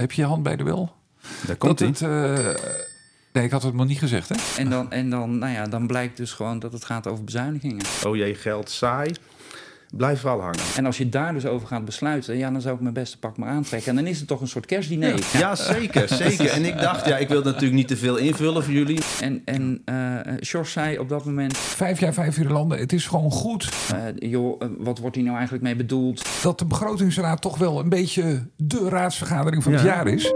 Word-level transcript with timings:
heb 0.00 0.12
je 0.12 0.22
je 0.22 0.28
hand 0.28 0.42
bij 0.42 0.56
de 0.56 0.64
wel? 0.64 0.92
Daar 1.46 1.56
komt 1.56 1.78
dat 1.78 1.88
het, 1.88 2.02
eh, 2.02 2.54
nee, 3.32 3.44
ik 3.44 3.50
had 3.50 3.62
het 3.62 3.74
nog 3.74 3.86
niet 3.86 3.98
gezegd, 3.98 4.28
hè? 4.28 4.34
En 4.56 4.70
dan, 4.70 4.90
en 4.90 5.10
dan, 5.10 5.38
nou 5.38 5.52
ja, 5.52 5.64
dan 5.64 5.86
blijkt 5.86 6.16
dus 6.16 6.32
gewoon 6.32 6.58
dat 6.58 6.72
het 6.72 6.84
gaat 6.84 7.06
over 7.06 7.24
bezuinigingen. 7.24 7.84
Oh 8.06 8.16
jee, 8.16 8.34
geld, 8.34 8.70
saai. 8.70 9.12
Blijf 9.96 10.20
vooral 10.20 10.40
hangen. 10.40 10.58
En 10.76 10.86
als 10.86 10.98
je 10.98 11.08
daar 11.08 11.32
dus 11.32 11.46
over 11.46 11.66
gaat 11.68 11.84
besluiten, 11.84 12.36
ja, 12.36 12.50
dan 12.50 12.60
zou 12.60 12.74
ik 12.74 12.80
mijn 12.80 12.94
beste 12.94 13.18
pak 13.18 13.36
maar 13.36 13.48
aantrekken. 13.48 13.90
En 13.90 13.96
dan 13.96 14.06
is 14.06 14.18
het 14.18 14.28
toch 14.28 14.40
een 14.40 14.48
soort 14.48 14.66
kerstdiner. 14.66 15.14
Ja, 15.38 15.54
zeker, 15.54 16.08
zeker. 16.08 16.50
En 16.50 16.64
ik 16.64 16.78
dacht, 16.80 17.06
ja, 17.06 17.16
ik 17.16 17.28
wil 17.28 17.42
natuurlijk 17.42 17.72
niet 17.72 17.88
te 17.88 17.96
veel 17.96 18.16
invullen 18.16 18.64
voor 18.64 18.72
jullie. 18.72 19.00
En, 19.20 19.42
en 19.44 19.82
eh 19.84 19.96
George 20.40 20.70
zei 20.70 20.98
op 20.98 21.08
dat 21.08 21.24
moment, 21.24 21.56
Vijf 21.58 22.00
jaar, 22.00 22.12
vijf 22.12 22.38
uur 22.38 22.48
landen. 22.50 22.78
Het 22.78 22.92
is 22.92 23.06
gewoon 23.06 23.30
goed 23.30 23.68
eh, 23.92 24.30
joh, 24.30 24.62
eh, 24.62 24.68
wat 24.78 24.98
wordt 24.98 25.14
hier 25.14 25.24
nou 25.24 25.36
eigenlijk 25.36 25.64
mee 25.66 25.76
bedoeld? 25.76 26.28
dat 26.42 26.58
de 26.58 26.64
begrotingsraad 26.64 27.40
toch 27.40 27.58
wel 27.58 27.78
een 27.80 27.88
beetje 27.88 28.46
de 28.56 28.88
raadsvergadering 28.88 29.62
van 29.62 29.72
het 29.72 29.82
Ja. 29.82 29.86
jaar 29.86 30.06
is. 30.06 30.32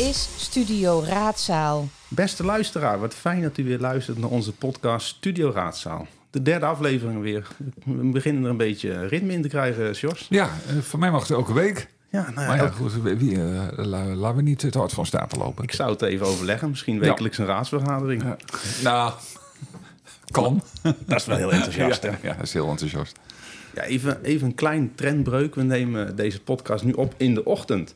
Is 0.00 0.28
Studio 0.36 1.02
Raadzaal. 1.06 1.88
Beste 2.08 2.44
luisteraar, 2.44 3.00
wat 3.00 3.14
fijn 3.14 3.42
dat 3.42 3.58
u 3.58 3.64
weer 3.64 3.78
luistert 3.78 4.18
naar 4.18 4.30
onze 4.30 4.52
podcast 4.52 5.06
Studio 5.06 5.50
Raadzaal. 5.54 6.06
De 6.30 6.42
derde 6.42 6.66
aflevering 6.66 7.20
weer. 7.22 7.46
We 7.84 7.92
beginnen 8.10 8.44
er 8.44 8.50
een 8.50 8.56
beetje 8.56 9.06
ritme 9.06 9.32
in 9.32 9.42
te 9.42 9.48
krijgen, 9.48 9.92
Jos. 9.92 10.26
Ja, 10.30 10.44
eh, 10.68 10.76
voor 10.82 10.98
mij 10.98 11.10
mag 11.10 11.20
het 11.22 11.30
elke 11.30 11.52
week. 11.52 11.88
Ja, 12.10 12.20
nou 12.22 12.40
ja, 12.40 12.46
Maar 12.46 12.56
ja, 12.56 12.62
elke- 12.62 12.76
goed, 12.76 12.92
wie, 13.02 13.34
eh, 13.42 13.68
la- 13.86 14.04
laten 14.14 14.36
we 14.36 14.42
niet 14.42 14.58
te 14.58 14.78
hard 14.78 14.92
van 14.92 15.06
stapel 15.06 15.38
lopen. 15.38 15.64
ik 15.64 15.72
zou 15.72 15.90
het 15.90 16.02
even 16.02 16.26
overleggen. 16.26 16.68
Misschien 16.70 16.98
wekelijks 16.98 17.38
een 17.38 17.46
raadsvergadering. 17.46 18.22
Ja. 18.22 18.36
Nou, 18.82 19.12
kan. 20.30 20.62
Dat 20.82 21.20
is 21.20 21.26
wel 21.26 21.36
heel 21.36 21.52
enthousiast, 21.52 22.02
hè? 22.06 22.08
Ja, 22.08 22.18
ja, 22.22 22.32
dat 22.34 22.42
is 22.46 22.52
heel 22.52 22.68
enthousiast. 22.68 23.18
Ja, 23.74 23.82
even, 23.82 24.22
even 24.22 24.46
een 24.46 24.54
klein 24.54 24.92
trendbreuk. 24.94 25.54
We 25.54 25.62
nemen 25.62 26.16
deze 26.16 26.40
podcast 26.40 26.84
nu 26.84 26.92
op 26.92 27.14
in 27.16 27.34
de 27.34 27.44
ochtend. 27.44 27.94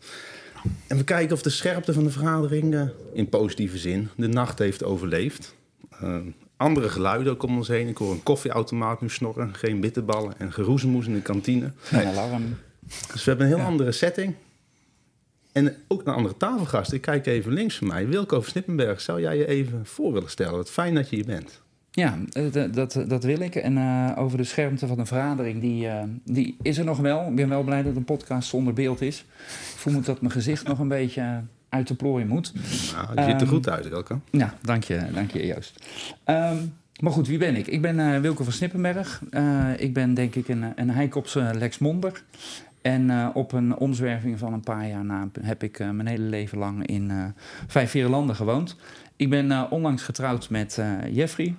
En 0.87 0.97
we 0.97 1.05
kijken 1.05 1.35
of 1.35 1.43
de 1.43 1.51
scherpte 1.51 1.93
van 1.93 2.05
de 2.05 2.11
vergadering, 2.11 2.75
eh, 2.75 2.83
in 3.13 3.29
positieve 3.29 3.79
zin, 3.79 4.09
de 4.17 4.29
nacht 4.29 4.59
heeft 4.59 4.85
overleefd. 4.85 5.55
Eh, 5.91 6.17
andere 6.57 6.89
geluiden 6.89 7.33
ook 7.33 7.43
om 7.43 7.57
ons 7.57 7.69
heen. 7.69 7.89
Ik 7.89 7.97
hoor 7.97 8.13
een 8.13 8.23
koffieautomaat 8.23 9.01
nu 9.01 9.09
snorren, 9.09 9.55
geen 9.55 9.81
bitterballen 9.81 10.39
en 10.39 10.53
geroezemoes 10.53 11.07
in 11.07 11.15
de 11.15 11.23
kantine. 11.23 11.73
Een 11.91 12.07
alarm. 12.07 12.57
Dus 13.13 13.25
we 13.25 13.31
hebben 13.31 13.47
een 13.47 13.57
heel 13.57 13.67
andere 13.67 13.93
setting. 13.93 14.35
En 15.53 15.77
ook 15.89 16.01
een 16.01 16.15
andere 16.15 16.37
tafelgast. 16.37 16.93
Ik 16.93 17.01
kijk 17.01 17.27
even 17.27 17.53
links 17.53 17.77
van 17.77 17.87
mij. 17.87 18.09
Wilco 18.09 18.41
van 18.41 18.51
Snippenberg, 18.51 19.01
zou 19.01 19.21
jij 19.21 19.37
je 19.37 19.47
even 19.47 19.87
voor 19.87 20.13
willen 20.13 20.31
stellen? 20.31 20.57
Wat 20.57 20.71
fijn 20.71 20.95
dat 20.95 21.11
je 21.11 21.17
hier 21.17 21.25
bent. 21.25 21.63
Ja, 21.97 22.19
eh, 22.33 22.45
dat, 22.73 23.05
dat 23.09 23.25
wil 23.25 23.41
ik. 23.41 23.55
En 23.55 23.79
eh, 23.79 24.11
over 24.17 24.37
de 24.39 24.45
schermte 24.45 24.87
van 24.87 24.99
een 24.99 25.07
vergadering, 25.07 25.61
die, 25.61 25.89
eh, 25.89 26.03
die 26.25 26.57
is 26.63 26.79
er 26.79 26.85
nog 26.85 26.99
wel. 26.99 27.29
Ik 27.29 27.35
ben 27.35 27.49
wel 27.49 27.63
blij 27.63 27.83
dat 27.83 27.97
een 27.97 28.05
podcast 28.05 28.49
zonder 28.49 28.73
beeld 28.73 29.01
is. 29.01 29.19
Ik 29.49 29.79
voel 29.79 29.93
me 29.93 30.01
dat 30.01 30.21
mijn 30.21 30.33
gezicht 30.33 30.67
nog 30.69 30.79
een 30.79 30.89
beetje 30.89 31.43
uit 31.69 31.89
de 31.89 31.95
plooien 31.95 32.29
moet. 32.29 32.53
Nou, 32.55 33.07
je 33.15 33.23
ziet 33.23 33.35
er 33.35 33.41
Ehm, 33.41 33.47
goed 33.47 33.69
uit, 33.69 33.89
Wilco. 33.89 34.21
Ja, 34.31 34.55
dank 34.63 34.85
je, 34.85 35.01
dank 35.13 35.31
je 35.31 35.47
Joost. 35.47 35.87
Ehm, 36.25 36.57
maar 37.01 37.13
goed, 37.13 37.27
wie 37.29 37.39
ben 37.39 37.57
ik? 37.57 37.67
Ik 37.67 37.83
ben 37.83 38.15
eh, 38.15 38.21
Wilco 38.21 38.45
van 38.45 38.53
Snippenberg. 38.53 39.23
Ik 39.77 39.95
ben 39.95 40.15
denk 40.15 40.35
ik 40.35 40.49
een, 40.49 40.73
een 40.77 40.91
Heikopse 40.91 41.51
Lex 41.59 41.79
Monder. 41.79 42.23
En 42.83 43.35
op 43.35 43.53
een 43.53 43.77
omzwerving 43.77 44.39
van 44.39 44.53
een 44.53 44.61
paar 44.61 44.89
jaar 44.89 45.05
na 45.05 45.29
heb 45.41 45.63
ik 45.63 45.79
mijn 45.79 46.07
hele 46.07 46.25
leven 46.25 46.59
lang 46.59 46.87
in 46.87 47.35
vijf 47.67 47.91
vier 47.91 48.09
landen 48.09 48.37
gewoond. 48.37 48.77
Ik 49.17 49.31
ben 49.31 49.71
onlangs 49.71 50.03
getrouwd 50.03 50.51
met 50.51 50.83
Jeffrey. 51.11 51.55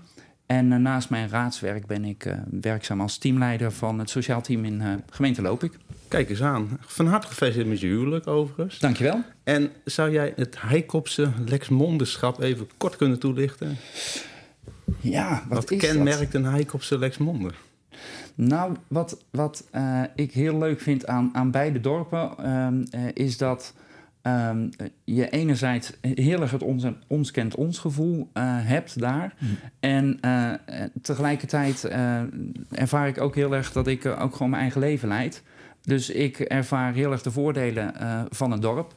En 0.45 0.71
eh, 0.71 0.79
naast 0.79 1.09
mijn 1.09 1.29
raadswerk 1.29 1.85
ben 1.85 2.05
ik 2.05 2.25
eh, 2.25 2.37
werkzaam 2.61 3.01
als 3.01 3.17
teamleider 3.17 3.71
van 3.71 3.99
het 3.99 4.09
sociaal 4.09 4.41
team 4.41 4.65
in 4.65 4.81
eh, 4.81 4.93
gemeente 5.09 5.41
Lopik. 5.41 5.77
Kijk 6.07 6.29
eens 6.29 6.41
aan. 6.41 6.77
Van 6.79 7.07
harte 7.07 7.27
gefeliciteerd 7.27 7.69
met 7.69 7.79
je 7.79 7.87
huwelijk, 7.87 8.27
overigens. 8.27 8.79
Dankjewel. 8.79 9.21
En 9.43 9.71
zou 9.83 10.11
jij 10.11 10.33
het 10.35 10.61
Heikopse 10.61 11.31
Lexmonderschap 11.45 12.41
even 12.41 12.69
kort 12.77 12.95
kunnen 12.95 13.19
toelichten? 13.19 13.77
Ja, 14.99 15.43
wat, 15.47 15.57
Wat, 15.57 15.71
is 15.71 15.81
dat? 15.81 15.89
kenmerkt 15.91 16.33
een 16.33 16.45
Heikopse 16.45 16.97
Lexmonder? 16.97 17.55
Nou, 18.35 18.75
wat, 18.87 19.23
wat 19.29 19.69
ik 20.15 20.31
heel 20.31 20.57
leuk 20.57 20.81
vind 20.81 21.07
aan, 21.07 21.29
aan 21.33 21.51
beide 21.51 21.79
dorpen, 21.79 22.31
ehm, 22.37 22.83
eh, 22.89 23.01
is 23.13 23.37
dat 23.37 23.73
ehm, 24.25 24.69
je 25.03 25.29
enerzijds 25.29 25.91
heel 26.01 26.41
erg 26.41 26.51
het 26.51 26.63
ons, 26.63 26.85
ons 27.07 27.31
kent 27.31 27.55
ons 27.55 27.79
gevoel 27.79 28.29
eh, 28.33 28.43
hebt 28.47 28.99
daar. 28.99 29.33
En 29.79 30.17
eh, 30.21 30.53
eh, 30.53 30.59
tegelijkertijd 31.01 31.83
ervaar 32.71 33.07
ik 33.07 33.21
ook 33.21 33.35
heel 33.35 33.55
erg 33.55 33.71
dat 33.71 33.87
ik 33.87 34.05
ook 34.05 34.31
gewoon 34.31 34.49
mijn 34.49 34.61
eigen 34.61 34.81
leven 34.81 35.07
leid. 35.07 35.43
Dus 35.81 36.09
ik 36.09 36.39
ervaar 36.39 36.93
heel 36.93 37.11
erg 37.11 37.21
de 37.21 37.31
voordelen 37.31 37.93
van 38.29 38.51
een 38.51 38.59
dorp. 38.59 38.95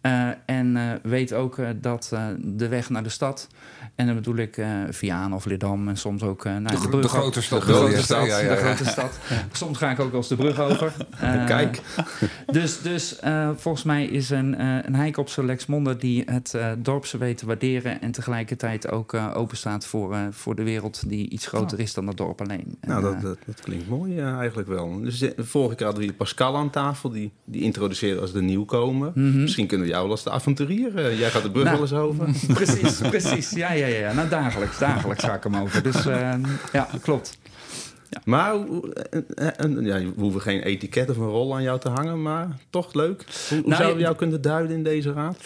Eh, 0.00 0.28
en 0.46 0.76
eh, 0.76 0.82
weet 1.02 1.32
ook 1.32 1.58
eh, 1.58 1.68
dat 1.76 2.12
de 2.38 2.68
weg 2.68 2.90
naar 2.90 3.02
de 3.02 3.08
stad, 3.08 3.48
en 3.94 4.06
dan 4.06 4.14
bedoel 4.14 4.36
ik 4.36 4.62
Vianen 4.90 5.36
of 5.36 5.44
Lidam 5.44 5.88
en 5.88 5.96
soms 5.96 6.22
ook 6.22 6.44
naar 6.44 6.62
De, 6.80 6.88
brug 6.88 7.02
de 7.02 7.08
grote 7.08 7.42
stad. 7.42 7.60
de 7.60 7.72
grote 7.72 8.02
stad, 8.02 8.26
zeggen. 8.26 8.44
Ja, 8.44 8.50
ja, 8.50 8.54
de 8.54 8.60
grote 8.60 8.90
stad. 8.90 9.18
Soms 9.52 9.78
ga 9.78 9.90
ik 9.90 10.00
ook 10.00 10.12
als 10.12 10.28
de 10.28 10.36
brug 10.36 10.60
over. 10.60 10.92
Kijk. 11.46 11.80
Dus, 12.46 12.80
dus 12.80 13.18
volgens 13.56 13.84
mij 13.84 14.04
is 14.04 14.30
een, 14.30 14.60
een 14.86 14.94
Heikopse 14.94 15.44
Lexmonder 15.44 15.98
die 15.98 16.22
het 16.26 16.54
eh 16.54 16.70
dorpse 16.78 17.18
weet 17.18 17.38
te 17.38 17.46
waarderen... 17.46 18.00
en 18.00 18.10
tegelijkertijd 18.10 18.90
ook 18.90 19.14
eh 19.14 19.30
open 19.34 19.56
staat 19.56 19.86
voor, 19.86 20.16
voor 20.30 20.54
de 20.54 20.62
wereld 20.62 21.08
die 21.08 21.30
iets 21.30 21.46
groter 21.46 21.80
is 21.80 21.94
dan 21.94 22.06
dat 22.06 22.16
dorp 22.16 22.40
alleen. 22.40 22.78
Nou, 22.80 23.02
dat, 23.02 23.20
dat, 23.20 23.38
dat 23.46 23.60
klinkt 23.60 23.88
mooi 23.88 24.20
eigenlijk 24.20 24.68
wel. 24.68 25.00
Dus 25.00 25.18
de, 25.18 25.34
vorige 25.38 25.74
keer 25.74 25.86
hadden 25.86 26.04
we 26.04 26.08
hier 26.08 26.18
Pascal 26.18 26.56
aan 26.56 26.70
tafel. 26.70 27.10
Die, 27.10 27.32
die 27.44 27.62
introduceerde 27.62 28.20
als 28.20 28.32
de 28.32 28.42
nieuwkomer. 28.42 29.12
Mhm. 29.14 29.40
Misschien 29.40 29.66
kunnen 29.66 29.86
we 29.86 29.89
jou 29.90 30.10
als 30.10 30.22
de 30.22 30.30
avonturier. 30.30 30.96
eh, 30.96 31.18
jij 31.18 31.30
gaat 31.30 31.42
de 31.42 31.50
brug 31.50 31.64
Nou. 31.64 31.74
wel 31.76 31.84
eens 31.86 31.94
over. 31.98 32.28
Precies, 32.54 32.98
precies. 32.98 33.50
Ja, 33.50 33.72
ja, 33.72 33.86
ja, 33.86 33.98
ja. 33.98 34.12
Nou, 34.12 34.28
dagelijks, 34.28 34.78
dagelijks 34.78 35.24
ga 35.24 35.34
ik 35.34 35.42
hem 35.42 35.56
over. 35.56 35.82
Dus 35.82 36.06
eh, 36.06 36.32
ja, 36.72 36.88
klopt. 37.02 37.38
Maar 38.24 38.54
hoe- 38.54 38.92
eh, 38.94 39.84
ja, 39.84 39.98
we 39.98 40.12
hoeven 40.16 40.40
geen 40.40 40.62
etiket 40.62 41.10
of 41.10 41.16
een 41.16 41.26
rol 41.28 41.54
aan 41.54 41.62
jou 41.62 41.80
te 41.80 41.88
hangen. 41.88 42.22
Maar 42.22 42.48
toch 42.70 42.94
leuk. 42.94 43.24
Hoe, 43.48 43.58
hoe 43.58 43.68
Nou, 43.68 43.68
zouden 43.68 43.88
we 43.92 43.98
je- 43.98 44.04
jou 44.04 44.16
kunnen 44.16 44.40
duiden 44.42 44.76
in 44.76 44.82
deze 44.82 45.12
raad? 45.12 45.36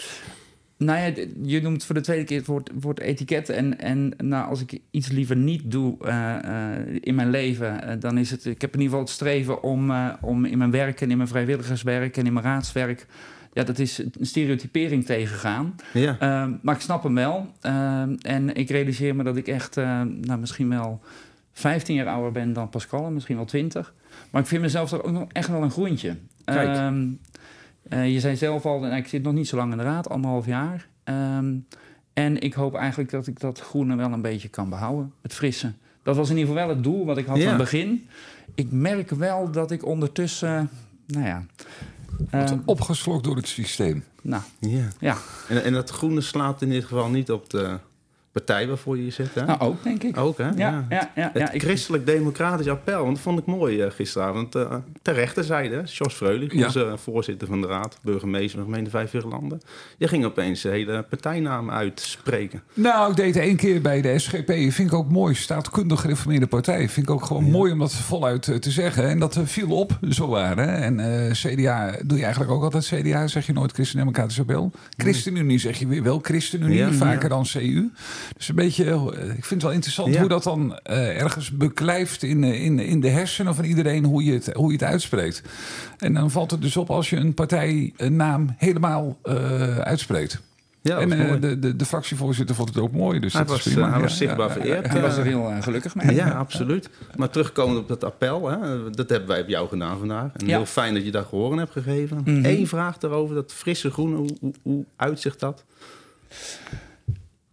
Nou 0.77 0.99
ja, 0.99 1.23
je 1.43 1.61
noemt 1.61 1.83
voor 1.85 1.95
de 1.95 2.01
tweede 2.01 2.23
keer 2.23 2.37
het 2.37 2.47
woord, 2.47 2.69
woord 2.79 2.99
etiket. 2.99 3.49
En, 3.49 3.79
en 3.79 4.13
nou, 4.17 4.49
als 4.49 4.61
ik 4.61 4.79
iets 4.91 5.07
liever 5.07 5.35
niet 5.35 5.71
doe 5.71 5.97
in 7.01 7.15
mijn 7.15 7.29
leven, 7.29 7.99
dan 7.99 8.17
is 8.17 8.31
het. 8.31 8.45
Ik 8.45 8.61
heb 8.61 8.73
in 8.73 8.79
ieder 8.79 8.83
geval 8.89 8.99
het 8.99 9.09
streven 9.09 9.63
om, 9.63 9.93
om 10.21 10.45
in 10.45 10.57
mijn 10.57 10.71
werk 10.71 11.01
en 11.01 11.11
in 11.11 11.17
mijn 11.17 11.29
vrijwilligerswerk 11.29 12.17
en 12.17 12.25
in 12.25 12.33
mijn 12.33 12.45
raadswerk. 12.45 13.05
Ja, 13.55 13.63
dat 13.63 13.79
is 13.79 13.97
een 13.97 14.25
stereotypering 14.25 15.05
tegengaan. 15.05 15.75
Ja. 15.93 16.15
Ehm, 16.19 16.51
maar 16.61 16.75
ik 16.75 16.81
snap 16.81 17.03
hem 17.03 17.15
wel. 17.15 17.51
Ehm, 17.61 18.15
en 18.21 18.55
ik 18.55 18.69
realiseer 18.69 19.15
me 19.15 19.23
dat 19.23 19.37
ik 19.37 19.47
echt, 19.47 19.77
eh, 19.77 20.01
nou, 20.21 20.39
misschien 20.39 20.69
wel 20.69 21.01
15 21.53 21.95
jaar 21.95 22.07
ouder 22.07 22.31
ben 22.31 22.53
dan 22.53 22.69
Pascal, 22.69 23.05
en 23.05 23.13
misschien 23.13 23.35
wel 23.35 23.45
20. 23.45 23.93
Maar 24.31 24.41
ik 24.41 24.47
vind 24.47 24.61
mezelf 24.61 24.89
toch 24.89 25.03
ook 25.03 25.11
nog 25.11 25.25
echt 25.31 25.47
wel 25.47 25.61
een 25.63 25.71
groentje. 25.71 26.15
Kijk. 26.45 26.67
Ehm, 26.77 27.07
eh, 27.89 28.13
je 28.13 28.19
zei 28.19 28.35
zelf 28.35 28.65
al, 28.65 28.79
nou, 28.79 28.95
ik 28.95 29.07
zit 29.07 29.23
nog 29.23 29.33
niet 29.33 29.47
zo 29.47 29.55
lang 29.57 29.71
in 29.71 29.77
de 29.77 29.83
raad, 29.83 30.09
anderhalf 30.09 30.45
jaar. 30.45 30.87
Ehm, 31.03 31.53
en 32.13 32.41
ik 32.41 32.53
hoop 32.53 32.75
eigenlijk 32.75 33.11
dat 33.11 33.27
ik 33.27 33.39
dat 33.39 33.59
groene 33.59 33.95
wel 33.95 34.11
een 34.11 34.21
beetje 34.21 34.47
kan 34.49 34.69
behouden, 34.69 35.13
het 35.21 35.33
frisse. 35.33 35.71
Dat 36.03 36.15
was 36.15 36.29
in 36.29 36.37
ieder 36.37 36.51
geval 36.51 36.67
wel 36.67 36.75
het 36.75 36.83
doel 36.83 37.05
wat 37.05 37.17
ik 37.17 37.25
had 37.25 37.37
Ja. 37.37 37.41
van 37.43 37.51
het 37.53 37.61
begin. 37.61 38.07
Ik 38.55 38.71
merk 38.71 39.09
wel 39.09 39.51
dat 39.51 39.71
ik 39.71 39.85
ondertussen, 39.85 40.69
nou 41.07 41.25
ja... 41.25 41.45
Wordt 42.17 42.51
ehm, 42.51 42.59
opgeslokt 42.65 43.23
door 43.23 43.35
het 43.35 43.47
systeem. 43.47 44.03
nou, 44.21 44.43
ja. 44.59 44.87
ja. 44.99 45.17
En, 45.47 45.63
en 45.63 45.73
dat 45.73 45.89
groene 45.89 46.21
slaat 46.21 46.61
in 46.61 46.69
dit 46.69 46.83
geval 46.83 47.09
niet 47.09 47.31
op 47.31 47.49
de 47.49 47.79
partij 48.35 48.67
waarvoor 48.67 48.95
je 48.95 49.01
hier 49.01 49.11
zit, 49.11 49.33
hè? 49.33 49.45
Nou, 49.45 49.59
ook 49.59 49.83
denk 49.83 50.03
ik. 50.03 50.17
Ook, 50.17 50.37
hè? 50.37 50.49
Ja, 50.49 50.85
ja, 50.89 51.11
ja. 51.15 51.31
ja, 51.33 51.49
Het 51.51 51.61
christelijk-democratisch 51.61 52.67
appel, 52.67 53.01
want 53.03 53.13
dat 53.13 53.23
vond 53.23 53.39
ik 53.39 53.45
mooi 53.45 53.81
eh, 53.81 53.91
gisteravond. 53.91 54.55
Uh, 54.55 54.75
ter 55.01 55.13
rechterzijde, 55.13 55.81
Jos 55.85 56.13
Freulich, 56.13 56.65
onze 56.65 56.93
voorzitter 56.97 57.47
van 57.47 57.61
de 57.61 57.67
raad, 57.67 57.99
burgemeester 58.01 58.49
van 58.51 58.59
de 58.59 58.65
gemeente 58.65 58.89
Vijfveerlanden. 58.89 59.61
Je 59.97 60.07
ging 60.07 60.25
opeens 60.25 60.61
de 60.61 60.69
hele 60.69 61.03
partijnaam 61.09 61.71
uitspreken. 61.71 62.61
Nou, 62.73 63.09
ik 63.09 63.15
deed 63.15 63.35
het 63.35 63.43
één 63.43 63.55
keer 63.55 63.81
bij 63.81 64.01
de 64.01 64.19
SGP. 64.19 64.51
Vind 64.51 64.79
ik 64.79 64.93
ook 64.93 65.09
mooi. 65.09 65.35
Staatkundig 65.35 66.01
gereformeerde 66.01 66.47
partij. 66.47 66.89
Vind 66.89 67.07
ik 67.07 67.13
ook 67.13 67.25
gewoon 67.25 67.43
mooi 67.43 67.71
om 67.71 67.79
dat 67.79 67.93
voluit 67.93 68.47
eh, 68.47 68.55
te 68.55 68.71
zeggen. 68.71 69.09
En 69.09 69.19
dat 69.19 69.35
eh, 69.35 69.43
viel 69.45 69.69
op, 69.69 69.99
zo 70.09 70.27
waren. 70.27 70.67
En 70.67 70.99
eh, 70.99 71.31
CDA, 71.31 71.97
doe 72.05 72.17
je 72.17 72.23
eigenlijk 72.23 72.53
ook 72.53 72.63
altijd 72.63 72.85
CDA? 72.85 73.27
Zeg 73.27 73.45
je 73.45 73.53
nooit 73.53 73.71
Christen-Democratische 73.71 74.41
Appel? 74.41 74.71
ChristenUnie 74.97 75.59
zeg 75.59 75.79
je 75.79 75.87
weer 75.87 76.03
wel 76.03 76.19
ChristenUnie, 76.23 76.85
vaker 76.85 77.29
dan 77.29 77.45
CU. 77.51 77.91
Dus 78.37 78.47
een 78.49 78.55
beetje, 78.55 78.83
eh, 78.85 79.23
ik 79.25 79.45
vind 79.45 79.49
het 79.49 79.61
wel 79.61 79.71
interessant 79.71 80.13
Ja. 80.13 80.19
hoe 80.19 80.29
dat 80.29 80.43
dan 80.43 80.77
eh, 80.77 81.21
ergens 81.21 81.51
beklijft 81.51 82.23
in, 82.23 82.43
eh, 82.43 82.63
in, 82.63 82.79
in 82.79 82.99
de 82.99 83.09
hersenen 83.09 83.55
van 83.55 83.63
iedereen, 83.63 84.03
hoe 84.03 84.23
je, 84.23 84.33
het, 84.33 84.53
hoe 84.53 84.67
je 84.71 84.77
het 84.77 84.83
uitspreekt. 84.87 85.41
En 85.97 86.13
dan 86.13 86.31
valt 86.31 86.51
het 86.51 86.61
dus 86.61 86.77
op 86.77 86.89
als 86.89 87.09
je 87.09 87.15
een 87.15 87.33
partijnaam 87.33 88.55
helemaal 88.57 89.17
eh, 89.23 89.77
uitspreekt. 89.77 90.41
Ja, 90.81 90.97
en 90.97 91.09
dat 91.09 91.17
was 91.17 91.27
mooi. 91.27 91.39
de, 91.39 91.59
de, 91.59 91.75
de 91.75 91.85
fractievoorzitter 91.85 92.55
vond 92.55 92.69
het 92.69 92.77
ook 92.77 92.91
mooi. 92.91 93.19
Dus 93.19 93.33
Hij 93.33 93.43
dat 93.45 93.57
is 93.57 93.63
was, 93.63 93.73
prima. 93.73 93.91
hij 93.91 94.01
was 94.01 94.17
zichtbaar 94.17 94.47
ja, 94.47 94.53
vereerd. 94.53 94.87
Hij 94.87 95.01
was 95.01 95.17
er 95.17 95.23
heel 95.25 95.51
gelukkig 95.61 95.95
mee. 95.95 96.15
Ja, 96.15 96.29
absoluut. 96.29 96.89
Maar 97.15 97.29
terugkomend 97.29 97.77
op 97.79 97.87
dat 97.87 98.03
appel, 98.03 98.49
hè, 98.49 98.89
dat 98.91 99.09
hebben 99.09 99.29
wij 99.29 99.41
op 99.41 99.47
jou 99.47 99.67
gedaan 99.67 99.97
vandaag. 99.97 100.29
En 100.33 100.47
Ja. 100.47 100.55
heel 100.57 100.65
fijn 100.65 100.93
dat 100.93 101.05
je 101.05 101.11
daar 101.11 101.23
gehoor 101.25 101.51
aan 101.51 101.57
hebt 101.57 101.71
gegeven. 101.71 102.21
Mhm. 102.25 102.45
Eén 102.45 102.67
vraag 102.67 102.97
daarover, 102.97 103.35
dat 103.35 103.53
frisse 103.53 103.91
groene, 103.91 104.15
hoe, 104.15 104.29
hoe, 104.41 104.53
hoe 104.61 104.85
uitzicht 104.95 105.39
dat? 105.39 105.63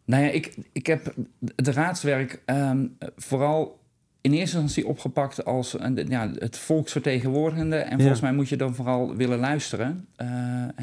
Nou 0.05 0.25
ja, 0.25 0.31
ik, 0.31 0.57
ik 0.73 0.87
heb 0.87 1.15
het 1.57 1.69
raadswerk 1.69 2.43
ehm, 2.45 2.87
vooral 3.17 3.81
in 4.23 4.33
eerste 4.33 4.57
instantie 4.57 4.87
opgepakt 4.87 5.45
als 5.45 5.81
een, 5.81 6.07
ja, 6.09 6.31
het 6.39 6.59
volksvertegenwoordigende. 6.59 7.77
En 7.77 7.99
volgens 7.99 8.21
mij 8.21 8.33
moet 8.33 8.49
je 8.49 8.57
dan 8.57 8.75
vooral 8.75 9.17
willen 9.17 9.39
luisteren. 9.39 10.07
Eh, 10.17 10.29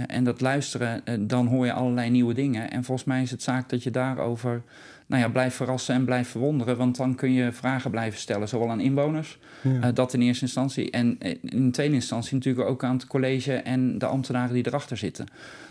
en 0.07 0.23
dat 0.23 0.41
luisteren, 0.41 1.05
eh, 1.05 1.15
dan 1.19 1.47
hoor 1.47 1.65
je 1.65 1.73
allerlei 1.73 2.09
nieuwe 2.09 2.33
dingen. 2.33 2.71
En 2.71 2.83
volgens 2.83 3.07
mij 3.07 3.21
is 3.21 3.31
het 3.31 3.43
zaak 3.43 3.69
dat 3.69 3.83
je 3.83 3.91
daarover 3.91 4.63
nou 5.09 5.21
ja, 5.21 5.29
blijft 5.29 5.55
verrassen 5.55 5.95
en 5.95 6.05
blijft 6.05 6.29
verwonderen. 6.29 6.77
Want 6.77 6.97
dan 6.97 7.15
kun 7.15 7.33
je 7.33 7.51
vragen 7.51 7.91
blijven 7.91 8.19
stellen, 8.19 8.47
zowel 8.47 8.69
aan 8.69 8.79
inwoners, 8.79 9.39
Ja. 9.61 9.81
eh, 9.81 9.89
dat 9.93 10.13
in 10.13 10.21
eerste 10.21 10.43
instantie. 10.43 10.91
En 10.91 11.15
eh, 11.19 11.35
in 11.41 11.71
tweede 11.71 11.93
instantie 11.93 12.33
natuurlijk 12.35 12.69
ook 12.69 12.83
aan 12.83 12.93
het 12.95 13.07
college 13.07 13.53
en 13.53 13.97
de 13.97 14.05
ambtenaren 14.05 14.53
die 14.53 14.67
erachter 14.67 14.97
zitten. 14.97 15.25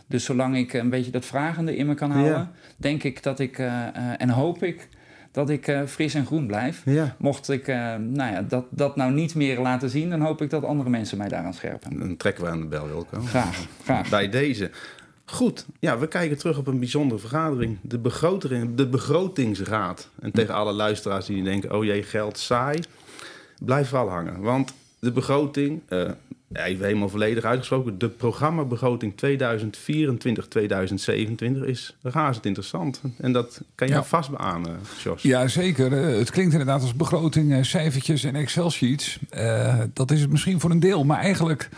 Dus 0.07 0.25
zolang 0.25 0.57
ik 0.57 0.73
een 0.73 0.91
beetje 0.91 1.11
dat 1.11 1.25
vragende 1.25 1.77
in 1.77 1.87
me 1.87 1.95
kan 1.95 2.11
houden, 2.11 2.33
Ja. 2.33 2.51
denk 2.77 3.03
ik 3.03 3.23
dat 3.23 3.39
ik 3.39 3.59
eh, 3.59 3.67
eh, 3.87 3.93
en 4.19 4.29
hoop 4.31 4.63
ik 4.63 4.89
dat 5.33 5.51
ik 5.51 5.67
eh, 5.69 5.81
fris 5.87 6.15
en 6.15 6.27
groen 6.27 6.47
blijf. 6.47 6.83
Ja. 6.85 7.15
Mocht 7.19 7.51
ik 7.51 7.69
eh, 7.69 7.77
nou 7.95 8.33
ja, 8.33 8.43
dat, 8.43 8.65
dat 8.71 8.97
nou 8.97 9.13
niet 9.13 9.35
meer 9.35 9.59
laten 9.61 9.91
zien, 9.91 10.11
dan 10.11 10.21
hoop 10.21 10.43
ik 10.43 10.51
dat 10.51 10.65
andere 10.65 10.91
mensen 10.91 11.19
mij 11.19 11.29
daaraan 11.29 11.55
scherpen. 11.55 11.99
Dan 11.99 12.17
trekken 12.17 12.45
we 12.45 12.51
aan 12.51 12.61
de 12.61 12.67
bel, 12.67 12.87
Wilco. 12.87 13.21
Graag, 13.21 13.67
graag. 13.85 14.09
Bij 14.09 14.29
deze. 14.29 14.71
Goed, 15.31 15.67
ja, 15.81 15.99
we 15.99 16.07
kijken 16.09 16.39
terug 16.39 16.59
op 16.59 16.67
een 16.67 16.79
bijzondere 16.79 17.21
vergadering. 17.21 17.79
De, 17.83 17.99
begroting, 17.99 18.75
de 18.75 18.87
begrotingsraad. 18.87 20.09
En 20.21 20.31
tegen 20.33 20.55
alle 20.55 20.73
luisteraars 20.73 21.27
die 21.27 21.43
denken, 21.43 21.75
oh 21.77 21.85
jee, 21.85 22.03
geld 22.03 22.39
saai. 22.39 22.79
Blijf 23.65 23.89
vooral 23.89 24.09
hangen. 24.11 24.41
Want 24.41 24.75
de 24.99 25.13
begroting, 25.13 25.81
eh, 25.89 26.11
even 26.53 26.85
helemaal 26.87 27.09
volledig 27.09 27.45
uitgesproken... 27.45 27.99
de 27.99 28.09
programmabegroting 28.09 29.15
2024-2027 29.17 29.21
is 31.65 31.97
razend 32.03 32.47
interessant. 32.47 33.01
En 33.19 33.33
dat 33.33 33.61
kan 33.75 33.89
jij 33.89 33.97
Ja. 33.97 34.05
vast 34.05 34.31
beamen, 34.31 34.79
Jos. 35.03 35.23
Ja, 35.23 35.49
zeker. 35.49 35.93
Eh, 35.93 36.19
Het 36.19 36.31
klinkt 36.31 36.53
inderdaad 36.53 36.83
als 36.83 36.95
begroting, 36.95 37.53
eh, 37.53 37.63
cijfertjes 37.63 38.25
en 38.25 38.37
Excel-sheets. 38.37 39.19
Dat 39.93 40.11
is 40.11 40.21
het 40.21 40.31
misschien 40.31 40.61
voor 40.61 40.71
een 40.71 40.81
deel. 40.81 41.05
Maar 41.05 41.19
eigenlijk 41.19 41.69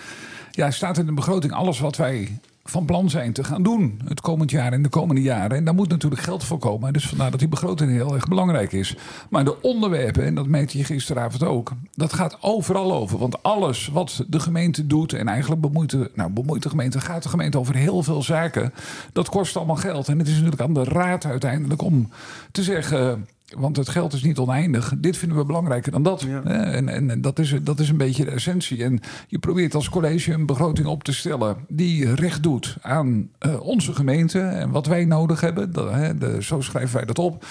ja, 0.51 0.71
staat 0.71 0.99
in 0.99 1.07
de 1.07 1.13
begroting 1.13 1.53
alles 1.53 1.81
wat 1.81 1.97
wij 1.97 2.39
van 2.71 2.85
plan 2.85 3.11
zijn 3.11 3.33
te 3.33 3.45
gaan 3.45 3.63
doen 3.63 4.01
het 4.05 4.21
komend 4.21 4.51
jaar 4.51 4.73
en 4.73 4.83
de 4.83 4.89
komende 4.89 5.23
jaren. 5.23 5.57
En 5.57 5.65
daar 5.65 5.75
moet 5.75 5.89
natuurlijk 5.89 6.23
geld 6.23 6.45
voor 6.45 6.59
komen. 6.59 6.93
Dus 6.93 7.07
vandaar 7.07 7.31
dat 7.31 7.41
die 7.41 7.49
begroting 7.49 7.91
heel 7.91 8.15
erg 8.15 8.29
belangrijk 8.29 8.73
is. 8.73 8.97
Maar 9.31 9.45
de 9.45 9.63
onderwerpen, 9.63 10.25
en 10.25 10.35
dat 10.35 10.47
merkte 10.47 10.79
je 10.79 10.85
gisteravond 10.85 11.43
ook, 11.43 11.73
dat 11.95 12.13
gaat 12.13 12.39
overal 12.41 12.93
over. 12.93 13.19
Want 13.19 13.43
alles 13.43 13.89
wat 13.93 14.25
de 14.29 14.41
gemeente 14.41 14.87
doet, 14.87 15.13
en 15.13 15.29
eigenlijk 15.29 15.61
bemoeit 15.61 15.91
de, 15.91 16.11
nou, 16.15 16.31
bemoeit 16.31 16.63
de 16.63 16.69
gemeente, 16.69 17.01
gaat 17.01 17.23
de 17.23 17.29
gemeente 17.29 17.59
over 17.59 17.75
heel 17.75 18.03
veel 18.03 18.23
zaken. 18.23 18.73
Dat 19.13 19.29
kost 19.29 19.57
allemaal 19.57 19.77
geld. 19.77 20.09
En 20.09 20.19
het 20.19 20.29
is 20.29 20.35
natuurlijk 20.35 20.63
aan 20.63 20.75
de 20.75 20.85
raad 20.85 21.25
uiteindelijk 21.25 21.83
om 21.83 22.09
te 22.53 22.63
zeggen. 22.63 23.27
Want 23.59 23.77
het 23.77 23.89
geld 23.89 24.13
is 24.13 24.23
niet 24.23 24.39
oneindig. 24.39 24.95
Dit 24.99 25.17
vinden 25.17 25.39
we 25.39 25.45
belangrijker 25.45 25.93
dan 25.93 26.03
dat. 26.03 26.21
Ja. 26.21 26.43
En, 26.43 26.89
en, 26.89 27.11
en 27.11 27.21
dat, 27.21 27.39
is, 27.39 27.55
dat 27.63 27.81
is 27.81 27.89
een 27.89 27.97
beetje 27.97 28.25
de 28.25 28.31
essentie. 28.31 28.85
En 28.85 29.01
je 29.29 29.39
probeert 29.39 29.75
als 29.75 29.89
college 29.89 30.33
een 30.33 30.47
begroting 30.47 30.87
op 30.87 31.05
te 31.05 31.13
stellen 31.13 31.57
die 31.69 32.15
recht 32.15 32.43
doet 32.43 32.77
aan 32.81 33.31
eh, 33.39 33.61
onze 33.61 33.95
gemeente 33.95 34.41
en 34.41 34.71
wat 34.71 34.87
wij 34.87 35.05
nodig 35.05 35.41
hebben. 35.41 35.73
Dat, 35.73 35.93
hè, 35.93 36.19
de, 36.19 36.43
zo 36.43 36.61
schrijven 36.61 36.97
wij 36.97 37.05
dat 37.05 37.19
op. 37.19 37.45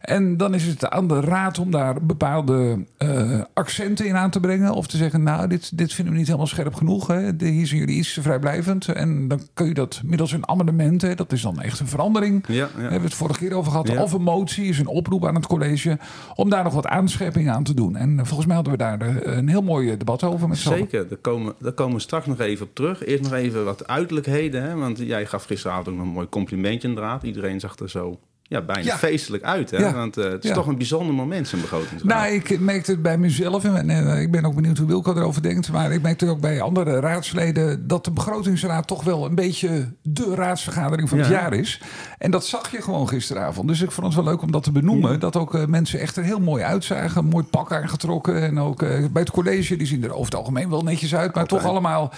En 0.00 0.36
dan 0.36 0.54
is 0.54 0.66
het 0.66 0.90
aan 0.90 1.08
de 1.08 1.20
raad 1.20 1.58
om 1.58 1.70
daar 1.70 2.02
bepaalde 2.02 2.84
eh, 2.96 3.40
accenten 3.54 4.06
in 4.06 4.16
aan 4.16 4.30
te 4.30 4.40
brengen. 4.40 4.72
Of 4.72 4.86
te 4.86 4.96
zeggen, 4.96 5.22
nou, 5.22 5.48
dit, 5.48 5.78
dit 5.78 5.92
vinden 5.92 6.12
we 6.12 6.18
niet 6.18 6.26
helemaal 6.28 6.48
scherp 6.48 6.74
genoeg. 6.74 7.06
Hè. 7.06 7.36
De- 7.36 7.46
Hier 7.46 7.66
zijn 7.66 7.80
jullie 7.80 7.96
iets 7.96 8.14
te 8.14 8.22
vrijblijvend. 8.22 8.88
En 8.88 9.28
dan 9.28 9.40
kun 9.54 9.66
je 9.66 9.74
dat 9.74 10.00
middels 10.04 10.32
een 10.32 10.48
amendement, 10.48 11.02
hè, 11.02 11.14
dat 11.14 11.32
is 11.32 11.42
dan 11.42 11.60
echt 11.60 11.80
een 11.80 11.86
verandering. 11.86 12.44
Ja, 12.46 12.54
ja. 12.54 12.60
Daar 12.66 12.80
hebben 12.80 12.98
we 13.00 13.04
het 13.04 13.14
vorige 13.14 13.38
keer 13.38 13.54
over 13.54 13.70
gehad. 13.70 13.88
Ja. 13.88 14.02
Of 14.02 14.12
een 14.12 14.22
motie 14.22 14.64
is 14.64 14.78
een 14.78 14.86
oproep 14.86 15.26
aan 15.26 15.34
het 15.34 15.46
college 15.46 15.98
om 16.34 16.50
daar 16.50 16.64
nog 16.64 16.72
wat 16.74 16.86
aanscherpingen 16.86 17.54
aan 17.54 17.64
te 17.64 17.74
doen. 17.74 17.96
En 17.96 18.18
eh, 18.18 18.24
volgens 18.24 18.46
mij 18.46 18.54
hadden 18.54 18.72
we 18.72 18.78
daar 18.78 19.00
eh, 19.00 19.36
een 19.36 19.48
heel 19.48 19.62
mooi 19.62 19.96
debat 19.96 20.22
over 20.24 20.48
met 20.48 20.58
z'n. 20.58 20.68
Zeker, 20.68 21.08
daar 21.08 21.18
komen, 21.18 21.54
daar 21.58 21.72
komen 21.72 21.94
we 21.94 22.00
straks 22.00 22.26
nog 22.26 22.38
even 22.40 22.66
op 22.66 22.74
terug. 22.74 23.04
Eerst 23.04 23.22
nog 23.22 23.32
even 23.32 23.64
wat 23.64 23.86
uiterlijkheden. 23.86 24.62
Hè? 24.62 24.74
Want 24.76 24.98
jij 24.98 25.26
gaf 25.26 25.44
gisteravond 25.44 25.88
ook 25.88 25.94
nog 25.94 26.04
een 26.04 26.12
mooi 26.12 26.28
complimentje 26.28 26.88
inderdaad. 26.88 27.22
Iedereen 27.22 27.60
zag 27.60 27.78
er 27.78 27.90
zo 27.90 28.18
ja, 28.50 28.60
bijna 28.62 28.82
Ja. 28.82 28.96
feestelijk 28.98 29.42
uit. 29.42 29.70
Hè? 29.70 29.76
Ja. 29.78 29.92
Want 29.94 30.16
eh, 30.16 30.24
het 30.30 30.42
is 30.44 30.48
Ja. 30.48 30.54
toch 30.56 30.66
een 30.66 30.76
bijzonder 30.76 31.14
moment, 31.14 31.48
zo'n 31.48 31.60
begrotingsraad. 31.60 32.02
Nou, 32.04 32.32
ik 32.34 32.60
merkte 32.60 32.90
het 32.90 33.02
bij 33.02 33.18
mezelf. 33.18 33.64
En 33.64 33.90
eh, 33.90 34.20
ik 34.20 34.30
ben 34.30 34.44
ook 34.44 34.54
benieuwd 34.54 34.78
hoe 34.78 34.86
Wilco 34.86 35.14
erover 35.14 35.42
denkt. 35.42 35.72
Maar 35.72 35.92
ik 35.92 36.02
merkte 36.02 36.26
ook 36.28 36.40
bij 36.40 36.60
andere 36.60 37.00
raadsleden... 37.00 37.86
dat 37.86 38.04
de 38.04 38.10
begrotingsraad 38.10 38.86
toch 38.86 39.04
wel 39.04 39.24
een 39.24 39.34
beetje 39.34 39.92
de 40.02 40.34
raadsvergadering 40.34 41.08
van 41.08 41.18
het 41.18 41.26
Ja. 41.26 41.32
jaar 41.32 41.52
is. 41.54 41.80
En 42.18 42.30
dat 42.30 42.46
zag 42.46 42.70
je 42.70 42.82
gewoon 42.82 43.08
gisteravond. 43.08 43.68
Dus 43.68 43.80
ik 43.80 43.90
vond 43.90 44.06
het 44.06 44.16
wel 44.16 44.24
leuk 44.32 44.42
om 44.42 44.50
dat 44.52 44.62
te 44.62 44.72
benoemen. 44.72 45.20
Dat 45.20 45.36
ook 45.36 45.54
eh, 45.54 45.64
mensen 45.66 46.00
echt 46.00 46.16
er 46.16 46.24
heel 46.24 46.40
mooi 46.40 46.62
uitzagen. 46.62 47.24
Mooi 47.24 47.44
pak 47.44 47.72
aangetrokken. 47.72 48.42
En 48.42 48.58
ook 48.60 48.78
bij 48.78 49.22
het 49.22 49.30
college, 49.30 49.76
die 49.76 49.86
zien 49.86 50.04
er 50.04 50.12
over 50.12 50.24
het 50.24 50.34
algemeen 50.34 50.70
wel 50.70 50.82
netjes 50.82 51.14
uit. 51.14 51.34
Maar 51.34 51.42
Altijd. 51.42 51.60
toch 51.60 51.70
allemaal 51.70 52.12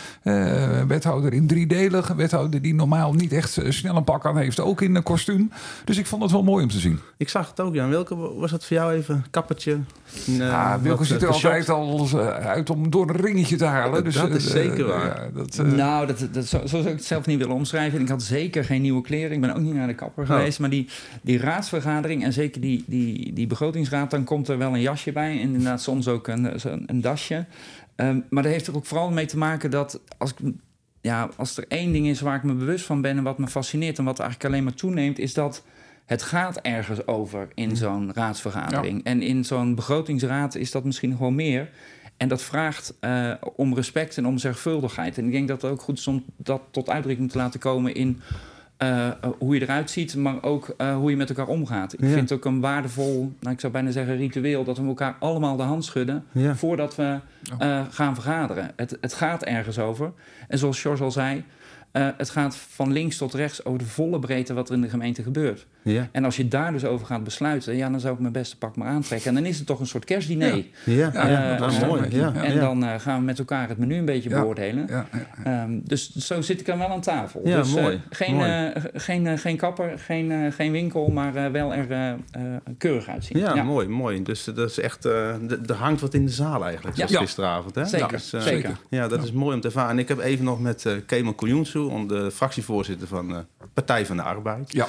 wethouder 0.88 1.32
in 1.32 1.46
driedelig. 1.46 2.08
Een 2.08 2.16
wethouder 2.16 2.62
die 2.62 2.74
normaal 2.74 3.12
niet 3.12 3.32
echt 3.32 3.58
snel 3.68 3.96
een 3.96 4.04
pak 4.04 4.26
aan 4.26 4.36
heeft. 4.38 4.60
Ook 4.60 4.80
in 4.80 4.94
een 4.94 5.02
kostuum. 5.02 5.50
Dus 5.84 5.98
ik 5.98 6.06
vond 6.06 6.21
het 6.22 6.32
wel 6.32 6.42
mooi 6.42 6.62
om 6.62 6.70
te 6.70 6.78
zien. 6.78 6.98
Ik 7.16 7.28
zag 7.28 7.48
het 7.48 7.60
ook, 7.60 7.74
Jan. 7.74 7.90
Welke 7.90 8.16
was 8.16 8.50
het 8.50 8.64
voor 8.64 8.76
jou 8.76 8.92
even? 8.92 9.24
Kappertje? 9.30 9.72
Een, 9.72 9.84
eh, 10.26 10.36
Ja, 10.36 10.80
Wilco 10.80 10.98
wat, 10.98 11.06
ziet 11.06 11.22
er 11.22 11.28
eh, 11.28 11.34
altijd 11.34 11.68
al 11.68 12.08
eh, 12.12 12.26
uit 12.28 12.70
om 12.70 12.90
door 12.90 13.08
een 13.08 13.16
ringetje 13.20 13.56
te 13.56 13.64
halen. 13.64 14.04
Dus, 14.04 14.14
Dat 14.14 14.30
is 14.30 14.46
eh, 14.46 14.50
zeker 14.52 14.80
eh, 14.80 14.86
waar. 14.86 15.06
ja, 15.24 15.30
dat, 15.34 15.58
eh, 15.58 15.64
Nou, 15.72 16.06
dat, 16.06 16.28
dat, 16.32 16.46
zo, 16.46 16.58
zo 16.58 16.66
zou 16.66 16.82
ik 16.86 16.88
het 16.96 17.04
zelf 17.04 17.26
niet 17.26 17.38
willen 17.38 17.54
omschrijven. 17.54 18.00
Ik 18.00 18.08
had 18.08 18.22
zeker 18.22 18.64
geen 18.64 18.82
nieuwe 18.82 19.02
kleren. 19.02 19.32
Ik 19.32 19.40
ben 19.40 19.50
ook 19.54 19.60
niet 19.60 19.74
naar 19.74 19.86
de 19.86 19.94
kapper 19.94 20.22
Oh. 20.22 20.28
geweest. 20.30 20.58
Maar 20.60 20.70
die, 20.70 20.88
die 21.22 21.38
raadsvergadering 21.38 22.24
en 22.24 22.32
zeker 22.32 22.60
die, 22.60 22.84
die, 22.86 23.32
die 23.32 23.46
begrotingsraad... 23.46 24.10
dan 24.10 24.24
komt 24.24 24.48
er 24.48 24.58
wel 24.58 24.72
een 24.74 24.80
jasje 24.80 25.12
bij. 25.12 25.30
En 25.32 25.40
inderdaad 25.40 25.82
soms 25.82 26.08
ook 26.08 26.28
een, 26.28 26.48
een 26.86 27.00
dasje. 27.00 27.44
Ehm, 27.96 28.18
maar 28.30 28.42
dat 28.42 28.52
heeft 28.52 28.66
er 28.66 28.76
ook 28.76 28.86
vooral 28.86 29.10
mee 29.10 29.26
te 29.26 29.38
maken 29.38 29.70
dat... 29.70 30.00
Als, 30.18 30.30
ik, 30.30 30.52
ja, 31.00 31.28
als 31.36 31.56
er 31.56 31.64
één 31.68 31.92
ding 31.92 32.06
is 32.06 32.20
waar 32.20 32.36
ik 32.36 32.42
me 32.42 32.52
bewust 32.54 32.84
van 32.84 33.00
ben... 33.00 33.16
en 33.16 33.22
wat 33.22 33.38
me 33.38 33.46
fascineert 33.46 33.98
en 33.98 34.04
wat 34.04 34.18
eigenlijk 34.18 34.50
alleen 34.50 34.64
maar 34.64 34.74
toeneemt... 34.74 35.18
is 35.18 35.34
dat 35.34 35.62
het 36.06 36.22
gaat 36.22 36.56
ergens 36.56 37.06
over 37.06 37.48
in 37.54 37.76
zo'n 37.76 38.12
raadsvergadering. 38.14 39.04
En 39.04 39.22
in 39.22 39.44
zo'n 39.44 39.74
begrotingsraad 39.74 40.54
is 40.54 40.70
dat 40.70 40.84
misschien 40.84 41.18
wel 41.18 41.30
meer... 41.30 41.68
En 42.16 42.28
dat 42.28 42.42
vraagt 42.42 42.94
eh, 43.00 43.30
om 43.56 43.74
respect 43.74 44.16
en 44.16 44.26
om 44.26 44.38
zorgvuldigheid. 44.38 45.18
En 45.18 45.24
ik 45.26 45.32
denk 45.32 45.48
dat 45.48 45.62
het 45.62 45.70
ook 45.70 45.80
goed 45.80 45.98
is 45.98 46.06
om 46.06 46.24
dat 46.36 46.60
tot 46.70 46.88
uitdrukking 46.90 47.30
te 47.30 47.38
laten 47.38 47.60
komen 47.60 47.94
in 47.94 48.20
eh, 48.76 49.06
eh, 49.06 49.12
hoe 49.38 49.54
je 49.54 49.60
eruit 49.62 49.90
ziet, 49.90 50.16
maar 50.16 50.42
ook 50.42 50.74
hoe 50.98 51.10
je 51.10 51.16
met 51.16 51.28
elkaar 51.28 51.46
omgaat. 51.46 51.92
Ik 51.92 52.00
Ja. 52.00 52.06
vind 52.06 52.28
het 52.28 52.38
ook 52.38 52.44
een 52.44 52.60
waardevol, 52.60 53.32
nou, 53.40 53.54
ik 53.54 53.60
zou 53.60 53.72
bijna 53.72 53.90
zeggen 53.90 54.16
ritueel, 54.16 54.64
dat 54.64 54.78
we 54.78 54.86
elkaar 54.86 55.16
allemaal 55.18 55.56
de 55.56 55.62
hand 55.62 55.84
schudden 55.84 56.24
Ja. 56.32 56.54
voordat 56.56 56.94
we 56.96 57.18
eh, 57.58 57.80
gaan 57.90 58.14
vergaderen. 58.14 58.70
Het, 58.76 58.96
het 59.00 59.14
gaat 59.14 59.42
ergens 59.44 59.78
over. 59.78 60.12
En 60.48 60.58
zoals 60.58 60.80
George 60.80 61.02
al 61.02 61.10
zei, 61.10 61.44
eh, 61.92 62.08
het 62.16 62.30
gaat 62.30 62.56
van 62.56 62.92
links 62.92 63.16
tot 63.16 63.34
rechts 63.34 63.64
over 63.64 63.78
de 63.78 63.84
volle 63.84 64.18
breedte 64.18 64.54
wat 64.54 64.68
er 64.68 64.74
in 64.74 64.80
de 64.80 64.88
gemeente 64.88 65.22
gebeurt. 65.22 65.66
Ja. 65.84 66.08
En 66.12 66.24
als 66.24 66.36
je 66.36 66.48
daar 66.48 66.72
dus 66.72 66.84
over 66.84 67.06
gaat 67.06 67.24
besluiten, 67.24 67.76
ja, 67.76 67.90
dan 67.90 68.00
zou 68.00 68.14
ik 68.14 68.20
mijn 68.20 68.32
beste 68.32 68.58
pak 68.58 68.76
maar 68.76 68.88
aantrekken. 68.88 69.28
En 69.28 69.34
dan 69.34 69.44
is 69.44 69.58
het 69.58 69.66
toch 69.66 69.80
een 69.80 69.86
soort 69.86 70.04
kerstdiner. 70.04 70.56
Ja, 70.56 70.62
ja, 70.84 71.28
Ja, 71.28 71.48
dat 71.50 71.58
was 71.58 71.82
Ah, 71.82 71.88
mooi. 71.88 72.00
mooi. 72.00 72.16
Ja, 72.16 72.32
En 72.34 72.54
ja. 72.54 72.60
dan 72.60 72.84
eh, 72.84 72.94
gaan 73.00 73.18
we 73.18 73.24
met 73.24 73.38
elkaar 73.38 73.68
het 73.68 73.78
menu 73.78 73.96
een 73.98 74.04
beetje 74.04 74.30
Ja. 74.30 74.40
beoordelen. 74.40 74.86
ja, 74.88 75.06
ja. 75.44 75.62
Ehm, 75.62 75.78
dus 75.84 76.14
zo 76.14 76.40
zit 76.40 76.60
ik 76.60 76.66
dan 76.66 76.78
wel 76.78 76.88
aan 76.88 77.00
tafel. 77.00 77.40
Ja, 77.44 77.56
dus, 77.58 77.74
eh, 77.74 77.82
mooi. 77.82 78.00
geen, 78.10 78.34
Mooi. 78.34 78.50
eh, 78.50 78.82
geen, 78.94 79.26
eh, 79.26 79.38
geen 79.38 79.56
kapper, 79.56 79.98
geen, 79.98 80.30
eh, 80.32 80.52
geen 80.52 80.72
winkel, 80.72 81.08
maar 81.08 81.34
eh, 81.36 81.50
wel 81.50 81.74
er 81.74 81.90
eh, 81.90 82.10
eh, 82.10 82.16
keurig 82.78 83.08
uitzien. 83.08 83.38
Ja, 83.38 83.62
mooi, 83.62 83.88
mooi. 83.88 84.22
Dus 84.22 84.46
eh, 84.48 84.54
dat 84.54 84.70
is 84.70 84.78
echt, 84.80 85.04
eh, 85.04 85.28
er 85.68 85.74
hangt 85.74 86.00
wat 86.00 86.14
in 86.14 86.24
de 86.24 86.32
zaal 86.32 86.64
eigenlijk, 86.64 86.96
Ja. 86.96 87.06
Gisteravond. 87.32 87.74
Hè? 87.74 87.84
Zeker, 87.84 88.08
Dus, 88.08 88.32
eh, 88.32 88.40
zeker. 88.40 88.76
Ja, 88.90 89.08
dat 89.08 89.22
is 89.24 89.32
mooi 89.32 89.54
om 89.54 89.60
te 89.60 89.66
ervaren. 89.66 89.90
En 89.90 89.98
ik 89.98 90.08
heb 90.08 90.18
even 90.18 90.44
nog 90.44 90.60
met 90.60 90.86
eh 90.86 90.92
Kemal 91.06 91.34
Koyunsu, 91.34 92.06
de 92.06 92.30
fractievoorzitter 92.30 93.08
van 93.08 93.30
eh 93.36 93.38
Partij 93.74 94.06
van 94.06 94.16
de 94.16 94.22
Arbeid. 94.22 94.72
Ja. 94.72 94.86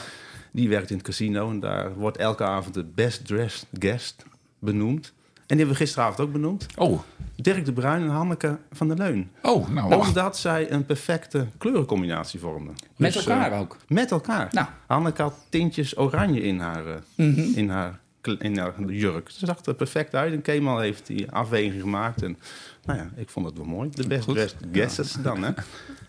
Die 0.52 0.70
werkt 0.70 0.90
in 0.90 0.96
het 0.98 1.06
casino 1.06 1.50
en 1.50 1.60
daar 1.60 1.94
wordt 1.96 2.18
elke 2.18 2.44
avond 2.44 2.74
de 2.74 2.84
best 2.84 3.26
dressed 3.26 3.68
guest 3.80 4.26
benoemd. 4.60 5.14
En 5.36 5.58
die 5.60 5.66
hebben 5.68 5.76
we 5.76 5.82
gisteravond 5.86 6.20
ook 6.20 6.32
benoemd. 6.32 6.66
Oh, 6.78 7.00
Dirk 7.36 7.66
de 7.66 7.74
Bruin 7.74 8.02
en 8.02 8.10
Hanneke 8.10 8.58
van 8.72 8.88
der 8.88 8.98
Leun. 8.98 9.30
oh, 9.42 9.70
nou. 9.70 9.96
Omdat 9.96 10.38
zij 10.38 10.72
een 10.72 10.86
perfecte 10.86 11.48
kleurencombinatie 11.58 12.40
vormden. 12.40 12.76
Met 12.96 13.14
Dus, 13.14 13.26
elkaar 13.26 13.52
eh, 13.52 13.60
ook. 13.60 13.78
met 13.88 14.12
elkaar. 14.12 14.48
Nou. 14.52 14.68
Hanneke 14.88 15.22
had 15.22 15.34
tintjes 15.50 15.98
oranje 15.98 16.42
in 16.42 16.60
haar, 16.60 16.84
Mhm. 17.16 17.40
in 17.56 17.70
haar, 17.70 18.00
in 18.28 18.58
haar 18.58 18.74
jurk. 18.88 19.30
Ze 19.30 19.46
zag 19.46 19.66
er 19.66 19.74
perfect 19.74 20.16
uit. 20.16 20.34
En 20.34 20.42
Kemal 20.42 20.80
heeft 20.80 21.08
die 21.08 21.32
afweging 21.32 21.82
gemaakt. 21.82 22.24
En 22.24 22.38
nou 22.86 23.00
ja, 23.00 23.10
ik 23.16 23.30
vond 23.30 23.46
het 23.46 23.58
wel 23.58 23.66
mooi. 23.66 23.90
De 23.94 24.08
best 24.08 24.28
dressed 24.28 24.56
guesses 24.72 25.12
dan, 25.24 25.44
hè? 25.44 25.52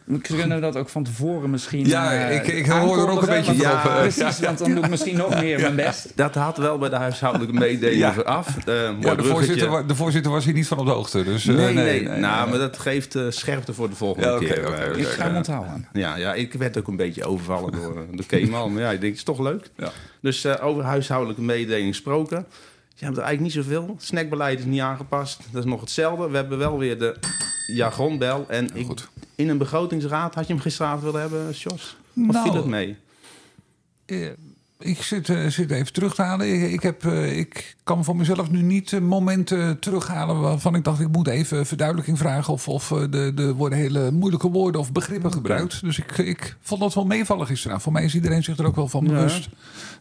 We 0.04 0.18
kunnen 0.18 0.60
dat 0.60 0.76
ook 0.76 0.88
van 0.88 1.04
tevoren 1.04 1.50
misschien. 1.50 1.86
Ja, 1.86 2.28
eh, 2.28 2.34
ik- 2.36 2.46
ik 2.46 2.66
hoor 2.66 2.98
er 2.98 3.08
ook 3.10 3.20
een 3.22 3.28
beetje 3.28 3.52
op, 3.52 3.58
Ja, 3.58 3.82
precies, 4.00 4.40
want 4.40 4.58
dan 4.58 4.74
doe 4.74 4.84
ik 4.84 4.90
misschien 4.90 5.16
nog 5.16 5.40
meer 5.40 5.60
mijn 5.60 5.76
best. 5.76 6.12
Dat 6.16 6.34
had 6.34 6.56
wel 6.56 6.78
bij 6.78 6.88
de 6.88 6.96
huishoudelijke 6.96 7.54
mededeling 7.54 7.98
Ja. 8.00 8.12
vooraf. 8.12 8.56
Eh, 8.66 8.74
Ja, 9.00 9.14
de 9.14 9.24
voorzitter, 9.24 9.86
de 9.86 9.94
voorzitter 9.94 10.32
was 10.32 10.44
hier 10.44 10.54
niet 10.54 10.66
van 10.66 10.78
op 10.78 10.86
de 10.86 10.92
hoogte. 10.92 11.22
Dus, 11.24 11.46
eh, 11.46 11.54
Nee, 11.54 11.74
nee, 11.74 12.02
Nou, 12.08 12.50
maar 12.50 12.58
dat 12.58 12.78
geeft 12.78 13.16
scherpte 13.28 13.72
voor 13.74 13.88
de 13.90 13.96
volgende 13.96 14.28
Ja, 14.28 14.38
keer. 14.38 14.64
Eh, 14.64 14.68
oké. 14.70 14.84
Ik 14.90 14.94
dus, 14.96 15.06
ga 15.14 15.24
hem 15.24 15.36
onthouden. 15.36 15.88
Ja, 15.92 16.16
ja, 16.16 16.34
ik 16.34 16.52
werd 16.52 16.78
ook 16.78 16.88
een 16.88 16.96
beetje 16.96 17.24
overvallen 17.24 17.72
door, 17.72 18.06
door 18.12 18.26
Kemal. 18.26 18.68
Maar 18.68 18.82
ja, 18.82 18.90
ik 18.90 19.00
denk, 19.00 19.10
het 19.12 19.16
is 19.18 19.22
toch 19.34 19.40
leuk. 19.40 19.70
Ja. 19.76 19.90
Dus 20.20 20.44
eh, 20.44 20.66
over 20.66 20.82
huishoudelijke 20.84 21.42
mededeling 21.42 21.88
gesproken. 21.88 22.46
Je 22.94 23.04
hebt 23.04 23.16
er 23.16 23.22
eigenlijk 23.22 23.54
niet 23.54 23.64
zoveel. 23.64 23.96
Snackbeleid 23.98 24.58
is 24.58 24.64
niet 24.64 24.80
aangepast. 24.80 25.40
Dat 25.50 25.64
is 25.64 25.70
nog 25.70 25.80
hetzelfde. 25.80 26.28
We 26.28 26.36
hebben 26.36 26.58
wel 26.58 26.78
weer 26.78 26.98
de 26.98 27.16
jargonbel. 27.66 28.44
En 28.48 28.70
ik, 28.74 28.86
goed. 28.86 29.08
in 29.34 29.48
een 29.48 29.58
begrotingsraad, 29.58 30.34
had 30.34 30.46
je 30.46 30.52
hem 30.52 30.62
gisteravond 30.62 31.02
willen 31.02 31.20
hebben, 31.20 31.50
Jos? 31.50 31.72
Of 31.72 31.96
Nou, 32.12 32.42
viel 32.50 32.56
het 32.56 32.66
mee? 32.66 32.96
Eh, 34.06 34.28
ik 34.78 35.02
zit, 35.02 35.28
eh, 35.28 35.46
zit 35.46 35.70
even 35.70 35.92
terug 35.92 36.14
te 36.14 36.22
halen. 36.22 36.62
Ik, 36.62 36.72
ik, 36.72 36.82
heb, 36.82 37.04
eh, 37.06 37.38
ik 37.38 37.76
kan 37.84 38.04
voor 38.04 38.16
mezelf 38.16 38.50
nu 38.50 38.62
niet 38.62 38.92
eh, 38.92 39.00
momenten 39.00 39.78
terughalen 39.78 40.40
waarvan 40.40 40.74
ik 40.74 40.84
dacht 40.84 41.00
ik 41.00 41.08
moet 41.08 41.26
even 41.28 41.66
verduidelijking 41.66 42.18
vragen 42.18 42.52
of, 42.52 42.68
of 42.68 42.90
eh, 42.90 42.98
de, 43.10 43.32
de 43.34 43.54
worden 43.54 43.78
hele 43.78 44.10
moeilijke 44.10 44.50
woorden 44.50 44.80
of 44.80 44.92
begrippen 44.92 45.32
gebruikt. 45.32 45.80
Dus 45.80 45.98
ik, 45.98 46.18
ik 46.18 46.56
vond 46.60 46.80
dat 46.80 46.94
wel 46.94 47.06
meevallig 47.06 47.46
gisteravond. 47.48 47.82
Voor 47.82 47.92
mij 47.92 48.04
is 48.04 48.14
iedereen 48.14 48.42
zich 48.42 48.58
er 48.58 48.66
ook 48.66 48.76
wel 48.76 48.88
van 48.88 49.04
Ja. 49.04 49.10
bewust 49.10 49.48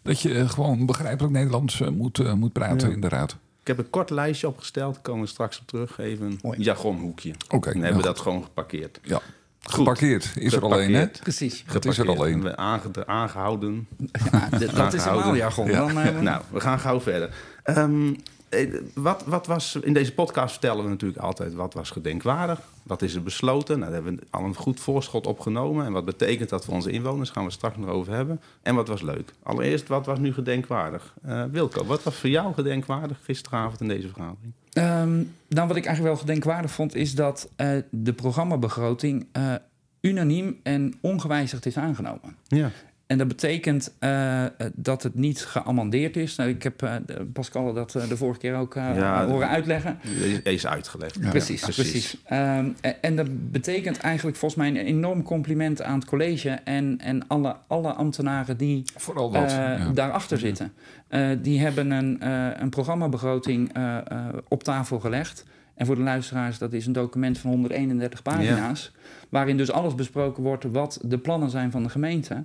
dat 0.01 0.21
je 0.21 0.49
gewoon 0.49 0.85
begrijpelijk 0.85 1.33
Nederlands 1.33 1.79
moet, 1.79 2.35
moet 2.35 2.53
praten 2.53 2.87
Ja. 2.87 2.93
in 2.93 3.01
de 3.01 3.09
raad. 3.09 3.37
Ik 3.61 3.67
heb 3.67 3.77
een 3.77 3.89
kort 3.89 4.09
lijstje 4.09 4.47
opgesteld. 4.47 4.93
Daar 4.93 5.03
komen 5.03 5.21
we 5.21 5.27
straks 5.27 5.59
op 5.59 5.67
terug. 5.67 5.97
Even 5.99 6.39
een 6.41 6.55
jargonhoekje. 6.61 7.33
Oké, 7.49 7.69
Dan 7.69 7.77
ja, 7.79 7.83
hebben 7.85 8.01
we 8.01 8.07
dat 8.07 8.19
gewoon 8.19 8.43
geparkeerd. 8.43 8.99
Ja. 9.03 9.21
Geparkeerd 9.69 10.31
is 10.35 10.53
er 10.53 10.61
alleen, 10.63 10.77
hè? 10.79 10.85
Geparkeerd. 10.99 11.19
Precies. 11.19 11.63
Dat 11.71 11.85
is 11.85 11.97
er 11.97 12.09
alleen. 12.09 12.41
We 12.41 12.55
aange- 12.57 13.05
aangehouden. 13.05 13.87
Ja, 14.31 14.49
dat 14.75 14.93
is 14.93 15.03
helemaal 15.03 15.35
jargon. 15.35 15.65
Ja. 15.67 15.77
Dan, 15.87 15.97
eh, 15.99 16.19
Nou, 16.19 16.41
we 16.51 16.59
gaan 16.59 16.79
gauw 16.79 17.01
verder. 17.01 17.29
Ehm, 17.63 18.13
eh, 18.49 18.73
wat, 18.93 19.23
wat 19.25 19.47
was, 19.47 19.75
in 19.81 19.93
deze 19.93 20.13
podcast 20.13 20.51
vertellen 20.51 20.83
we 20.83 20.89
natuurlijk 20.89 21.19
altijd 21.21 21.53
wat 21.53 21.73
was 21.73 21.89
gedenkwaardig. 21.89 22.59
Wat 22.83 23.01
is 23.01 23.13
er 23.15 23.23
besloten? 23.23 23.79
Nou, 23.79 23.91
daar 23.91 24.03
hebben 24.03 24.19
we 24.19 24.27
al 24.29 24.43
een 24.43 24.55
goed 24.55 24.79
voorschot 24.79 25.27
opgenomen. 25.27 25.85
En 25.85 25.91
wat 25.91 26.05
betekent 26.05 26.49
dat 26.49 26.65
voor 26.65 26.73
onze 26.73 26.91
inwoners? 26.91 27.29
Gaan 27.29 27.45
we 27.45 27.51
straks 27.51 27.77
nog 27.77 27.89
over 27.89 28.13
hebben. 28.13 28.41
En 28.61 28.75
wat 28.75 28.87
was 28.87 29.01
leuk? 29.01 29.33
Allereerst, 29.43 29.87
wat 29.87 30.05
was 30.05 30.19
nu 30.19 30.33
gedenkwaardig? 30.33 31.13
Eh, 31.23 31.43
Wilco, 31.51 31.85
wat 31.85 32.03
was 32.03 32.15
voor 32.15 32.29
jou 32.29 32.53
gedenkwaardig 32.53 33.17
gisteravond 33.23 33.81
in 33.81 33.87
deze 33.87 34.07
vergadering? 34.07 34.53
Ehm, 34.73 35.23
nou, 35.47 35.67
wat 35.67 35.77
ik 35.77 35.85
eigenlijk 35.85 36.15
wel 36.15 36.25
gedenkwaardig 36.25 36.71
vond, 36.71 36.95
is 36.95 37.15
dat 37.15 37.49
eh, 37.55 37.69
de 37.89 38.13
programmabegroting 38.13 39.27
eh, 39.31 39.53
unaniem 40.01 40.59
en 40.63 40.93
ongewijzigd 41.01 41.65
is 41.65 41.77
aangenomen. 41.77 42.35
Ja. 42.47 42.71
En 43.13 43.19
dat 43.19 43.27
betekent 43.27 43.93
eh, 43.99 44.43
dat 44.73 45.03
het 45.03 45.15
niet 45.15 45.45
geamandeerd 45.45 46.17
is. 46.17 46.35
Nou, 46.35 46.49
ik 46.49 46.63
heb 46.63 46.81
eh, 46.81 46.95
Pascal 47.33 47.73
dat 47.73 47.95
eh, 47.95 48.07
de 48.09 48.17
vorige 48.17 48.39
keer 48.39 48.55
ook 48.55 48.75
eh, 48.75 48.95
Ja, 48.95 49.25
horen 49.25 49.49
uitleggen. 49.49 49.99
Deze 50.19 50.41
is 50.43 50.67
uitgelegd. 50.67 51.17
Ja, 51.21 51.29
precies, 51.29 51.61
precies. 51.61 52.17
Ehm, 52.25 52.69
en, 52.81 52.95
en 53.01 53.15
dat 53.15 53.51
betekent 53.51 53.97
eigenlijk 53.97 54.37
volgens 54.37 54.61
mij 54.61 54.69
een 54.69 54.85
enorm 54.87 55.23
compliment 55.23 55.81
aan 55.81 55.99
het 55.99 56.05
college 56.05 56.49
en, 56.49 56.99
en 56.99 57.27
alle, 57.27 57.55
alle 57.67 57.93
ambtenaren 57.93 58.57
die 58.57 58.83
Vooral 58.95 59.29
dat. 59.31 59.51
ja. 59.51 59.91
daarachter 59.93 60.37
zitten. 60.37 60.73
Eh, 61.07 61.29
die 61.41 61.59
hebben 61.59 61.91
een, 61.91 62.21
eh, 62.21 62.47
een 62.55 62.69
programmabegroting 62.69 63.73
eh, 63.73 63.97
eh, 63.97 64.03
op 64.47 64.63
tafel 64.63 64.99
gelegd. 64.99 65.45
En 65.75 65.85
voor 65.85 65.95
de 65.95 66.01
luisteraars, 66.01 66.57
dat 66.57 66.73
is 66.73 66.85
een 66.85 66.93
document 66.93 67.37
van 67.37 67.49
131 67.49 68.21
pagina's. 68.21 68.91
Waarin 69.29 69.57
dus 69.57 69.71
alles 69.71 69.95
besproken 69.95 70.43
wordt 70.43 70.63
wat 70.63 70.99
de 71.01 71.17
plannen 71.17 71.49
zijn 71.49 71.71
van 71.71 71.83
de 71.83 71.89
gemeente. 71.89 72.43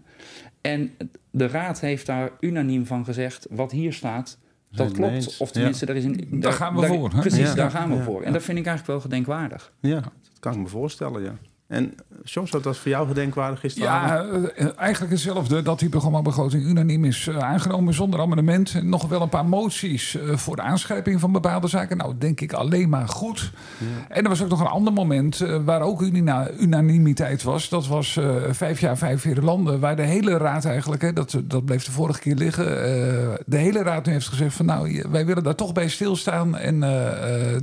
En 0.61 0.91
de 1.31 1.47
raad 1.47 1.81
heeft 1.81 2.07
daar 2.07 2.31
unaniem 2.41 2.87
van 2.87 3.05
gezegd, 3.05 3.47
wat 3.51 3.73
hier 3.73 3.93
staat, 3.93 4.39
dat 4.71 4.91
Zijn 4.97 5.11
klopt. 5.11 5.37
Of 5.41 5.51
tenminste, 5.51 5.87
daar 5.87 5.97
is 5.97 6.05
een... 6.05 6.29
Daar 6.31 6.53
gaan 6.53 6.77
we 6.77 6.87
voor, 6.87 7.11
hè? 7.13 7.21
Precies, 7.21 7.39
Ja. 7.49 7.55
daar 7.55 7.71
gaan 7.71 7.91
we 7.91 7.97
Ja. 7.97 8.03
voor. 8.03 8.21
En 8.21 8.27
Ja. 8.27 8.33
dat 8.33 8.43
vind 8.43 8.59
ik 8.59 8.67
eigenlijk 8.67 8.87
wel 8.87 9.11
gedenkwaardig. 9.11 9.73
Ja, 9.81 10.01
dat 10.01 10.39
kan 10.41 10.53
ik 10.53 10.59
me 10.59 10.67
voorstellen, 10.67 11.23
ja. 11.23 11.35
En 11.67 11.95
Jos, 12.35 12.51
wat 12.51 12.65
was 12.65 12.79
voor 12.79 12.91
jou 12.91 13.09
gedenkwaardig 13.09 13.61
gisteravond? 13.61 14.11
Ja, 14.33 14.49
eh, 14.55 14.69
eigenlijk 14.77 15.13
hetzelfde. 15.13 15.63
Dat 15.63 15.79
die 15.79 15.89
programmabegroting 15.89 16.65
unaniem 16.65 17.05
is 17.05 17.27
eh, 17.27 17.39
aangenomen 17.39 17.95
zonder 17.95 18.21
amendement. 18.21 18.75
En 18.75 18.89
Nog 18.89 19.09
wel 19.09 19.23
een 19.23 19.29
paar 19.29 19.47
moties 19.47 20.17
eh, 20.17 20.37
voor 20.37 20.57
de 20.57 20.63
aanscherping 20.63 21.21
van 21.21 21.33
bepaalde 21.33 21.69
zaken. 21.69 21.97
Nou, 21.97 22.15
denk 22.19 22.41
ik 22.41 22.53
alleen 22.53 22.89
maar 22.89 23.09
goed. 23.09 23.51
En 24.09 24.23
er 24.23 24.29
was 24.29 24.43
ook 24.43 24.49
nog 24.49 24.61
een 24.61 24.67
ander 24.67 24.93
moment 24.93 25.39
waar 25.65 25.81
ook 25.81 26.03
unina- 26.03 26.51
unanimiteit 26.51 27.43
was. 27.43 27.69
Dat 27.69 27.87
was 27.87 28.19
vijf 28.51 28.81
jaar, 28.81 28.97
vijf 28.97 29.21
vier 29.21 29.41
landen. 29.41 29.81
Waar 29.81 29.97
de 29.97 30.03
hele 30.03 30.37
raad 30.37 30.65
eigenlijk, 30.65 31.03
hè, 31.03 31.13
dat, 31.13 31.41
dat 31.45 31.65
bleef 31.65 31.85
de 31.85 31.91
vorige 31.91 32.21
keer 32.21 32.35
liggen. 32.35 32.67
de 33.47 33.57
hele 33.57 33.83
raad 33.83 34.07
nu 34.07 34.13
heeft 34.13 34.29
gezegd 34.29 34.55
van 34.55 34.67
nou, 34.67 35.05
wij 35.11 35.27
willen 35.27 35.43
daar 35.43 35.55
toch 35.55 35.73
bij 35.73 35.89
stilstaan. 35.89 36.57
En 36.57 36.81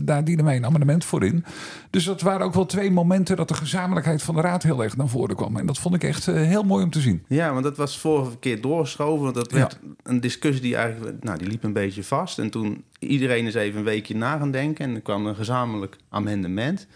daar 0.02 0.24
dienen 0.24 0.46
wij 0.46 0.56
een 0.56 0.66
amendement 0.66 1.06
voor 1.06 1.26
in. 1.26 1.46
Dus 1.90 2.04
dat 2.04 2.22
waren 2.22 2.46
ook 2.46 2.54
wel 2.54 2.66
twee 2.66 2.92
momenten 2.92 3.36
dat 3.36 3.48
de 3.48 3.54
gezamenlijkheid 3.54 4.24
van 4.24 4.36
de 4.36 4.42
raad 4.42 4.55
heel 4.64 4.84
erg 4.84 4.98
naar 4.98 5.08
voren 5.08 5.36
kwam. 5.36 5.58
En 5.58 5.66
dat 5.66 5.78
vond 5.78 5.96
ik 5.96 6.04
echt 6.04 6.28
eh, 6.28 6.36
heel 6.36 6.64
mooi 6.64 6.84
om 6.84 6.90
te 6.90 7.00
zien. 7.00 7.24
Ja, 7.28 7.52
want 7.52 7.64
dat 7.64 7.78
was 7.78 8.00
vorige 8.00 8.38
keer 8.38 8.62
doorgeschoven. 8.62 9.24
Want 9.24 9.36
dat 9.36 9.52
werd 9.52 9.80
een 10.04 10.20
discussie 10.20 10.62
die 10.62 10.76
eigenlijk, 10.76 11.24
nou, 11.24 11.38
die 11.38 11.48
liep 11.48 11.64
een 11.64 11.74
beetje 11.74 12.04
vast. 12.04 12.40
En 12.40 12.50
toen 12.50 12.84
iedereen 13.00 13.46
eens 13.46 13.56
even 13.56 13.80
een 13.80 13.86
weekje 13.86 14.16
na 14.16 14.38
gaan 14.38 14.52
denken. 14.52 14.86
En 14.86 14.96
er 14.96 15.02
kwam 15.02 15.26
een 15.26 15.36
gezamenlijk 15.36 15.98
amendement. 16.10 16.88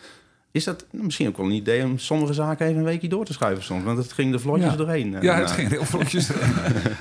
Is 0.52 0.64
dat 0.64 0.86
misschien 0.92 1.28
ook 1.28 1.38
wel 1.38 1.46
een 1.46 1.52
idee 1.52 1.84
om 1.84 1.98
sommige 1.98 2.34
zaken 2.34 2.66
even 2.66 2.78
een 2.80 2.86
weekje 2.86 3.08
door 3.10 3.26
te 3.26 3.34
schuiven 3.34 3.64
soms? 3.64 3.84
Want 3.84 3.98
het 3.98 4.14
ging 4.14 4.32
de 4.32 4.40
vlotjes 4.40 4.72
Ja. 4.72 4.76
doorheen. 4.78 5.16
eh, 5.16 5.22
Ja, 5.22 5.36
het 5.36 5.52
ging 5.52 5.70
heel 5.70 5.86
vlotjes 5.86 6.30
erin. 6.34 6.54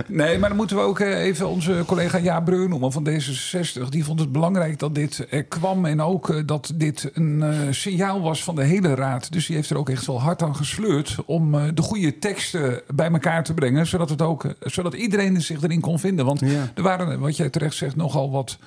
Nee, 0.07 0.39
maar 0.39 0.49
dan 0.49 0.59
moeten 0.59 0.77
we 0.77 0.83
ook 0.83 1.01
eh, 1.01 1.21
even 1.23 1.49
onze 1.49 1.83
collega 1.87 2.19
Jaap 2.19 2.45
Breu 2.45 2.69
noemen 2.69 2.93
van 2.93 3.09
D66. 3.09 3.89
Die 3.89 4.05
vond 4.05 4.21
het 4.21 4.33
belangrijk 4.33 4.79
dat 4.79 4.95
dit 4.95 5.27
er 5.31 5.45
kwam. 5.45 5.85
En 5.85 6.01
ook 6.01 6.31
eh, 6.31 6.43
dat 6.47 6.73
dit 6.75 7.11
een 7.15 7.43
eh, 7.43 7.59
signaal 7.71 8.21
was 8.21 8.45
van 8.45 8.55
de 8.55 8.65
hele 8.65 8.95
raad. 8.95 9.33
Dus 9.33 9.47
die 9.47 9.57
heeft 9.57 9.71
er 9.71 9.79
ook 9.79 9.89
echt 9.91 10.07
wel 10.07 10.21
hard 10.21 10.43
aan 10.43 10.57
gesleurd. 10.57 11.17
Om 11.27 11.55
eh, 11.55 11.63
de 11.75 11.83
goede 11.83 12.19
teksten 12.19 12.81
bij 12.95 13.11
elkaar 13.11 13.45
te 13.45 13.55
brengen. 13.55 13.87
Zodat, 13.87 14.09
het 14.11 14.23
ook, 14.23 14.45
eh, 14.45 14.51
zodat 14.61 14.95
iedereen 14.95 15.43
zich 15.43 15.63
erin 15.63 15.81
kon 15.81 15.99
vinden. 15.99 16.25
Want 16.25 16.41
Ja. 16.41 16.69
er 16.75 16.83
waren, 16.83 17.21
wat 17.21 17.37
jij 17.37 17.51
terecht 17.51 17.75
zegt, 17.77 17.97
nogal 17.97 18.31
wat... 18.31 18.59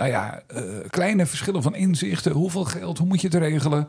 Nou 0.00 0.12
ja, 0.12 0.42
eh, 0.46 0.62
kleine 0.90 1.26
verschillen 1.26 1.62
van 1.62 1.74
inzichten. 1.74 2.32
Hoeveel 2.32 2.64
geld, 2.64 2.98
hoe 2.98 3.06
moet 3.06 3.20
je 3.20 3.26
het 3.26 3.36
regelen? 3.36 3.88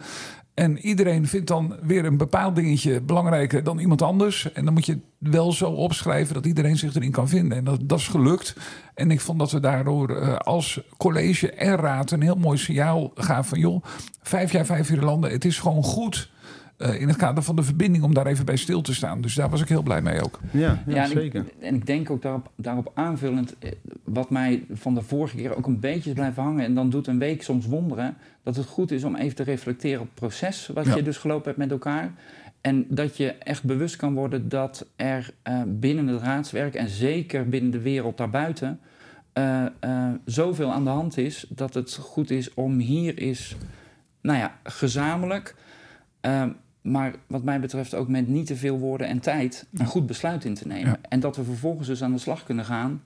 En 0.54 0.78
iedereen 0.78 1.28
vindt 1.28 1.48
dan 1.48 1.76
weer 1.82 2.06
een 2.06 2.18
bepaald 2.18 2.56
dingetje 2.56 3.02
belangrijker 3.02 3.64
dan 3.64 3.80
iemand 3.80 4.02
anders. 4.02 4.52
En 4.54 4.66
dan 4.66 4.74
moet 4.74 4.86
je 4.86 4.92
het 4.92 5.32
wel 5.32 5.52
zo 5.52 5.70
opschrijven 5.70 6.34
dat 6.34 6.46
iedereen 6.46 6.78
zich 6.78 6.96
erin 6.96 7.12
kan 7.12 7.30
vinden. 7.30 7.58
En 7.58 7.64
dat, 7.64 7.80
dat 7.84 8.00
is 8.00 8.08
gelukt. 8.08 8.56
En 8.94 9.12
ik 9.12 9.22
vond 9.22 9.40
dat 9.40 9.52
we 9.52 9.60
daardoor 9.60 10.10
eh, 10.16 10.36
als 10.36 10.82
college 10.98 11.52
en 11.52 11.76
raad 11.76 12.12
een 12.12 12.22
heel 12.22 12.36
mooi 12.36 12.58
signaal 12.58 13.12
gaven 13.16 13.46
van... 13.46 13.60
joh, 13.60 13.84
vijf 14.22 14.52
jaar, 14.52 14.66
vijf 14.66 14.88
vier 14.88 15.02
landen, 15.02 15.32
het 15.32 15.46
is 15.46 15.60
gewoon 15.60 15.84
goed... 15.84 16.30
eh, 16.82 17.02
in 17.02 17.08
het 17.08 17.18
kader 17.18 17.44
van 17.44 17.56
de 17.56 17.64
verbinding 17.64 18.04
om 18.04 18.14
daar 18.14 18.26
even 18.26 18.46
bij 18.46 18.56
stil 18.56 18.82
te 18.82 18.94
staan. 18.94 19.22
Dus 19.22 19.36
daar 19.36 19.50
was 19.50 19.62
ik 19.62 19.68
heel 19.68 19.82
blij 19.84 20.02
mee 20.02 20.22
ook. 20.24 20.40
Ja, 20.52 20.60
ja, 20.60 20.96
Ja, 20.96 21.04
en 21.04 21.10
zeker. 21.10 21.42
Ik, 21.42 21.54
en 21.60 21.76
ik 21.76 21.86
denk 21.86 22.10
ook 22.10 22.22
daarop, 22.22 22.52
daarop 22.56 22.92
aanvullend, 22.94 23.56
eh, 23.60 23.72
wat 24.04 24.30
mij 24.30 24.64
van 24.72 24.94
de 24.94 25.02
vorige 25.02 25.36
keer 25.36 25.56
ook 25.58 25.66
een 25.66 25.80
beetje 25.80 26.10
is 26.10 26.16
blijven 26.16 26.44
hangen, 26.44 26.66
en 26.66 26.74
dan 26.76 26.90
doet 26.90 27.08
een 27.08 27.20
week 27.20 27.44
soms 27.44 27.66
wonderen, 27.66 28.18
dat 28.44 28.56
het 28.56 28.66
goed 28.66 28.92
is 28.92 29.04
om 29.04 29.16
even 29.16 29.36
te 29.36 29.44
reflecteren 29.44 30.00
op 30.02 30.06
het 30.06 30.16
proces 30.16 30.70
wat 30.74 30.86
Ja. 30.86 30.96
je 30.96 31.04
dus 31.04 31.18
gelopen 31.18 31.46
hebt 31.46 31.58
met 31.58 31.72
elkaar. 31.72 32.14
En 32.62 32.86
dat 32.90 33.18
je 33.18 33.32
echt 33.34 33.64
bewust 33.64 33.96
kan 33.96 34.14
worden 34.14 34.50
dat 34.50 34.88
er 34.96 35.34
eh, 35.42 35.62
binnen 35.68 36.08
het 36.08 36.22
raadswerk 36.22 36.76
en 36.76 36.90
zeker 36.90 37.50
binnen 37.50 37.72
de 37.72 37.82
wereld 37.82 38.18
daarbuiten 38.18 38.80
eh, 39.34 39.66
eh, 39.80 40.08
zoveel 40.26 40.72
aan 40.72 40.84
de 40.84 40.90
hand 40.90 41.18
is 41.18 41.46
dat 41.50 41.74
het 41.74 41.94
goed 41.96 42.30
is 42.30 42.54
om 42.54 42.80
hier 42.80 43.20
is, 43.20 43.56
nou 44.22 44.38
ja, 44.38 44.58
gezamenlijk. 44.64 45.56
Maar 46.82 47.14
wat 47.28 47.44
mij 47.44 47.60
betreft 47.60 47.96
ook 47.96 48.08
met 48.08 48.28
niet 48.28 48.48
te 48.48 48.56
veel 48.56 48.78
woorden 48.78 49.08
en 49.08 49.20
tijd 49.20 49.66
een 49.74 49.86
goed 49.86 50.06
besluit 50.06 50.46
in 50.46 50.54
te 50.54 50.68
nemen. 50.68 50.90
Ja. 50.90 51.00
En 51.10 51.20
dat 51.20 51.36
we 51.36 51.44
vervolgens 51.44 51.88
dus 51.88 52.04
aan 52.04 52.12
de 52.12 52.18
slag 52.18 52.44
kunnen 52.44 52.66
gaan. 52.66 53.02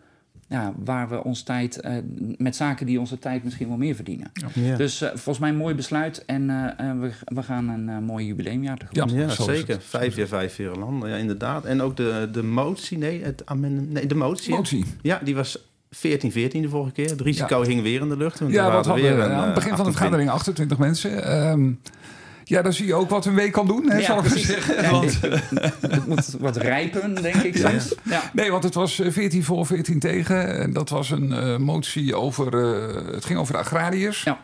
Ja, 0.50 0.74
waar 0.84 1.10
we 1.10 1.24
ons 1.24 1.44
tijd, 1.44 1.79
eh, 1.79 1.94
met 2.38 2.55
zaken 2.55 2.86
die 2.86 3.00
onze 3.00 3.20
tijd 3.20 3.44
misschien 3.44 3.67
wel 3.67 3.77
meer 3.77 3.96
verdienen. 3.96 4.32
Ja. 4.53 4.75
Dus 4.75 5.01
eh, 5.01 5.10
volgens 5.10 5.39
mij 5.39 5.50
een 5.50 5.55
mooi 5.55 5.75
besluit 5.75 6.25
en 6.25 6.50
eh, 6.77 6.91
we, 7.00 7.12
we 7.25 7.44
gaan 7.44 7.70
een 7.70 8.03
mooi 8.03 8.25
jubileumjaar 8.25 8.77
tegemoet. 8.77 9.12
Ja, 9.12 9.20
Ja, 9.20 9.29
zeker. 9.29 9.82
Vijf 9.82 10.15
jaar, 10.15 10.27
vijf 10.27 10.58
jaar 10.58 10.75
landen. 10.75 11.10
Ja, 11.10 11.15
inderdaad. 11.15 11.65
En 11.65 11.82
ook 11.82 11.98
de, 11.98 12.29
de 12.32 12.44
motie, 12.44 12.98
nee, 12.98 13.24
het 13.24 13.41
amendement, 13.46 13.91
nee, 13.91 14.05
de 14.05 14.15
motie. 14.15 14.53
Motie. 14.53 14.86
Ja, 15.01 15.20
die 15.24 15.36
was 15.36 15.58
14, 15.96 16.32
14 16.32 16.62
de 16.62 16.70
vorige 16.70 16.91
keer. 16.91 17.10
Het 17.10 17.22
risico 17.22 17.62
hing 17.62 17.82
weer 17.82 18.01
in 18.01 18.10
de 18.10 18.17
lucht. 18.17 18.39
Want 18.39 18.51
Ja, 18.51 18.63
wat 18.63 18.72
waren 18.72 18.88
hadden 18.88 19.05
we 19.05 19.15
weer 19.15 19.25
een, 19.25 19.32
aan 19.32 19.46
het 19.46 19.53
begin 19.53 19.75
van 19.75 19.86
de 19.86 19.91
28 19.91 19.96
vergadering 19.96 20.29
28 20.29 20.77
mensen. 20.77 21.24
Ehm, 21.24 21.72
ja, 22.48 22.62
dan 22.62 22.74
zie 22.74 22.86
je 22.86 22.94
ook 22.94 23.10
wat 23.10 23.25
een 23.25 23.36
week 23.36 23.52
kan 23.52 23.68
doen, 23.68 23.90
hè, 23.92 24.02
zal 24.02 24.18
ik 24.18 24.30
maar 24.30 24.38
zeggen. 24.38 24.82
Ja, 24.84 24.92
Want- 24.92 25.20
het 25.82 26.08
moet 26.08 26.36
wat 26.40 26.58
rijpen, 26.58 27.16
denk 27.22 27.36
ik 27.36 27.58
Ja, 27.58 27.70
soms. 27.70 27.94
Ja. 28.04 28.30
Nee, 28.34 28.52
want 28.52 28.64
het 28.64 28.74
was 28.74 29.00
eh, 29.00 29.12
14 29.12 29.44
voor, 29.44 29.66
14 29.66 30.00
tegen. 30.00 30.58
En 30.60 30.74
dat 30.74 30.90
was 30.90 31.10
een 31.10 31.32
eh, 31.34 31.58
motie 31.58 32.16
over. 32.16 32.64
eh, 32.64 33.14
het 33.14 33.25
ging 33.25 33.40
over 33.40 33.54
de 33.54 33.60
agrariërs. 33.60 34.24
Ja. 34.24 34.40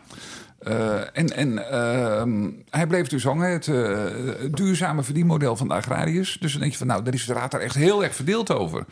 Eh, 0.58 0.94
en 1.12 1.36
en 1.36 1.70
ehm, 1.70 2.50
hij 2.70 2.86
bleef 2.86 3.06
dus 3.08 3.24
hangen, 3.24 3.50
het 3.50 3.68
eh, 3.68 3.96
duurzame 4.50 5.02
verdienmodel 5.02 5.56
van 5.56 5.68
de 5.68 5.74
agrariërs. 5.74 6.36
Dus 6.40 6.50
dan 6.52 6.60
denk 6.60 6.72
je 6.72 6.78
van, 6.78 6.86
nou, 6.86 7.02
daar 7.04 7.14
is 7.14 7.24
de 7.26 7.32
raad 7.32 7.50
daar 7.50 7.60
echt 7.60 7.74
heel 7.74 8.04
erg 8.04 8.14
verdeeld 8.14 8.50
over. 8.52 8.84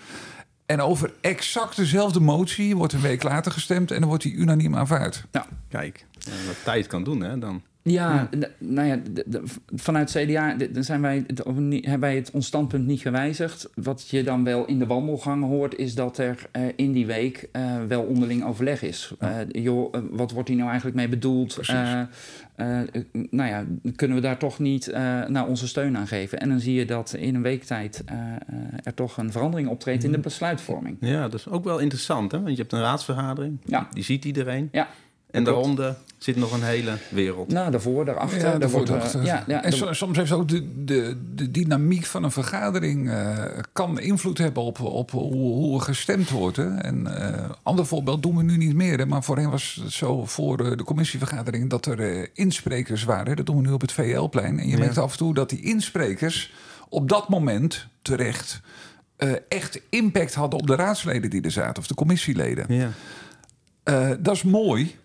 En 0.66 0.80
over 0.80 1.12
exact 1.20 1.76
dezelfde 1.76 2.20
motie 2.20 2.76
wordt 2.76 2.92
een 2.92 3.00
week 3.00 3.22
later 3.22 3.52
gestemd... 3.52 3.90
en 3.90 3.98
dan 4.00 4.08
wordt 4.08 4.22
die 4.22 4.34
unaniem 4.34 4.76
aanvaard. 4.76 5.24
Kijk, 5.68 6.06
eh, 6.28 6.32
wat 6.46 6.56
tijd 6.64 6.86
kan 6.86 7.04
doen, 7.04 7.20
hè, 7.22 7.38
dan. 7.38 7.62
Ja, 7.82 8.28
nou 8.58 8.88
ja, 8.88 8.98
vanuit 9.74 10.10
CDA 10.10 10.56
zijn 10.72 11.00
wij, 11.00 11.24
het- 11.26 11.44
hebben 11.44 12.00
wij 12.00 12.16
het 12.16 12.30
ons 12.30 12.46
standpunt 12.46 12.86
niet 12.86 13.00
gewijzigd. 13.00 13.70
Wat 13.74 14.08
je 14.08 14.22
dan 14.22 14.44
wel 14.44 14.64
in 14.64 14.78
de 14.78 14.86
wandelgangen 14.86 15.48
hoort, 15.48 15.76
is 15.76 15.94
dat 15.94 16.18
er 16.18 16.46
eh, 16.52 16.62
in 16.76 16.92
die 16.92 17.06
week 17.06 17.48
eh, 17.52 17.62
wel 17.88 18.02
onderling 18.02 18.44
overleg 18.44 18.82
is. 18.82 19.14
Eh, 19.18 19.30
joh, 19.52 19.94
wat 20.10 20.30
wordt 20.30 20.48
hier 20.48 20.56
nou 20.56 20.68
eigenlijk 20.68 20.98
mee 20.98 21.08
bedoeld? 21.08 21.58
Nou 23.30 23.48
ja, 23.50 23.64
kunnen 23.96 24.16
we 24.16 24.22
daar 24.22 24.38
toch 24.38 24.58
niet 24.58 24.92
nou, 25.28 25.48
onze 25.48 25.68
steun 25.68 25.96
aan 25.96 26.06
geven? 26.06 26.40
En 26.40 26.48
dan 26.48 26.60
zie 26.60 26.74
je 26.74 26.84
dat 26.86 27.12
in 27.18 27.34
een 27.34 27.42
week 27.42 27.64
tijd 27.64 28.04
er 28.84 28.94
toch 28.94 29.16
een 29.16 29.32
verandering 29.32 29.68
optreedt 29.68 30.04
in 30.04 30.12
de 30.12 30.18
besluitvorming. 30.18 30.96
Ja, 31.00 31.22
dat 31.22 31.34
is 31.34 31.48
ook 31.48 31.64
wel 31.64 31.78
interessant, 31.78 32.32
hè? 32.32 32.38
Want 32.42 32.50
je 32.56 32.60
hebt 32.60 32.72
een 32.72 32.80
raadsvergadering, 32.80 33.58
Ja. 33.64 33.88
die 33.92 34.02
ziet 34.04 34.24
iedereen. 34.24 34.68
Ja, 34.72 34.88
En 35.32 35.44
daaronder 35.44 35.96
zit 36.18 36.36
nog 36.36 36.52
een 36.52 36.62
hele 36.62 36.92
wereld. 37.10 37.52
Nou, 37.52 37.70
daarvoor, 37.70 38.04
daarachter. 38.04 38.38
Ja, 38.38 38.44
daar 38.44 38.58
daarvoor, 38.60 38.86
daarachter. 38.86 39.24
ja, 39.24 39.44
ja, 39.46 39.62
en 39.62 39.70
daar- 39.70 39.78
so- 39.78 39.92
soms 39.92 40.16
heeft 40.16 40.32
ook 40.32 40.48
de, 40.48 40.84
de, 40.84 41.16
de 41.34 41.50
dynamiek 41.50 42.04
van 42.04 42.24
een 42.24 42.30
vergadering... 42.30 43.10
eh, 43.10 43.44
kan 43.72 44.00
invloed 44.00 44.38
hebben 44.38 44.62
op, 44.62 44.80
op 44.80 45.10
hoe, 45.10 45.32
hoe 45.32 45.74
er 45.78 45.84
gestemd 45.84 46.30
wordt. 46.30 46.56
Hè. 46.56 46.76
En 46.76 47.06
eh 47.34 47.50
ander 47.62 47.86
voorbeeld 47.86 48.22
doen 48.22 48.36
we 48.36 48.42
nu 48.42 48.56
niet 48.56 48.74
meer. 48.74 48.98
Hè, 48.98 49.06
maar 49.06 49.22
voorheen 49.24 49.50
was 49.50 49.78
het 49.82 49.92
zo 49.92 50.24
voor 50.26 50.64
eh, 50.64 50.76
de 50.76 50.84
commissievergadering... 50.84 51.70
dat 51.70 51.86
er 51.86 52.00
eh, 52.00 52.26
insprekers 52.34 53.04
waren. 53.04 53.36
Dat 53.36 53.46
doen 53.46 53.56
we 53.56 53.62
nu 53.62 53.72
op 53.72 53.80
het 53.80 53.92
VL-plein. 53.92 54.58
En 54.58 54.64
je 54.66 54.72
Ja. 54.72 54.78
merkt 54.78 54.98
af 54.98 55.12
en 55.12 55.18
toe 55.18 55.34
dat 55.34 55.48
die 55.50 55.60
insprekers 55.62 56.52
op 56.88 57.08
dat 57.08 57.28
moment 57.28 57.86
terecht... 58.02 58.60
eh, 59.16 59.32
echt 59.48 59.80
impact 59.90 60.34
hadden 60.34 60.60
op 60.60 60.66
de 60.66 60.74
raadsleden 60.74 61.30
die 61.30 61.42
er 61.42 61.50
zaten... 61.50 61.82
of 61.82 61.86
de 61.88 61.94
commissieleden. 61.94 62.64
Ja. 62.74 62.90
Eh, 63.82 64.10
dat 64.20 64.34
is 64.34 64.42
mooi. 64.42 64.98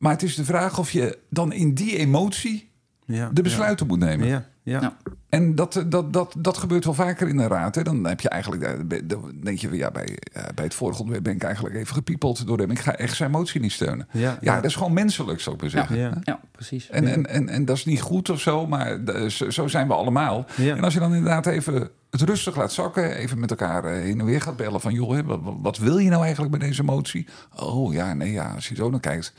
Maar 0.00 0.12
het 0.12 0.22
is 0.22 0.34
de 0.34 0.44
vraag 0.44 0.78
of 0.78 0.90
je 0.90 1.18
dan 1.30 1.52
in 1.52 1.74
die 1.74 1.96
emotie 1.96 2.70
Ja. 3.04 3.30
de 3.32 3.42
besluiten 3.42 3.86
moet 3.86 3.98
nemen. 3.98 4.26
Ja, 4.26 4.44
ja. 4.62 4.80
Ja. 4.80 4.96
En 5.28 5.54
dat, 5.54 5.84
dat, 5.86 6.12
dat, 6.12 6.34
dat 6.38 6.56
gebeurt 6.58 6.84
wel 6.84 6.94
vaker 6.94 7.28
in 7.28 7.38
een 7.38 7.48
raad. 7.48 7.74
Hè. 7.74 7.82
Dan 7.82 8.06
heb 8.06 8.20
je 8.20 8.28
eigenlijk, 8.28 8.62
eh, 8.62 9.00
dan 9.04 9.32
denk 9.42 9.58
je, 9.58 9.76
ja, 9.76 9.90
bij, 9.90 10.18
eh, 10.32 10.42
bij 10.54 10.64
het 10.64 10.74
vorige 10.74 10.98
onderwerp 10.98 11.24
ben 11.24 11.34
ik 11.34 11.42
eigenlijk 11.42 11.74
even 11.74 11.94
gepiepeld 11.94 12.46
door 12.46 12.58
hem. 12.58 12.70
Ik 12.70 12.78
ga 12.78 12.96
echt 12.96 13.16
zijn 13.16 13.30
motie 13.30 13.60
niet 13.60 13.72
steunen. 13.72 14.08
Ja, 14.12 14.38
Ja, 14.40 14.54
dat 14.54 14.64
is 14.64 14.74
gewoon 14.74 14.92
menselijk, 14.92 15.40
zou 15.40 15.54
ik 15.54 15.60
maar 15.60 15.70
zeggen. 15.70 15.96
Ja. 15.96 16.12
ja, 16.22 16.40
precies. 16.52 16.90
En, 16.90 17.06
en, 17.06 17.26
en, 17.26 17.48
en 17.48 17.64
dat 17.64 17.76
is 17.76 17.84
niet 17.84 18.00
goed 18.00 18.30
of 18.30 18.40
zo, 18.40 18.66
maar 18.66 19.04
de- 19.04 19.30
zo, 19.30 19.50
zo 19.50 19.66
zijn 19.68 19.86
we 19.86 19.94
allemaal. 19.94 20.46
Ja. 20.56 20.76
En 20.76 20.84
als 20.84 20.94
je 20.94 21.00
dan 21.00 21.14
inderdaad 21.14 21.46
even 21.46 21.90
het 22.10 22.20
rustig 22.20 22.56
laat 22.56 22.72
zakken, 22.72 23.14
even 23.14 23.38
met 23.38 23.50
elkaar 23.50 23.84
eh, 23.84 23.92
heen 24.02 24.20
en 24.20 24.26
weer 24.26 24.40
gaat 24.40 24.56
bellen 24.56 24.80
van, 24.80 24.94
joh, 24.94 25.40
wat, 25.60 25.78
wil 25.78 25.98
je 25.98 26.10
nou 26.10 26.22
eigenlijk 26.22 26.52
met 26.52 26.60
deze 26.60 26.82
motie? 26.82 27.26
Oh 27.56 27.92
ja, 27.92 28.14
nee, 28.14 28.32
ja, 28.32 28.54
als 28.54 28.68
je 28.68 28.74
zo 28.74 28.90
naar 28.90 29.00
kijkt, 29.00 29.32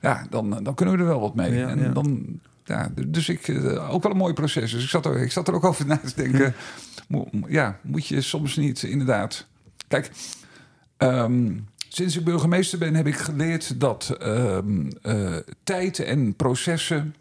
ja, 0.00 0.26
dan, 0.30 0.62
dan 0.62 0.74
kunnen 0.74 0.94
we 0.94 1.00
er 1.00 1.08
wel 1.08 1.20
wat 1.20 1.34
mee. 1.34 1.54
Ja, 1.54 1.68
en 1.68 1.78
ja. 1.78 1.88
dan, 1.88 2.26
ja, 2.64 2.90
dus 3.06 3.28
ik, 3.28 3.48
eh, 3.48 3.92
ook 3.94 4.02
wel 4.02 4.12
een 4.12 4.18
mooi 4.18 4.32
proces. 4.32 4.70
Dus 4.70 4.82
ik 4.82 4.88
zat 4.88 5.06
er, 5.06 5.16
ik 5.16 5.32
zat 5.32 5.48
er 5.48 5.54
ook 5.54 5.64
over 5.64 5.86
na 5.86 5.96
te 5.96 6.12
denken. 6.14 6.54
Mo- 7.08 7.28
ja, 7.48 7.78
moet 7.82 8.06
je 8.06 8.20
soms 8.20 8.56
niet 8.56 8.82
inderdaad. 8.82 9.46
Kijk, 9.88 10.10
ehm, 10.96 11.52
sinds 11.88 12.16
ik 12.16 12.24
burgemeester 12.24 12.78
ben, 12.78 12.94
heb 12.94 13.06
ik 13.06 13.16
geleerd 13.16 13.80
dat 13.80 14.16
eh, 14.20 14.58
tijd 15.64 15.98
en 15.98 16.34
processen. 16.34 17.14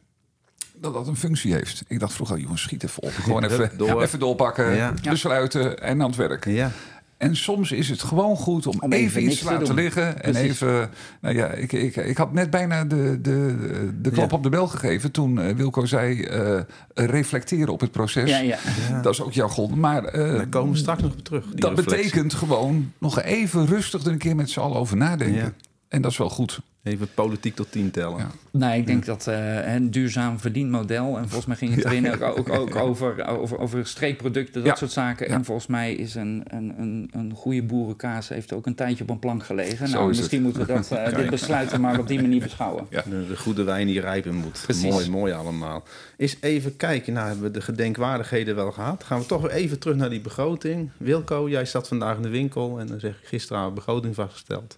Dat 0.82 0.94
dat 0.94 1.08
een 1.08 1.16
functie 1.16 1.54
heeft. 1.54 1.84
Ik 1.88 2.00
dacht 2.00 2.14
vroeger, 2.14 2.40
jongens, 2.40 2.62
schiet 2.62 2.84
even 2.84 3.04
op. 3.04 3.12
Gewoon 3.12 3.44
even, 3.50 3.72
Door. 3.78 4.02
even 4.02 4.20
doorpakken, 4.20 4.76
Ja. 4.76 4.94
besluiten 5.04 5.82
en 5.82 6.02
aan 6.02 6.08
het 6.08 6.16
werk. 6.16 6.46
Ja. 6.46 6.72
En 7.18 7.36
soms 7.36 7.72
is 7.72 7.90
het 7.90 8.02
gewoon 8.04 8.36
goed 8.36 8.68
om, 8.68 8.80
Om 8.80 8.92
even, 8.94 9.06
even 9.06 9.22
iets 9.22 9.28
niks 9.30 9.40
te 9.40 9.46
te 9.46 9.52
laten 9.52 9.66
doen. 9.68 9.76
liggen. 9.84 10.24
En 10.24 10.32
Precies. 10.32 10.50
even, 10.50 10.90
nou 11.22 11.36
ja, 11.36 11.48
ik, 11.48 11.72
ik, 11.72 11.96
ik 11.96 12.18
had 12.18 12.34
net 12.34 12.50
bijna 12.50 12.86
de, 12.86 13.20
de, 13.22 13.56
de 14.02 14.10
klap 14.12 14.30
Ja. 14.30 14.36
op 14.38 14.44
de 14.44 14.50
bel 14.50 14.68
gegeven 14.68 15.12
toen 15.12 15.40
eh, 15.42 15.56
Wilco 15.56 15.86
zei 15.86 16.22
eh, 16.24 16.60
reflecteren 16.94 17.74
op 17.74 17.80
het 17.80 17.92
proces. 17.92 18.30
Ja, 18.30 18.38
ja. 18.40 18.58
Ja. 18.90 19.02
Dat 19.02 19.14
is 19.14 19.22
ook 19.22 19.32
jargon. 19.34 19.80
Maar 19.80 20.04
eh, 20.04 20.36
Daar 20.36 20.48
komen 20.48 20.72
we 20.72 20.78
straks 20.78 21.02
nog 21.02 21.12
op 21.12 21.24
terug. 21.24 21.46
die 21.46 21.56
dat 21.60 21.70
reflectie. 21.78 22.04
betekent 22.06 22.34
gewoon 22.34 22.92
nog 22.98 23.22
even 23.22 23.66
rustig 23.66 24.04
er 24.06 24.12
een 24.12 24.18
keer 24.18 24.36
met 24.36 24.50
z'n 24.50 24.60
allen 24.60 24.78
over 24.78 24.98
nadenken. 24.98 25.54
En 25.90 26.02
dat 26.02 26.12
is 26.12 26.18
wel 26.18 26.30
goed. 26.30 26.60
Even 26.84 27.08
politiek 27.14 27.56
tot 27.56 27.72
tien 27.72 27.92
tellen. 27.92 28.18
Ja. 28.18 28.32
Nou, 28.52 28.78
ik 28.78 28.88
denk 28.88 29.06
dat 29.06 29.28
eh, 29.28 29.74
een 29.74 29.92
duurzaam 29.92 30.40
verdienmodel... 30.40 31.18
en 31.18 31.24
volgens 31.24 31.46
mij 31.46 31.56
ging 31.56 31.76
het 31.76 31.86
erin 31.86 32.04
ja, 32.04 32.14
ook, 32.14 32.38
ook, 32.38 32.50
ook 32.50 32.76
over, 32.88 33.26
over, 33.28 33.60
over 33.60 33.88
streekproducten, 33.88 34.62
dat 34.62 34.72
Ja. 34.72 34.76
soort 34.76 34.92
zaken. 34.92 35.28
Ja. 35.28 35.34
En 35.34 35.46
volgens 35.46 35.68
mij 35.68 35.94
is 35.94 36.16
een, 36.16 36.44
een, 36.48 36.74
een, 36.78 37.10
een 37.14 37.34
goede 37.36 37.64
boerenkaas... 37.64 38.30
heeft 38.30 38.54
ook 38.54 38.66
een 38.66 38.76
tijdje 38.76 39.04
op 39.04 39.10
een 39.10 39.20
plank 39.20 39.44
gelegen. 39.46 39.88
Zo 39.88 39.98
nou, 39.98 40.12
is 40.12 40.18
misschien 40.18 40.42
moeten 40.42 40.66
we 40.66 40.74
dat, 40.74 40.92
eh, 40.92 41.16
dit 41.18 41.30
besluiten 41.30 41.82
maar 41.82 42.00
op 42.00 42.08
die 42.08 42.22
manier 42.22 42.42
beschouwen. 42.42 42.86
Ja. 42.90 43.04
De, 43.10 43.28
de 43.28 43.38
goede 43.38 43.64
wijn 43.64 43.88
die 43.88 44.02
rijpen 44.02 44.36
moet. 44.36 44.62
Precies. 44.64 44.92
Mooi, 44.92 45.10
mooi 45.10 45.34
allemaal. 45.34 45.84
Is 46.18 46.38
even 46.42 46.76
kijken, 46.76 47.14
nou 47.14 47.28
hebben 47.28 47.46
we 47.46 47.52
de 47.52 47.62
gedenkwaardigheden 47.62 48.56
wel 48.56 48.72
gehad. 48.72 49.04
Gaan 49.04 49.20
we 49.20 49.26
toch 49.26 49.42
weer 49.42 49.52
even 49.52 49.80
terug 49.80 49.96
naar 49.96 50.10
die 50.10 50.22
begroting. 50.22 50.90
Wilco, 50.98 51.50
jij 51.50 51.66
zat 51.66 51.88
vandaag 51.88 52.16
in 52.16 52.22
de 52.22 52.30
winkel 52.30 52.80
en 52.80 52.88
dan 52.88 53.00
zeg 53.00 53.12
ik 53.12 53.28
gisteren 53.28 53.62
een 53.62 53.74
begroting 53.74 54.16
vastgesteld. 54.16 54.78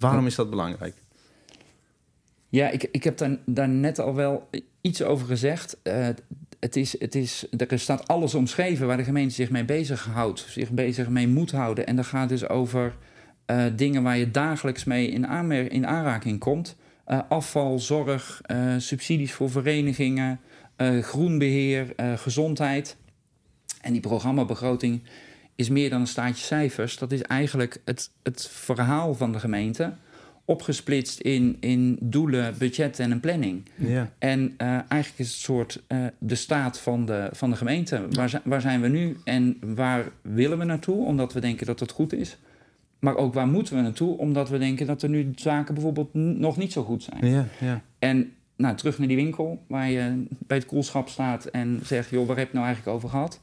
Waarom 0.00 0.26
is 0.26 0.34
dat 0.34 0.50
belangrijk? 0.50 0.94
Ja, 2.48 2.68
ik, 2.68 2.88
ik 2.92 3.04
heb 3.04 3.18
daar, 3.18 3.36
daar 3.46 3.68
net 3.68 3.98
al 3.98 4.14
wel 4.14 4.48
iets 4.80 5.02
over 5.02 5.26
gezegd. 5.26 5.76
Eh, 5.82 6.08
het 6.60 6.76
is, 6.76 7.00
het 7.00 7.14
is, 7.14 7.46
er 7.56 7.78
staat 7.78 8.08
alles 8.08 8.34
omschreven 8.34 8.86
waar 8.86 8.96
de 8.96 9.04
gemeente 9.04 9.34
zich 9.34 9.50
mee 9.50 9.64
bezighoudt, 9.64 10.46
zich 10.48 10.70
bezig 10.70 11.08
mee 11.08 11.28
moet 11.28 11.50
houden. 11.50 11.86
En 11.86 11.96
dat 11.96 12.06
gaat 12.06 12.28
dus 12.28 12.48
over 12.48 12.96
eh, 13.46 13.64
dingen 13.76 14.02
waar 14.02 14.18
je 14.18 14.30
dagelijks 14.30 14.84
mee 14.84 15.08
in, 15.08 15.26
aanmer- 15.26 15.72
in 15.72 15.86
aanraking 15.86 16.38
komt. 16.38 16.76
Eh, 17.04 17.18
afval, 17.28 17.78
zorg, 17.78 18.40
subsidies 18.78 19.32
voor 19.32 19.50
verenigingen, 19.50 20.40
eh, 20.80 20.98
groenbeheer, 20.98 21.92
eh, 21.96 22.12
gezondheid. 22.12 22.96
En 23.80 23.92
die 23.92 24.00
programmabegroting 24.00 25.02
is 25.60 25.68
meer 25.68 25.90
dan 25.90 26.00
een 26.00 26.06
staartje 26.06 26.44
cijfers. 26.44 26.98
Dat 26.98 27.12
is 27.12 27.22
eigenlijk 27.22 27.80
het, 27.84 28.10
het 28.22 28.48
verhaal 28.52 29.14
van 29.14 29.32
de 29.32 29.38
gemeente 29.38 29.92
opgesplitst 30.44 31.20
in, 31.20 31.56
in 31.60 31.98
doelen, 32.00 32.54
budget 32.58 32.98
en 32.98 33.10
een 33.10 33.20
planning. 33.20 33.62
Ja. 33.74 34.10
En 34.18 34.54
eh, 34.56 34.68
eigenlijk 34.68 35.14
is 35.16 35.30
het 35.30 35.40
soort 35.40 35.82
eh, 35.86 35.98
de 36.18 36.34
staat 36.34 36.78
van 36.78 37.06
de, 37.06 37.28
van 37.32 37.50
de 37.50 37.56
gemeente. 37.56 38.06
Waar, 38.10 38.40
waar 38.44 38.60
zijn 38.60 38.80
we 38.80 38.88
nu 38.88 39.16
en 39.24 39.56
waar 39.60 40.04
willen 40.22 40.58
we 40.58 40.64
naartoe? 40.64 41.04
Omdat 41.04 41.32
we 41.32 41.40
denken 41.40 41.66
dat 41.66 41.80
het 41.80 41.90
goed 41.90 42.12
is. 42.12 42.36
Maar 42.98 43.16
ook 43.16 43.34
waar 43.34 43.48
moeten 43.48 43.76
we 43.76 43.82
naartoe? 43.82 44.18
Omdat 44.18 44.48
we 44.48 44.58
denken 44.58 44.86
dat 44.86 45.02
er 45.02 45.08
nu 45.08 45.32
zaken 45.34 45.74
bijvoorbeeld 45.74 46.14
nog 46.14 46.56
niet 46.56 46.72
zo 46.72 46.82
goed 46.82 47.02
zijn. 47.02 47.26
Ja, 47.26 47.46
ja. 47.60 47.82
En 47.98 48.32
nou, 48.56 48.76
terug 48.76 48.98
naar 48.98 49.08
die 49.08 49.16
winkel 49.16 49.62
waar 49.66 49.90
je 49.90 50.26
bij 50.38 50.56
het 50.56 50.66
koelschap 50.66 51.08
staat 51.08 51.44
en 51.44 51.80
zegt: 51.84 52.10
joh, 52.10 52.26
waar 52.26 52.36
heb 52.36 52.48
je 52.48 52.54
nou 52.54 52.66
eigenlijk 52.66 52.96
over 52.96 53.08
gehad? 53.08 53.40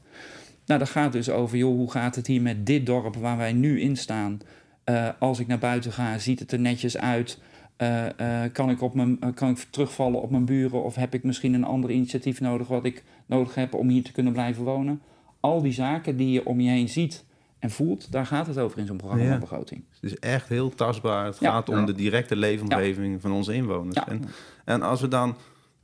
Nou, 0.68 0.80
dat 0.80 0.88
gaat 0.88 1.12
dus 1.12 1.30
over, 1.30 1.58
joh, 1.58 1.76
hoe 1.76 1.90
gaat 1.90 2.16
het 2.16 2.26
hier 2.26 2.42
met 2.42 2.66
dit 2.66 2.86
dorp 2.86 3.16
waar 3.16 3.36
wij 3.36 3.52
nu 3.52 3.80
in 3.80 3.96
staan? 3.96 4.40
Eh, 4.84 5.08
als 5.18 5.38
ik 5.38 5.46
naar 5.46 5.58
buiten 5.58 5.92
ga, 5.92 6.18
ziet 6.18 6.38
het 6.38 6.52
er 6.52 6.58
netjes 6.58 6.98
uit? 6.98 7.38
Eh, 7.76 8.44
eh, 8.44 8.52
kan, 8.52 8.70
ik 8.70 8.82
op 8.82 8.94
mijn, 8.94 9.34
kan 9.34 9.50
ik 9.50 9.66
terugvallen 9.70 10.22
op 10.22 10.30
mijn 10.30 10.44
buren? 10.44 10.84
Of 10.84 10.94
heb 10.94 11.14
ik 11.14 11.22
misschien 11.22 11.54
een 11.54 11.64
ander 11.64 11.90
initiatief 11.90 12.40
nodig 12.40 12.68
wat 12.68 12.84
ik 12.84 13.04
nodig 13.26 13.54
heb 13.54 13.74
om 13.74 13.88
hier 13.88 14.02
te 14.02 14.12
kunnen 14.12 14.32
blijven 14.32 14.64
wonen? 14.64 15.02
Al 15.40 15.62
die 15.62 15.72
zaken 15.72 16.16
die 16.16 16.30
je 16.30 16.46
om 16.46 16.60
je 16.60 16.70
heen 16.70 16.88
ziet 16.88 17.24
en 17.58 17.70
voelt, 17.70 18.12
daar 18.12 18.26
gaat 18.26 18.46
het 18.46 18.58
over 18.58 18.78
in 18.78 18.86
zo'n 18.86 18.96
programmabegroting. 18.96 19.84
Het 20.00 20.10
is 20.10 20.18
echt 20.18 20.48
heel 20.48 20.74
tastbaar. 20.74 21.24
Het 21.24 21.38
Ja. 21.40 21.50
gaat 21.50 21.68
om 21.68 21.86
de 21.86 21.94
directe 21.94 22.36
leefomgeving 22.36 23.20
van 23.20 23.32
onze 23.32 23.54
inwoners. 23.54 23.96
Ja. 23.96 24.08
En, 24.08 24.24
en 24.64 24.82
als 24.82 25.00
we 25.00 25.08
dan, 25.08 25.36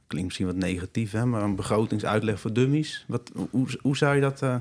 klinkt 0.06 0.26
misschien 0.26 0.46
wat 0.46 0.56
negatief, 0.56 1.12
hè, 1.12 1.26
maar 1.26 1.42
een 1.42 1.56
begrotingsuitleg 1.56 2.40
voor 2.40 2.52
dummies. 2.52 3.04
Wat, 3.08 3.30
hoe, 3.50 3.68
hoe, 3.82 3.96
zou 3.96 4.14
je 4.14 4.20
dat, 4.20 4.42
eh, 4.42 4.56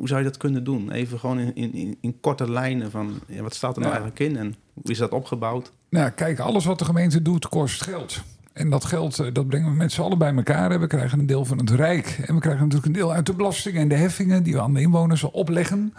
hoe 0.00 0.08
zou 0.08 0.20
je 0.20 0.26
dat 0.26 0.36
kunnen 0.36 0.64
doen? 0.64 0.90
Even 0.90 1.18
gewoon 1.18 1.38
in, 1.38 1.74
in, 1.74 1.96
in, 2.00 2.20
korte 2.20 2.50
lijnen 2.50 2.90
van 2.90 3.20
ja, 3.26 3.42
wat 3.42 3.54
staat 3.54 3.76
er 3.76 3.80
nou 3.80 3.92
eigenlijk 3.92 4.20
in 4.20 4.36
en 4.36 4.54
hoe 4.74 4.90
is 4.90 4.98
dat 4.98 5.10
opgebouwd? 5.10 5.72
Nou, 5.88 6.10
kijk, 6.10 6.38
alles 6.38 6.64
wat 6.64 6.78
de 6.78 6.84
gemeente 6.84 7.22
doet 7.22 7.48
kost 7.48 7.82
geld. 7.82 8.22
En 8.52 8.70
dat 8.70 8.84
geld, 8.84 9.18
eh, 9.18 9.26
dat 9.32 9.46
brengen 9.46 9.70
we 9.70 9.76
met 9.76 9.92
z'n 9.92 10.00
allen 10.00 10.18
bij 10.18 10.34
elkaar. 10.34 10.80
We 10.80 10.86
krijgen 10.86 11.18
een 11.18 11.26
deel 11.26 11.44
van 11.44 11.58
het 11.58 11.70
Rijk. 11.70 12.20
En 12.26 12.34
we 12.34 12.40
krijgen 12.40 12.62
natuurlijk 12.62 12.86
een 12.86 13.00
deel 13.00 13.12
uit 13.12 13.26
de 13.26 13.34
belastingen 13.34 13.80
en 13.80 13.88
de 13.88 13.94
heffingen 13.94 14.42
die 14.42 14.52
we 14.52 14.60
aan 14.60 14.74
de 14.74 14.80
inwoners 14.80 15.24
opleggen. 15.24 15.94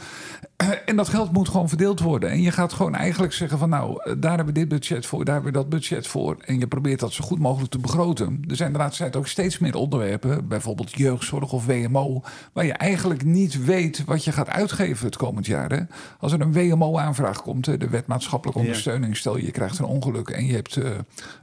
En 0.86 0.96
dat 0.96 1.10
geld 1.10 1.32
moet 1.32 1.50
gewoon 1.50 1.70
verdeeld 1.70 2.00
worden. 2.00 2.30
En 2.30 2.42
je 2.42 2.52
gaat 2.52 2.74
gewoon 2.74 2.96
eigenlijk 2.96 3.34
zeggen 3.34 3.58
van 3.58 3.70
nou, 3.70 4.02
eh, 4.04 4.14
daar 4.18 4.36
hebben 4.36 4.54
we 4.54 4.60
dit 4.60 4.68
budget 4.68 5.06
voor, 5.06 5.26
daar 5.26 5.34
hebben 5.34 5.52
we 5.54 5.58
dat 5.58 5.70
budget 5.70 6.08
voor. 6.08 6.38
En 6.46 6.60
je 6.60 6.68
probeert 6.68 7.00
dat 7.00 7.14
zo 7.14 7.24
goed 7.24 7.40
mogelijk 7.40 7.72
te 7.72 7.80
begroten. 7.80 8.44
Er 8.48 8.56
zijn 8.56 8.72
de 8.72 8.78
laatste 8.78 9.02
tijd 9.02 9.16
ook 9.16 9.28
steeds 9.28 9.60
meer 9.60 9.76
onderwerpen, 9.76 10.48
bijvoorbeeld 10.48 10.98
jeugdzorg 10.98 11.52
of 11.52 11.66
WMO, 11.66 12.22
waar 12.54 12.66
je 12.66 12.74
eigenlijk 12.74 13.24
niet 13.24 13.66
weet 13.66 14.04
wat 14.06 14.24
je 14.24 14.32
gaat 14.32 14.50
uitgeven 14.50 15.06
het 15.06 15.18
komend 15.18 15.46
jaar. 15.46 15.72
Hè? 15.72 15.82
Als 16.20 16.32
er 16.32 16.42
een 16.42 16.54
WMO-aanvraag 16.54 17.42
komt, 17.42 17.66
de 17.66 17.90
wet 17.90 18.08
maatschappelijke 18.08 18.62
ondersteuning, 18.62 19.18
stel 19.18 19.38
je 19.38 19.52
krijgt 19.52 19.80
een 19.80 19.86
ongeluk 19.86 20.30
en 20.30 20.46
je 20.46 20.54
hebt 20.54 20.78
eh, 20.78 20.92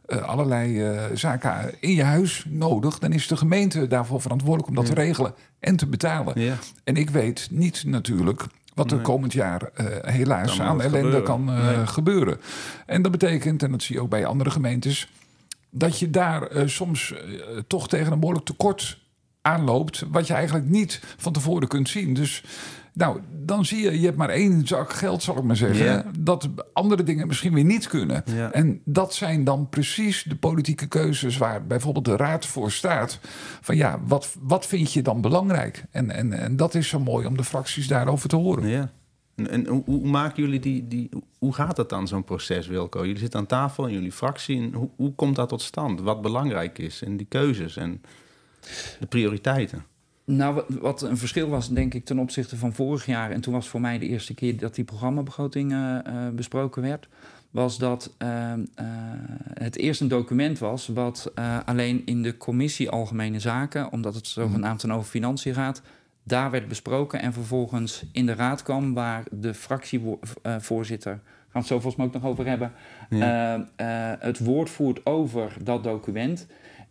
eh, 0.06 0.22
allerlei 0.22 0.86
zaken 1.14 1.74
in 1.80 1.94
je 1.94 2.02
huis 2.02 2.44
nodig, 2.48 2.98
dan 2.98 3.12
is 3.12 3.26
de 3.26 3.36
gemeente 3.36 3.86
daarvoor 3.86 4.20
verantwoordelijk 4.20 4.68
om 4.68 4.74
dat 4.74 4.88
Ja. 4.88 4.94
te 4.94 5.00
regelen 5.00 5.34
en 5.60 5.76
te 5.76 5.86
betalen. 5.86 6.40
Ja. 6.40 6.54
En 6.84 6.96
ik 6.96 7.10
weet 7.10 7.48
niet 7.50 7.84
natuurlijk 7.86 8.46
wat 8.78 8.90
er 8.92 8.98
komend 8.98 9.32
jaar 9.32 9.62
eh, 9.74 10.12
helaas 10.12 10.56
Kan 10.56 10.66
aan 10.66 10.80
ellende 10.80 10.98
gebeuren. 10.98 11.22
kan 11.22 11.48
eh, 11.50 11.76
Nee. 11.76 11.86
gebeuren. 11.86 12.40
En 12.86 13.02
dat 13.02 13.10
betekent, 13.12 13.62
en 13.62 13.70
dat 13.70 13.82
zie 13.82 13.94
je 13.94 14.02
ook 14.02 14.08
bij 14.10 14.26
andere 14.26 14.50
gemeentes, 14.50 15.08
dat 15.70 15.98
je 15.98 16.10
daar 16.10 16.42
eh, 16.42 16.66
soms 16.66 17.14
toch 17.66 17.88
tegen 17.88 18.12
een 18.12 18.18
behoorlijk 18.20 18.46
tekort 18.46 18.98
aanloopt, 19.42 20.04
wat 20.10 20.26
je 20.26 20.34
eigenlijk 20.34 20.68
niet 20.68 21.00
van 21.16 21.32
tevoren 21.32 21.68
kunt 21.68 21.88
zien. 21.88 22.14
Dus 22.14 22.44
nou, 22.98 23.20
dan 23.30 23.64
zie 23.64 23.82
je, 23.82 24.00
je 24.00 24.04
hebt 24.04 24.16
maar 24.16 24.28
één 24.28 24.66
zak 24.66 24.92
geld, 24.92 25.22
zal 25.22 25.36
ik 25.36 25.42
maar 25.42 25.56
zeggen, 25.56 26.12
dat 26.18 26.48
andere 26.72 27.02
dingen 27.02 27.26
misschien 27.26 27.54
weer 27.54 27.64
niet 27.64 27.88
kunnen. 27.88 28.24
En 28.52 28.80
dat 28.84 29.14
zijn 29.14 29.44
dan 29.44 29.68
precies 29.68 30.22
de 30.22 30.36
politieke 30.36 30.86
keuzes 30.86 31.36
waar 31.36 31.66
bijvoorbeeld 31.66 32.04
de 32.04 32.16
Raad 32.16 32.46
voor 32.46 32.70
staat. 32.70 33.18
Van 33.60 33.76
ja, 33.76 34.00
wat, 34.06 34.36
wat 34.40 34.66
vind 34.66 34.92
je 34.92 35.02
dan 35.02 35.20
belangrijk? 35.20 35.84
En, 35.90 36.10
en, 36.10 36.32
en 36.32 36.56
dat 36.56 36.74
is 36.74 36.88
zo 36.88 37.00
mooi 37.00 37.26
om 37.26 37.36
de 37.36 37.44
fracties 37.44 37.88
daarover 37.88 38.28
te 38.28 38.36
horen. 38.36 38.68
Ja. 38.68 38.90
En, 39.34 39.50
en 39.50 39.66
hoe, 39.66 39.82
hoe 39.84 40.08
maken 40.08 40.42
jullie 40.42 40.60
die, 40.60 40.88
die... 40.88 41.08
Hoe 41.38 41.54
gaat 41.54 41.76
dat 41.76 41.88
dan, 41.88 42.08
zo'n 42.08 42.24
proces, 42.24 42.66
Wilco? 42.66 43.00
Jullie 43.00 43.18
zitten 43.18 43.40
aan 43.40 43.46
tafel 43.46 43.86
in 43.86 43.92
jullie 43.92 44.12
fractie. 44.12 44.60
En 44.60 44.72
hoe, 44.72 44.88
hoe 44.96 45.14
komt 45.14 45.36
dat 45.36 45.48
tot 45.48 45.62
stand? 45.62 46.00
Wat 46.00 46.22
belangrijk 46.22 46.78
is 46.78 47.02
en 47.02 47.16
die 47.16 47.26
keuzes 47.26 47.76
en 47.76 48.02
de 49.00 49.06
prioriteiten? 49.06 49.84
Nou, 50.30 50.62
wat, 50.80 51.02
een 51.02 51.16
verschil 51.16 51.48
was, 51.48 51.68
denk 51.68 51.94
ik, 51.94 52.04
ten 52.04 52.18
opzichte 52.18 52.56
van 52.56 52.72
vorig 52.72 53.06
jaar... 53.06 53.30
en 53.30 53.40
toen 53.40 53.52
was 53.52 53.68
voor 53.68 53.80
mij 53.80 53.98
de 53.98 54.06
eerste 54.06 54.34
keer 54.34 54.58
dat 54.58 54.74
die 54.74 54.84
programmabegroting 54.84 55.72
eh, 55.72 56.28
besproken 56.32 56.82
werd... 56.82 57.08
was 57.50 57.78
dat 57.78 58.14
eh, 58.18 58.52
eh, 58.52 58.58
het 59.54 59.76
eerst 59.76 60.00
een 60.00 60.08
document 60.08 60.58
was... 60.58 60.86
wat 60.86 61.32
alleen 61.64 62.02
in 62.04 62.22
de 62.22 62.36
commissie 62.36 62.90
Algemene 62.90 63.40
Zaken... 63.40 63.92
omdat 63.92 64.14
het 64.14 64.26
zogenaamd 64.26 64.80
dan 64.80 64.92
over 64.92 65.10
financiën 65.10 65.54
gaat... 65.54 65.82
daar 66.22 66.50
werd 66.50 66.68
besproken 66.68 67.20
en 67.20 67.32
vervolgens 67.32 68.04
in 68.12 68.26
de 68.26 68.34
raad 68.34 68.62
kwam... 68.62 68.94
waar 68.94 69.24
de 69.30 69.54
fractievoorzitter, 69.54 71.12
gaan 71.12 71.22
we 71.52 71.58
het 71.58 71.66
zo 71.66 71.80
volgens 71.80 71.96
mij 71.96 72.06
ook 72.06 72.12
nog 72.12 72.24
over 72.24 72.46
hebben... 72.46 72.72
Ja. 73.10 73.68
het 74.18 74.38
woord 74.38 74.70
voert 74.70 75.06
over 75.06 75.56
dat 75.62 75.84
document... 75.84 76.46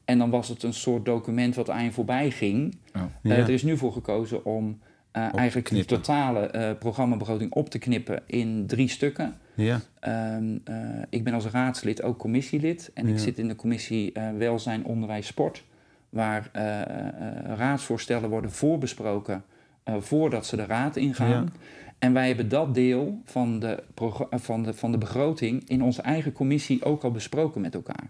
En 0.08 0.18
dan 0.18 0.30
was 0.30 0.48
het 0.48 0.64
een 0.64 0.74
soort 0.74 1.06
document 1.06 1.56
wat 1.56 1.70
aan 1.70 1.84
je 1.84 1.92
voorbij 1.92 2.32
ging. 2.32 2.78
Ja. 2.94 3.10
Eh, 3.24 3.38
er 3.38 3.50
is 3.50 3.64
nu 3.64 3.78
voor 3.78 3.92
gekozen 3.92 4.46
om 4.46 4.80
eh, 5.12 5.36
eigenlijk 5.36 5.70
de 5.70 5.86
totale 5.86 6.40
eh, 6.40 6.78
programmabegroting 6.80 7.54
op 7.54 7.70
te 7.70 7.80
knippen 7.80 8.24
in 8.26 8.68
drie 8.68 8.90
stukken. 8.90 9.36
Ja, 9.56 9.80
Ehm, 10.00 10.58
eh, 10.64 10.76
ik 11.10 11.24
ben 11.24 11.34
als 11.34 11.46
raadslid 11.46 12.04
ook 12.04 12.18
commissielid 12.18 12.92
en 12.94 13.08
ik 13.08 13.20
zit 13.20 13.38
in 13.38 13.48
de 13.48 13.56
commissie 13.56 14.14
Welzijn, 14.38 14.86
Onderwijs, 14.86 15.28
Sport, 15.28 15.64
waar 16.10 16.50
eh, 16.52 16.82
eh, 16.82 16.88
raadsvoorstellen 17.58 18.30
worden 18.30 18.52
voorbesproken 18.52 19.44
eh, 19.84 19.96
voordat 20.00 20.46
ze 20.46 20.56
de 20.56 20.66
raad 20.66 20.96
ingaan. 20.96 21.30
Ja. 21.30 21.44
En 22.00 22.14
wij 22.14 22.28
hebben 22.28 22.50
dat 22.50 22.74
deel 22.74 23.22
van 23.26 23.60
de, 23.60 23.84
van, 24.30 24.64
de, 24.64 24.74
van 24.74 24.92
de 24.92 24.98
begroting 24.98 25.70
in 25.70 25.82
onze 25.82 26.02
eigen 26.02 26.32
commissie 26.32 26.84
ook 26.84 27.04
al 27.04 27.12
besproken 27.12 27.62
met 27.62 27.74
elkaar. 27.74 28.10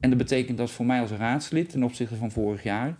En 0.00 0.08
dat 0.08 0.18
betekent 0.18 0.58
dat 0.58 0.70
voor 0.70 0.86
mij 0.86 1.00
als 1.00 1.10
raadslid 1.10 1.70
ten 1.70 1.82
opzichte 1.82 2.16
van 2.16 2.30
vorig 2.30 2.62
jaar 2.62 2.96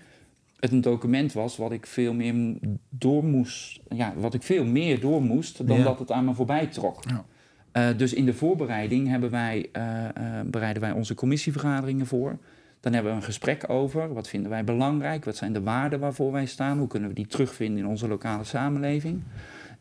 het 0.61 0.73
een 0.73 0.81
document 0.81 1.33
was 1.33 1.57
wat 1.57 1.73
ik 1.73 1.87
veel 1.87 2.15
meer 2.15 2.55
door 2.89 3.25
moest, 3.25 3.81
ja, 3.89 4.13
wat 4.17 4.35
ik 4.35 4.43
veel 4.43 4.65
meer 4.65 5.01
door 5.01 5.23
moest 5.23 5.67
dan 5.67 5.79
Ja. 5.79 5.85
dat 5.85 5.99
het 5.99 6.11
aan 6.11 6.25
me 6.25 6.35
voorbij 6.35 6.67
trok. 6.67 7.03
Ja. 7.09 7.25
Eh, 7.73 7.97
dus 7.99 8.13
in 8.13 8.25
de 8.25 8.35
voorbereiding 8.35 9.09
hebben 9.09 9.31
wij, 9.31 9.69
eh, 9.73 10.09
eh, 10.09 10.15
bereiden 10.47 10.83
wij 10.83 10.93
onze 10.93 11.15
commissievergaderingen 11.15 12.07
voor. 12.07 12.39
Dan 12.81 12.93
hebben 12.93 13.13
we 13.13 13.19
een 13.19 13.25
gesprek 13.25 13.71
over. 13.71 14.13
Wat 14.15 14.29
vinden 14.29 14.51
wij 14.51 14.65
belangrijk? 14.65 15.25
Wat 15.25 15.37
zijn 15.37 15.53
de 15.53 15.63
waarden 15.63 16.01
waarvoor 16.01 16.33
wij 16.33 16.47
staan? 16.47 16.79
Hoe 16.79 16.89
kunnen 16.89 17.09
we 17.09 17.15
die 17.15 17.27
terugvinden 17.27 17.79
in 17.79 17.87
onze 17.87 18.09
lokale 18.09 18.45
samenleving? 18.45 19.23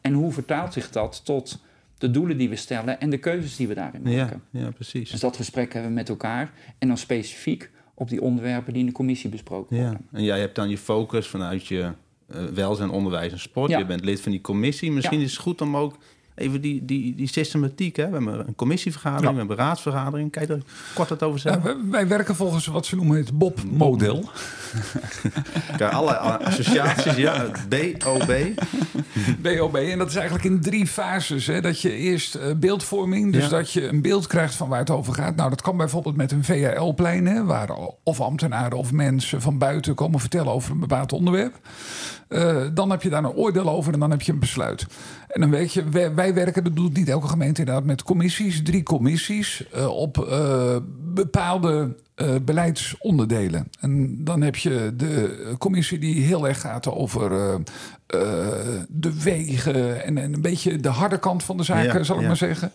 En 0.02 0.14
hoe 0.14 0.32
vertaalt 0.32 0.74
zich 0.74 0.90
dat 0.90 1.26
tot 1.26 1.64
de 2.00 2.12
doelen 2.12 2.38
die 2.38 2.50
we 2.50 2.56
stellen 2.56 3.00
en 3.00 3.10
de 3.10 3.18
keuzes 3.18 3.56
die 3.56 3.68
we 3.68 3.74
daarin 3.74 4.02
ja, 4.06 4.24
maken? 4.24 4.42
ja 4.52 4.72
precies. 4.72 5.12
Dus 5.12 5.20
dat 5.20 5.36
gesprek 5.36 5.74
hebben 5.74 5.92
we 5.92 5.98
met 5.98 6.10
elkaar. 6.10 6.52
En 6.78 6.88
dan 6.88 6.98
specifiek 6.98 7.70
op 7.94 8.10
die 8.10 8.22
onderwerpen 8.22 8.72
die 8.74 8.82
in 8.82 8.88
de 8.88 8.94
commissie 8.94 9.30
besproken 9.30 9.76
Ja. 9.78 9.84
worden. 9.84 10.08
En 10.12 10.24
jij 10.24 10.40
hebt 10.40 10.56
dan 10.56 10.70
je 10.70 10.78
focus 10.78 11.28
vanuit 11.28 11.68
je 11.68 11.92
eh, 12.28 12.44
welzijn, 12.44 12.90
onderwijs 12.90 13.32
en 13.32 13.40
sport. 13.40 13.72
Ja. 13.72 13.78
Je 13.78 13.86
bent 13.86 14.06
lid 14.06 14.22
van 14.22 14.32
die 14.32 14.42
commissie. 14.42 14.92
Misschien 14.92 15.20
Ja. 15.20 15.26
is 15.26 15.32
het 15.32 15.42
goed 15.42 15.62
om 15.62 15.78
ook 15.78 15.98
even 16.40 16.62
die, 16.62 16.86
die, 16.86 17.16
die 17.16 17.28
systematiek... 17.28 17.96
Hè? 17.96 18.06
We 18.10 18.14
hebben 18.14 18.48
een 18.48 18.56
commissievergadering, 18.56 19.26
Ja. 19.28 19.32
we 19.34 19.38
hebben 19.40 19.58
een 19.60 19.66
raadsvergadering. 19.66 20.36
Je 20.40 20.48
er 20.48 20.62
kort 20.94 21.10
wat 21.10 21.24
over 21.24 21.42
Ja, 21.44 21.52
zeggen? 21.54 21.64
wij- 21.64 21.90
wij 21.92 22.08
werken 22.08 22.36
volgens 22.36 22.66
wat 22.66 22.86
ze 22.86 22.96
noemen 22.96 23.18
het 23.18 23.38
Bob-model. 23.38 24.30
Kijk, 25.78 25.94
alle 25.94 26.18
associaties, 26.18 27.16
ja. 27.16 27.46
BOB. 27.70 28.34
BOB. 29.42 29.76
En 29.76 29.98
dat 29.98 30.10
is 30.10 30.16
eigenlijk 30.16 30.46
in 30.46 30.62
drie 30.62 30.88
fases. 30.88 31.48
Hè. 31.48 31.62
Dat 31.62 31.82
je 31.82 31.92
eerst 31.96 32.36
eh, 32.36 32.54
beeldvorming, 32.56 33.34
dus 33.34 33.44
Ja. 33.44 33.50
dat 33.50 33.72
je 33.72 33.88
een 33.88 34.02
beeld 34.02 34.28
krijgt 34.28 34.56
van 34.56 34.70
waar 34.70 34.80
het 34.80 34.90
over 34.90 35.14
gaat. 35.14 35.36
Nou, 35.36 35.50
dat 35.50 35.62
kan 35.62 35.78
bijvoorbeeld 35.78 36.16
met 36.16 36.32
een 36.32 36.44
VHL-plein, 36.44 37.46
waar 37.46 37.70
of 38.04 38.22
ambtenaren 38.22 38.78
of 38.78 38.92
mensen 38.92 39.42
van 39.42 39.58
buiten 39.58 39.96
komen 39.96 40.20
vertellen 40.20 40.52
over 40.52 40.72
een 40.72 40.80
bepaald 40.80 41.14
onderwerp. 41.14 41.56
Eh, 42.28 42.62
dan 42.74 42.90
heb 42.90 43.02
je 43.02 43.10
daar 43.10 43.24
een 43.24 43.30
oordeel 43.32 43.70
over 43.70 43.94
en 43.94 44.00
dan 44.00 44.12
heb 44.12 44.22
je 44.22 44.32
een 44.32 44.40
besluit. 44.40 44.86
En 45.30 45.42
dan 45.42 45.50
weet 45.50 45.74
je, 45.74 45.90
wij, 45.90 46.14
wij 46.14 46.34
werken, 46.34 46.64
dat 46.64 46.76
doet 46.76 46.98
niet 46.98 47.10
elke 47.10 47.28
gemeente 47.28 47.60
inderdaad, 47.60 47.86
met 47.86 48.04
commissies, 48.04 48.64
drie 48.64 48.84
commissies 48.84 49.64
uh, 49.76 49.88
op 49.88 50.18
uh, 50.18 50.76
bepaalde 51.14 51.96
uh, 52.16 52.28
beleidsonderdelen. 52.42 53.68
En 53.80 54.24
dan 54.24 54.42
heb 54.42 54.56
je 54.56 54.94
de 54.96 55.56
commissie 55.58 56.00
die 56.00 56.24
heel 56.24 56.48
erg 56.48 56.62
gaat 56.62 56.88
over 56.88 57.30
de 58.88 59.22
wegen 59.24 60.04
en, 60.04 60.18
en, 60.18 60.34
een 60.34 60.42
beetje 60.42 60.80
de 60.80 60.90
harde 60.90 61.20
kant 61.20 61.44
van 61.44 61.58
de 61.58 61.64
zaken, 61.64 61.98
ja, 61.98 62.04
zal 62.04 62.16
ik 62.16 62.22
ja. 62.22 62.28
maar 62.28 62.38
zeggen. 62.38 62.72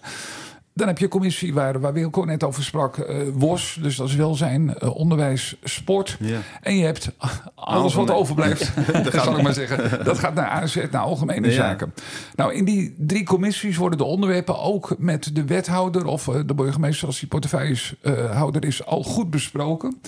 Dan 0.76 0.87
heb 0.87 0.98
je 0.98 1.08
commissie 1.08 1.54
waar, 1.54 1.80
waar 1.80 1.92
Wilco 1.92 2.22
net 2.22 2.44
over 2.44 2.64
sprak, 2.64 2.96
uh, 2.96 3.16
WOS, 3.34 3.78
dus 3.82 3.96
dat 3.96 4.08
is 4.08 4.14
welzijn, 4.14 4.76
uh, 4.82 4.96
onderwijs, 4.96 5.56
sport. 5.62 6.18
En 6.60 6.76
je 6.76 6.84
hebt 6.84 7.10
alles 7.54 7.94
wat 7.94 8.10
overblijft, 8.10 8.72
dat 9.12 9.12
zal 9.24 9.37
ik 9.37 9.42
maar 9.42 9.52
zeggen. 9.52 10.04
Dat 10.04 10.18
gaat 10.18 10.34
naar 10.34 10.46
AZ, 10.46 10.76
naar 10.90 11.02
algemene 11.02 11.48
ja. 11.48 11.54
zaken. 11.54 11.94
Nou, 12.37 12.54
in 12.54 12.64
die 12.64 12.94
drie 12.98 13.24
commissies 13.24 13.76
worden 13.76 13.98
de 13.98 14.04
onderwerpen 14.04 14.58
ook 14.58 14.94
met 14.98 15.30
de 15.34 15.44
wethouder 15.44 16.06
of 16.06 16.26
uh, 16.26 16.34
de 16.46 16.54
burgemeester 16.54 17.06
als 17.06 17.18
die 17.18 17.28
portefeuilleshouder 17.28 18.64
is, 18.64 18.87
al 18.87 19.02
goed 19.02 19.30
besproken. 19.30 20.00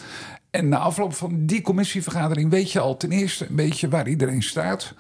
En 0.50 0.68
na 0.68 0.78
afloop 0.78 1.14
van 1.14 1.46
die 1.46 1.60
commissievergadering 1.60 2.50
weet 2.50 2.72
je 2.72 2.80
al 2.80 2.96
ten 2.96 3.10
eerste 3.10 3.46
een 3.48 3.56
beetje 3.56 3.88
waar 3.88 4.08
iedereen 4.08 4.42
staat. 4.42 4.94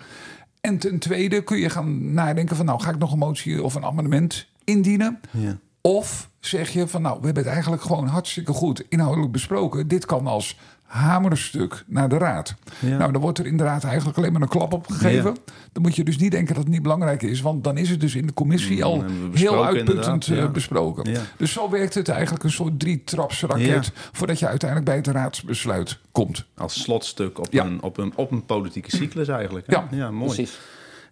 En 0.60 0.78
ten 0.78 0.98
tweede 0.98 1.42
kun 1.42 1.58
je 1.58 1.70
gaan 1.70 2.12
nadenken 2.14 2.56
van 2.56 2.66
nou 2.66 2.80
ga 2.80 2.90
ik 2.90 2.98
nog 2.98 3.12
een 3.12 3.18
motie 3.18 3.62
of 3.62 3.74
een 3.74 3.84
amendement 3.84 4.46
indienen. 4.66 5.20
Ja. 5.30 5.58
Of 5.80 6.30
zeg 6.40 6.70
je 6.70 6.88
van 6.88 7.02
nou, 7.02 7.18
we 7.18 7.24
hebben 7.24 7.42
het 7.42 7.52
eigenlijk 7.52 7.82
gewoon 7.82 8.06
hartstikke 8.06 8.52
goed 8.52 8.84
inhoudelijk 8.88 9.32
besproken. 9.32 9.88
Dit 9.88 10.06
kan 10.06 10.26
als 10.26 10.56
hamerstuk 10.86 11.84
naar 11.86 12.08
de 12.08 12.18
raad. 12.18 12.54
Ja. 12.78 12.96
Nou, 12.96 13.12
dan 13.12 13.20
wordt 13.20 13.38
er 13.38 13.46
inderdaad 13.46 13.84
eigenlijk 13.84 14.18
alleen 14.18 14.32
maar 14.32 14.42
een 14.42 14.48
klap 14.48 14.72
op 14.72 14.86
gegeven. 14.86 15.30
Ja. 15.30 15.52
Dan 15.72 15.82
moet 15.82 15.96
je 15.96 16.04
dus 16.04 16.18
niet 16.18 16.30
denken 16.30 16.54
dat 16.54 16.62
het 16.62 16.72
niet 16.72 16.82
belangrijk 16.82 17.22
is. 17.22 17.40
Want 17.40 17.64
dan 17.64 17.76
is 17.76 17.90
het 17.90 18.00
dus 18.00 18.14
in 18.14 18.26
de 18.26 18.34
commissie 18.34 18.84
al 18.84 19.04
heel 19.32 19.64
uitputtend 19.64 20.24
ja. 20.24 20.48
besproken. 20.48 21.14
Dus 21.36 21.52
zo 21.52 21.70
werkt 21.70 21.94
het 21.94 22.08
eigenlijk 22.08 22.44
een 22.44 22.50
soort 22.50 22.80
drie-traps-raket... 22.80 23.92
voordat 24.12 24.38
je 24.38 24.46
uiteindelijk 24.48 24.90
bij 24.90 24.96
het 24.96 25.06
raadsbesluit 25.06 25.98
komt. 26.12 26.44
Als 26.54 26.82
slotstuk 26.82 27.38
op, 27.38 27.54
een, 27.54 27.82
op, 27.82 27.98
een, 27.98 28.12
op 28.16 28.30
een 28.30 28.44
politieke 28.44 28.96
cyclus 28.96 29.28
eigenlijk. 29.28 29.66
Hè? 29.66 29.96
Ja, 29.96 30.10
mooi. 30.10 30.34
Precies. 30.34 30.58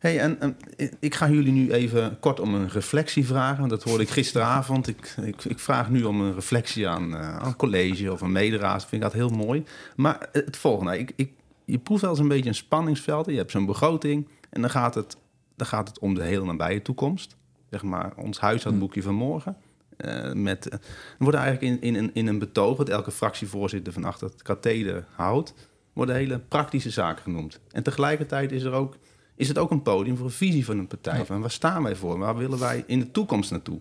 Hey, 0.05 0.19
en, 0.19 0.57
ik 1.01 1.15
ga 1.15 1.31
jullie 1.31 1.53
nu 1.53 1.73
even 1.73 2.19
kort 2.19 2.41
om 2.41 2.55
een 2.55 2.69
reflectie 2.69 3.27
vragen. 3.27 3.69
Dat 3.69 3.83
hoorde 3.83 4.03
ik 4.03 4.09
gisteravond. 4.09 4.89
Ik, 4.89 5.15
ik, 5.45 5.59
vraag 5.59 5.91
nu 5.91 6.03
om 6.03 6.21
een 6.21 6.35
reflectie 6.35 6.89
aan, 6.89 7.13
uh, 7.13 7.37
aan 7.37 7.57
college 7.57 8.13
of 8.13 8.21
een 8.21 8.33
mederaad. 8.33 8.81
Vind 8.81 8.93
ik 8.93 9.01
dat 9.01 9.13
heel 9.13 9.29
mooi. 9.29 9.65
Maar 9.97 10.29
het 10.33 10.57
volgende. 10.57 10.99
Ik, 10.99 11.13
ik, 11.17 11.33
je 11.65 11.79
proeft 11.79 12.01
wel 12.01 12.11
eens 12.11 12.19
een 12.19 12.29
beetje 12.29 12.49
een 12.49 12.55
spanningsveld. 12.55 13.27
Je 13.27 13.37
hebt 13.37 13.51
zo'n 13.51 13.67
begroting. 13.67 14.29
En 14.51 14.61
dan 14.61 14.71
gaat, 14.71 14.95
het, 14.95 15.17
dan 15.57 15.67
gaat 15.67 15.89
het 15.89 15.99
om 15.99 16.15
de 16.15 16.23
hele 16.23 16.45
nabije 16.45 16.83
toekomst. 16.83 17.37
Zeg 17.71 17.83
maar 17.83 18.13
ons 18.17 18.41
huishoudboekje 18.41 19.03
van 19.03 19.15
morgen. 19.15 19.57
Uh, 19.97 20.33
met, 20.33 20.73
er 20.73 20.81
wordt 21.19 21.39
eigenlijk 21.39 21.83
in, 21.83 21.95
in, 21.95 22.03
in, 22.03 22.11
in 22.15 22.27
een 22.27 22.39
betoog... 22.39 22.77
dat 22.77 22.89
elke 22.89 23.11
fractievoorzitter 23.11 23.93
van 23.93 24.05
achter 24.05 24.29
het 24.29 24.43
katheder 24.43 25.05
houdt... 25.15 25.55
worden 25.93 26.15
hele 26.15 26.39
praktische 26.39 26.91
zaken 26.91 27.23
genoemd. 27.23 27.61
En 27.71 27.83
tegelijkertijd 27.83 28.53
is 28.53 28.63
er 28.63 28.73
ook 28.73 28.97
is 29.37 29.49
het 29.49 29.59
ook 29.59 29.71
een 29.71 29.83
podium 29.83 30.17
voor 30.17 30.27
een 30.27 30.33
visie 30.33 30.65
van 30.65 30.79
een 30.79 30.87
partij. 30.87 31.25
Van 31.25 31.41
waar 31.41 31.51
staan 31.51 31.83
wij 31.83 31.97
voor? 31.97 32.19
Waar 32.19 32.37
willen 32.37 32.59
wij 32.59 32.85
in 32.87 32.99
de 32.99 33.11
toekomst 33.11 33.51
naartoe? 33.51 33.81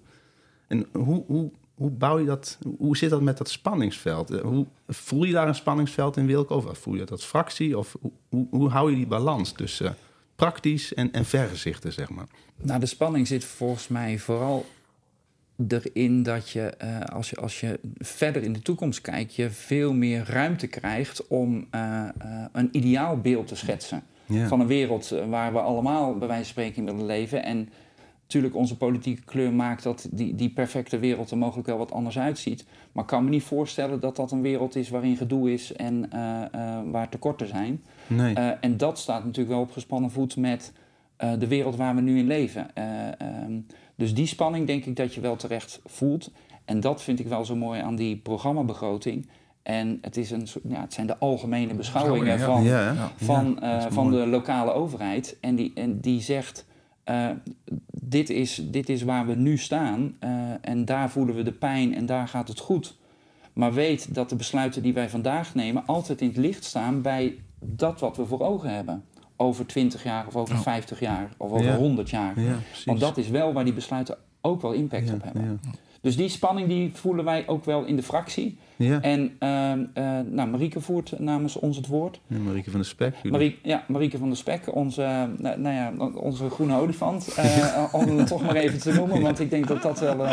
En 0.67 0.85
hoe, 0.91 1.23
hoe, 1.27 1.51
hoe 1.73 1.89
bouw 1.89 2.19
je 2.19 2.25
dat? 2.25 2.57
Hoe 2.77 2.97
zit 2.97 3.09
dat 3.09 3.21
met 3.21 3.37
dat 3.37 3.49
spanningsveld? 3.49 4.31
Eh, 4.31 4.41
Hoe, 4.41 4.65
voel 4.87 5.23
je 5.23 5.33
daar 5.33 5.47
een 5.47 5.55
spanningsveld 5.55 6.17
in 6.17 6.25
Wilco? 6.25 6.55
Of 6.55 6.77
voel 6.77 6.93
je 6.93 6.99
dat 6.99 7.11
als 7.11 7.25
fractie? 7.25 7.77
Of 7.77 7.95
hoe, 8.01 8.11
hoe, 8.29 8.47
hoe 8.49 8.69
hou 8.69 8.89
je 8.89 8.95
die 8.95 9.07
balans 9.07 9.51
tussen 9.51 9.95
praktisch 10.35 10.93
en, 10.93 11.11
en 11.11 11.25
vergezichten, 11.25 11.93
zeg 11.93 12.09
maar? 12.09 12.25
Nou, 12.61 12.79
de 12.79 12.85
spanning 12.85 13.27
zit 13.27 13.45
volgens 13.45 13.87
mij 13.87 14.19
vooral 14.19 14.65
erin 15.67 16.23
dat 16.23 16.49
je, 16.49 16.61
eh, 16.61 16.99
als 16.99 17.29
je, 17.29 17.35
als 17.35 17.59
je 17.59 17.79
verder 17.97 18.43
in 18.43 18.53
de 18.53 18.61
toekomst 18.61 19.01
kijkt, 19.01 19.35
je 19.35 19.49
veel 19.49 19.93
meer 19.93 20.25
ruimte 20.29 20.67
krijgt 20.67 21.27
om 21.27 21.67
eh, 21.69 22.03
eh, 22.03 22.45
een 22.51 22.69
ideaal 22.71 23.17
beeld 23.17 23.47
te 23.47 23.55
schetsen. 23.55 24.03
Ja. 24.25 24.47
Van 24.47 24.59
een 24.59 24.67
wereld 24.67 25.11
eh, 25.11 25.29
waar 25.29 25.53
we 25.53 25.59
allemaal 25.59 26.17
bij 26.17 26.27
wijze 26.27 26.43
van 26.43 26.51
spreken 26.51 26.77
in 26.77 26.85
willen 26.85 27.05
leven. 27.05 27.43
En 27.43 27.69
natuurlijk 28.23 28.55
onze 28.55 28.77
politieke 28.77 29.23
kleur 29.23 29.53
maakt 29.53 29.83
dat 29.83 30.07
die, 30.11 30.35
die 30.35 30.49
perfecte 30.49 30.99
wereld 30.99 31.31
er 31.31 31.37
mogelijk 31.37 31.67
wel 31.67 31.77
wat 31.77 31.91
anders 31.91 32.19
uitziet. 32.19 32.65
Maar 32.91 33.03
ik 33.03 33.09
kan 33.09 33.23
me 33.23 33.29
niet 33.29 33.43
voorstellen 33.43 33.99
dat 33.99 34.15
dat 34.15 34.31
een 34.31 34.41
wereld 34.41 34.75
is 34.75 34.89
waarin 34.89 35.17
gedoe 35.17 35.53
is 35.53 35.73
en 35.73 36.11
eh, 36.11 36.41
eh, 36.41 36.79
waar 36.91 37.09
tekorten 37.09 37.47
zijn. 37.47 37.83
Nee. 38.07 38.33
En 38.35 38.77
dat 38.77 38.99
staat 38.99 39.25
natuurlijk 39.25 39.55
wel 39.55 39.63
op 39.63 39.71
gespannen 39.71 40.11
voet 40.11 40.35
met 40.35 40.73
de 41.39 41.47
wereld 41.47 41.75
waar 41.75 41.95
we 41.95 42.01
nu 42.01 42.17
in 42.17 42.27
leven. 42.27 42.75
Eh, 42.75 43.07
ehm, 43.21 43.59
dus 43.95 44.13
die 44.13 44.25
spanning 44.25 44.67
denk 44.67 44.85
ik 44.85 44.95
dat 44.95 45.13
je 45.13 45.21
wel 45.21 45.35
terecht 45.35 45.81
voelt. 45.85 46.31
En 46.65 46.79
dat 46.79 47.01
vind 47.01 47.19
ik 47.19 47.27
wel 47.27 47.45
zo 47.45 47.55
mooi 47.55 47.81
aan 47.81 47.95
die 47.95 48.17
programmabegroting. 48.17 49.27
En 49.63 49.97
het, 50.01 50.17
is 50.17 50.31
een, 50.31 50.47
ja, 50.67 50.81
het 50.81 50.93
zijn 50.93 51.07
de 51.07 51.17
algemene 51.17 51.73
beschouwingen 51.73 52.39
van, 52.39 52.63
ja, 52.63 52.77
hè? 52.77 52.91
Ja. 52.91 53.11
van, 53.15 53.61
eh, 53.61 53.85
van 53.89 54.11
de 54.11 54.27
lokale 54.27 54.71
overheid. 54.71 55.37
En 55.41 55.55
die, 55.55 55.71
en 55.75 55.99
die 55.99 56.21
zegt, 56.21 56.65
eh, 57.03 57.29
dit, 57.87 58.29
is, 58.29 58.61
dit 58.71 58.89
is 58.89 59.03
waar 59.03 59.25
we 59.25 59.35
nu 59.35 59.57
staan. 59.57 60.15
eh, 60.19 60.29
en 60.61 60.85
daar 60.85 61.09
voelen 61.09 61.35
we 61.35 61.43
de 61.43 61.51
pijn 61.51 61.95
en 61.95 62.05
daar 62.05 62.27
gaat 62.27 62.47
het 62.47 62.59
goed. 62.59 62.95
Maar 63.53 63.73
weet 63.73 64.15
dat 64.15 64.29
de 64.29 64.35
besluiten 64.35 64.81
die 64.81 64.93
wij 64.93 65.09
vandaag 65.09 65.55
nemen... 65.55 65.83
altijd 65.85 66.21
in 66.21 66.27
het 66.27 66.37
licht 66.37 66.63
staan 66.63 67.01
bij 67.01 67.35
dat 67.59 67.99
wat 67.99 68.17
we 68.17 68.25
voor 68.25 68.39
ogen 68.41 68.69
hebben. 68.69 69.03
Over 69.35 69.65
20 69.65 70.03
jaar 70.03 70.27
of 70.27 70.35
over 70.35 70.55
Ja. 70.55 70.61
50 70.61 70.99
jaar 70.99 71.29
of 71.37 71.51
over 71.51 71.65
Ja. 71.65 71.75
100 71.75 72.09
jaar. 72.09 72.39
Ja. 72.39 72.55
Want 72.85 72.99
dat 72.99 73.17
is 73.17 73.29
wel 73.29 73.53
waar 73.53 73.63
die 73.63 73.73
besluiten 73.73 74.17
ook 74.41 74.61
wel 74.61 74.71
impact 74.71 75.07
ja, 75.07 75.13
op 75.13 75.23
hebben. 75.23 75.59
Ja. 75.63 75.69
Dus 76.01 76.15
die 76.15 76.29
spanning 76.29 76.67
die 76.67 76.91
voelen 76.93 77.25
wij 77.25 77.47
ook 77.47 77.65
wel 77.65 77.83
in 77.85 77.95
de 77.95 78.03
fractie. 78.03 78.57
Ja. 78.75 79.01
En 79.01 79.35
ehm, 79.39 79.79
eh, 79.93 80.03
nou, 80.29 80.49
Marieke 80.49 80.81
voert 80.81 81.19
namens 81.19 81.55
ons 81.59 81.77
het 81.77 81.87
woord. 81.87 82.19
Ja, 82.27 82.37
Marieke 82.37 82.69
van 82.71 82.79
der 82.79 82.89
Spek. 82.89 83.15
jullie- 83.15 83.31
Marie, 83.31 83.59
ja, 83.63 83.83
Marieke 83.87 84.17
van 84.17 84.27
der 84.27 84.37
Spek, 84.37 84.75
onze, 84.75 85.01
eh, 85.01 85.23
nou, 85.37 85.59
nou 85.59 85.75
ja, 85.75 85.91
onze 86.15 86.49
groene 86.49 86.77
olifant. 86.79 87.27
eh, 87.35 87.83
om 87.91 88.07
hem 88.07 88.25
toch 88.25 88.41
maar 88.45 88.55
even 88.55 88.79
te 88.79 88.93
noemen, 88.93 89.21
want 89.21 89.39
ik 89.39 89.49
denk 89.49 89.67
dat 89.67 89.81
dat 89.81 89.99
wel 89.99 90.27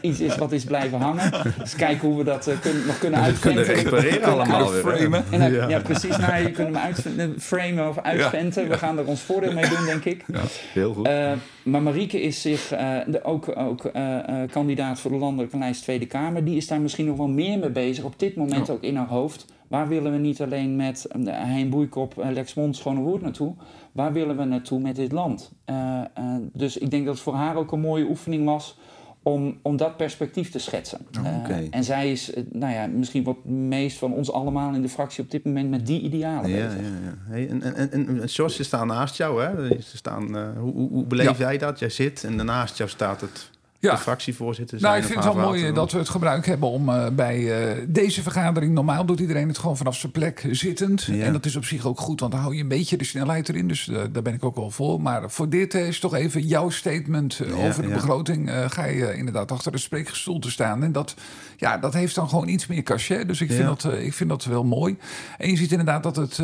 iets 0.00 0.20
is 0.20 0.36
wat 0.36 0.52
is 0.52 0.64
blijven 0.64 0.98
hangen. 1.00 1.32
Dus 1.58 1.74
kijken 1.76 2.08
hoe 2.08 2.18
we 2.18 2.24
dat 2.24 2.50
kunnen, 2.60 2.86
nog 2.86 2.98
kunnen 2.98 3.22
We 3.24 3.38
kunnen 3.38 3.64
repareren 3.64 4.22
allemaal 4.32 4.72
weer. 4.72 5.22
En, 5.30 5.52
ja. 5.68 5.80
precies. 5.80 6.16
Nou, 6.16 6.42
je 6.42 6.50
kunt 6.50 6.66
hem 6.68 6.76
uitventen, 6.76 7.34
framen 7.40 7.88
of 7.88 7.98
uitventen. 7.98 8.68
We 8.68 8.78
gaan 8.78 8.98
er 8.98 9.06
ons 9.06 9.20
voordeel 9.20 9.52
mee 9.52 9.68
doen, 9.68 9.84
denk 9.86 10.04
ik. 10.04 10.24
Heel 10.72 10.92
goed. 10.94 11.06
Eh, 11.06 11.32
maar 11.62 11.82
Marieke 11.82 12.22
is 12.22 12.40
zich 12.42 12.72
eh, 12.72 12.96
de, 13.06 13.24
ook, 13.24 13.56
ook 13.56 13.84
eh, 13.84 14.28
eh, 14.42 14.50
kandidaat 14.50 15.00
voor 15.00 15.10
de 15.10 15.16
landelijke 15.16 15.58
lijst 15.58 15.82
Tweede 15.82 16.06
Kamer. 16.06 16.44
Die 16.44 16.56
is 16.56 16.66
daar 16.66 16.80
misschien 16.80 17.06
nog 17.06 17.16
wel 17.16 17.28
meer 17.34 17.58
mee 17.58 17.70
bezig. 17.70 18.04
Op 18.04 18.18
dit 18.18 18.36
moment 18.36 18.70
ook 18.70 18.82
in 18.82 18.96
haar 18.96 19.08
hoofd. 19.08 19.46
Waar 19.68 19.88
willen 19.88 20.12
we 20.12 20.18
niet 20.18 20.42
alleen 20.42 20.76
met 20.76 21.06
Hein 21.24 21.70
Boeikop, 21.70 22.14
uh, 22.18 22.30
Lex 22.30 22.54
Mond, 22.54 22.76
Schone 22.76 23.00
Woord 23.00 23.22
naartoe? 23.22 23.54
Waar 23.92 24.12
willen 24.12 24.36
we 24.36 24.44
naartoe 24.44 24.80
met 24.80 24.96
dit 24.96 25.12
land? 25.12 25.52
Uh, 25.70 26.00
uh, 26.18 26.36
dus 26.52 26.78
ik 26.78 26.90
denk 26.90 27.04
dat 27.04 27.14
het 27.14 27.22
voor 27.22 27.34
haar 27.34 27.56
ook 27.56 27.72
een 27.72 27.80
mooie 27.80 28.04
oefening 28.04 28.44
was 28.44 28.78
om, 29.22 29.58
om 29.62 29.76
dat 29.76 29.96
perspectief 29.96 30.50
te 30.50 30.58
schetsen. 30.58 31.06
Oh, 31.18 31.38
okay. 31.38 31.62
uh, 31.62 31.68
en 31.70 31.84
zij 31.84 32.12
is 32.12 32.32
nou 32.52 32.72
ja, 32.72 32.86
misschien 32.86 33.24
wat 33.24 33.44
meest 33.44 33.98
van 33.98 34.12
ons 34.12 34.32
allemaal 34.32 34.74
in 34.74 34.82
de 34.82 34.88
fractie 34.88 35.24
op 35.24 35.30
dit 35.30 35.44
moment 35.44 35.70
met 35.70 35.86
die 35.86 36.00
idealen 36.00 36.50
ja, 36.50 36.66
bezig. 36.66 36.80
Ja, 36.80 36.86
ja. 36.86 37.32
Hey, 37.32 37.48
en, 37.48 37.62
en, 37.62 37.90
en, 37.92 38.20
je 38.56 38.62
staat 38.62 38.86
naast 38.86 39.16
jou, 39.16 39.42
hè? 39.42 39.80
Ze 39.82 39.96
staan, 39.96 40.36
hoe, 40.58 40.72
hoe, 40.72 40.88
hoe 40.88 41.04
beleef 41.04 41.38
ja. 41.38 41.48
jij 41.48 41.58
dat? 41.58 41.78
Jij 41.78 41.90
zit 41.90 42.24
en 42.24 42.36
daarnaast 42.36 42.78
jou 42.78 42.90
staat 42.90 43.20
het 43.20 43.50
ja. 43.84 43.98
fractievoorzitter 43.98 44.80
Nou, 44.80 44.96
ik 44.96 45.04
vind 45.04 45.24
het 45.24 45.34
wel 45.34 45.42
mooi 45.42 45.72
dat 45.72 45.92
we 45.92 45.98
het 45.98 46.08
gebruik 46.08 46.46
hebben 46.46 46.68
om 46.68 46.88
uh, 46.88 47.06
bij 47.08 47.38
uh, 47.38 47.84
deze 47.88 48.22
vergadering... 48.22 48.72
normaal 48.72 49.04
doet 49.04 49.20
iedereen 49.20 49.48
het 49.48 49.58
gewoon 49.58 49.76
vanaf 49.76 49.96
zijn 49.96 50.12
plek 50.12 50.46
zittend. 50.50 51.02
Ja. 51.02 51.24
En 51.24 51.32
dat 51.32 51.46
is 51.46 51.56
op 51.56 51.64
zich 51.64 51.86
ook 51.86 52.00
goed, 52.00 52.20
want 52.20 52.32
dan 52.32 52.40
hou 52.40 52.54
je 52.54 52.62
een 52.62 52.68
beetje 52.68 52.96
de 52.96 53.04
snelheid 53.04 53.48
erin. 53.48 53.68
Dus 53.68 53.86
uh, 53.86 53.96
daar 54.12 54.22
ben 54.22 54.34
ik 54.34 54.44
ook 54.44 54.56
wel 54.56 54.70
voor. 54.70 55.00
Maar 55.00 55.30
voor 55.30 55.48
dit 55.48 55.74
is 55.74 56.00
toch 56.00 56.14
even 56.14 56.46
jouw 56.46 56.70
statement 56.70 57.34
ja, 57.34 57.66
over 57.66 57.82
de 57.82 57.88
ja. 57.88 57.94
begroting. 57.94 58.50
eh, 58.50 58.70
ga 58.70 58.84
je 58.84 59.14
inderdaad 59.14 59.52
achter 59.52 59.72
de 59.72 59.78
spreekgestoel 59.78 60.38
te 60.38 60.50
staan. 60.50 60.82
En 60.82 60.92
dat, 60.92 61.14
ja, 61.56 61.78
dat 61.78 61.92
heeft 61.92 62.14
dan 62.14 62.28
gewoon 62.28 62.48
iets 62.48 62.66
meer 62.66 62.82
cachet. 62.82 63.28
Dus 63.28 63.40
ik 63.40 63.52
vind, 63.52 63.66
dat, 63.66 63.92
ik 63.92 64.14
vind 64.14 64.28
dat 64.28 64.44
wel 64.44 64.64
mooi. 64.64 64.96
En 65.38 65.50
je 65.50 65.56
ziet 65.56 65.70
inderdaad 65.70 66.02
dat 66.02 66.16
het... 66.16 66.36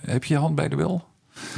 heb 0.00 0.24
je 0.24 0.34
je 0.34 0.40
hand 0.40 0.54
bij 0.54 0.68
de 0.68 0.76
wil? 0.76 1.04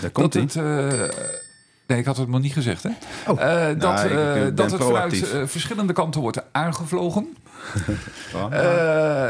Daar 0.00 0.10
komt 0.10 0.32
dat 0.32 0.54
het... 0.54 1.49
Nee, 1.90 1.98
ik 1.98 2.04
had 2.04 2.16
het 2.16 2.28
nog 2.28 2.40
niet 2.40 2.52
gezegd. 2.52 2.82
Hè? 2.82 2.90
Oh, 3.26 3.40
uh, 3.40 3.66
dat 3.66 3.78
nou, 3.78 4.10
uh, 4.10 4.46
dat 4.54 4.70
het 4.70 4.82
vanuit 4.82 5.34
uh, 5.34 5.46
verschillende 5.46 5.92
kanten 5.92 6.20
wordt 6.20 6.42
aangevlogen. 6.52 7.36
oh, 8.34 8.50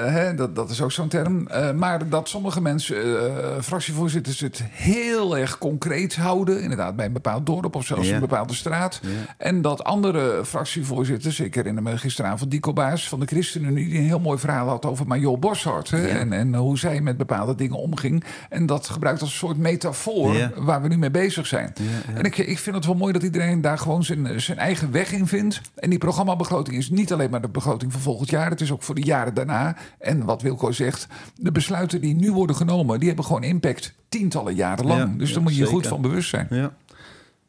hè, 0.07 0.35
dat, 0.35 0.57
dat 0.57 0.71
is 0.71 0.83
ook 0.83 0.93
zo'n 0.93 1.09
term. 1.09 1.49
Uh, 1.51 1.73
maar 1.73 2.09
dat 2.09 2.29
sommige 2.29 2.61
mensen, 2.61 3.07
uh, 3.07 3.17
fractievoorzitters, 3.63 4.41
het 4.41 4.63
heel 4.71 5.37
erg 5.37 5.59
concreet 5.59 6.17
houden. 6.17 6.63
Inderdaad, 6.63 6.97
bij 6.97 7.07
een 7.07 7.13
bepaald 7.13 7.47
dorp 7.47 7.77
of 7.77 7.87
zelfs 7.87 8.09
een 8.09 8.21
bepaalde 8.21 8.55
straat. 8.55 9.01
En 9.37 9.63
dat 9.63 9.85
andere 9.85 10.45
fractievoorzitters, 10.45 11.41
ik 11.41 11.55
herinner 11.55 11.83
me 11.83 11.99
gisteravond 11.99 12.51
Dico 12.51 12.73
Baas 12.73 13.09
van 13.09 13.21
de 13.21 13.27
ChristenUnie... 13.27 13.89
die 13.89 13.99
een 13.99 14.05
heel 14.05 14.21
mooi 14.21 14.39
verhaal 14.39 14.69
had 14.69 14.87
over 14.87 15.07
Major 15.07 15.39
Boshart. 15.39 15.91
Hè, 15.91 16.07
en, 16.07 16.33
en 16.33 16.55
hoe 16.55 16.79
zij 16.79 17.01
met 17.01 17.17
bepaalde 17.17 17.55
dingen 17.55 17.77
omging. 17.77 18.25
En 18.49 18.67
dat 18.67 18.89
gebruikt 18.89 19.21
als 19.21 19.31
een 19.31 19.37
soort 19.37 19.59
metafoor 19.59 20.53
waar 20.57 20.83
we 20.83 20.89
nu 20.89 20.99
mee 20.99 21.11
bezig 21.11 21.47
zijn. 21.47 21.73
En 22.15 22.25
ik, 22.25 22.39
ik 22.39 22.59
vind 22.59 22.77
het 22.77 22.85
wel 22.85 22.95
mooi 22.95 23.13
dat 23.13 23.23
iedereen 23.23 23.61
daar 23.61 23.79
gewoon 23.79 24.05
zijn, 24.05 24.41
zijn 24.41 24.59
eigen 24.59 24.93
weg 24.93 25.13
in 25.13 25.27
vindt. 25.27 25.61
En 25.75 25.91
die 25.91 25.99
programmabegroting 25.99 26.77
is 26.77 26.91
niet 26.91 27.13
alleen 27.13 27.31
maar 27.31 27.41
de 27.41 27.49
begroting 27.49 27.93
van 27.93 28.01
volgend 28.01 28.20
jaar. 28.29 28.51
Het 28.51 28.61
is 28.61 28.73
ook 28.73 28.83
voor 28.83 28.95
de 28.95 29.03
jaren 29.03 29.35
daarna. 29.35 29.77
En 29.99 30.25
wat 30.25 30.43
Wilco 30.43 30.73
zegt, 30.73 31.07
de 31.37 31.53
besluiten 31.53 32.01
die 32.01 32.15
nu 32.15 32.33
worden 32.33 32.57
genomen... 32.57 32.99
die 32.99 33.09
hebben 33.09 33.27
gewoon 33.27 33.43
impact 33.43 33.95
tientallen 34.09 34.55
jaren 34.55 34.87
lang. 34.87 35.13
Ja, 35.13 35.19
dus 35.19 35.29
daar 35.29 35.39
ja, 35.39 35.43
moet 35.43 35.57
je 35.57 35.63
je 35.63 35.69
goed 35.69 35.87
van 35.87 36.01
bewust 36.01 36.29
zijn. 36.29 36.47
Ja. 36.51 36.73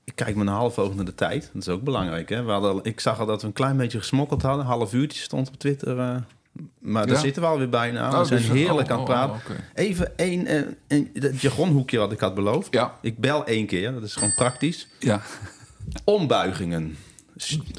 Ik 0.03 0.15
kijk 0.15 0.35
me 0.35 0.41
een 0.41 0.47
half 0.47 0.77
oog 0.79 0.95
naar 0.95 1.05
de 1.05 1.15
tijd. 1.15 1.49
Dat 1.53 1.61
is 1.61 1.69
ook 1.69 1.83
belangrijk. 1.83 2.29
Hè? 2.29 2.43
We 2.43 2.51
hadden, 2.51 2.79
ik 2.83 2.99
zag 2.99 3.19
al 3.19 3.25
dat 3.25 3.41
we 3.41 3.47
een 3.47 3.53
klein 3.53 3.77
beetje 3.77 3.97
gesmokkeld 3.97 4.41
hadden. 4.41 4.61
Een 4.61 4.71
half 4.71 4.93
uurtje 4.93 5.21
stond 5.21 5.47
op 5.47 5.59
Twitter... 5.59 5.97
Uh, 5.97 6.15
maar 6.79 7.07
daar 7.07 7.17
zitten 7.17 7.41
we 7.41 7.47
alweer 7.47 7.69
bijna. 7.69 8.09
We 8.09 8.15
oh, 8.15 8.23
zijn 8.23 8.41
dus, 8.41 8.49
heerlijk 8.49 8.87
oh, 8.87 8.93
aan 8.93 8.99
het 8.99 9.07
praten. 9.07 9.35
Oh, 9.35 9.41
okay. 9.49 9.63
Even 9.73 10.17
één, 10.17 10.75
een, 10.87 11.09
het 11.13 11.41
jargonhoekje 11.41 11.97
wat 11.97 12.11
ik 12.11 12.19
had 12.19 12.35
beloofd. 12.35 12.69
Ik 13.01 13.17
bel 13.17 13.45
één 13.45 13.65
keer, 13.65 13.93
dat 13.93 14.03
is 14.03 14.13
gewoon 14.13 14.33
praktisch. 14.33 14.87
Ja. 14.99 15.21
Ombuigingen. 16.03 16.97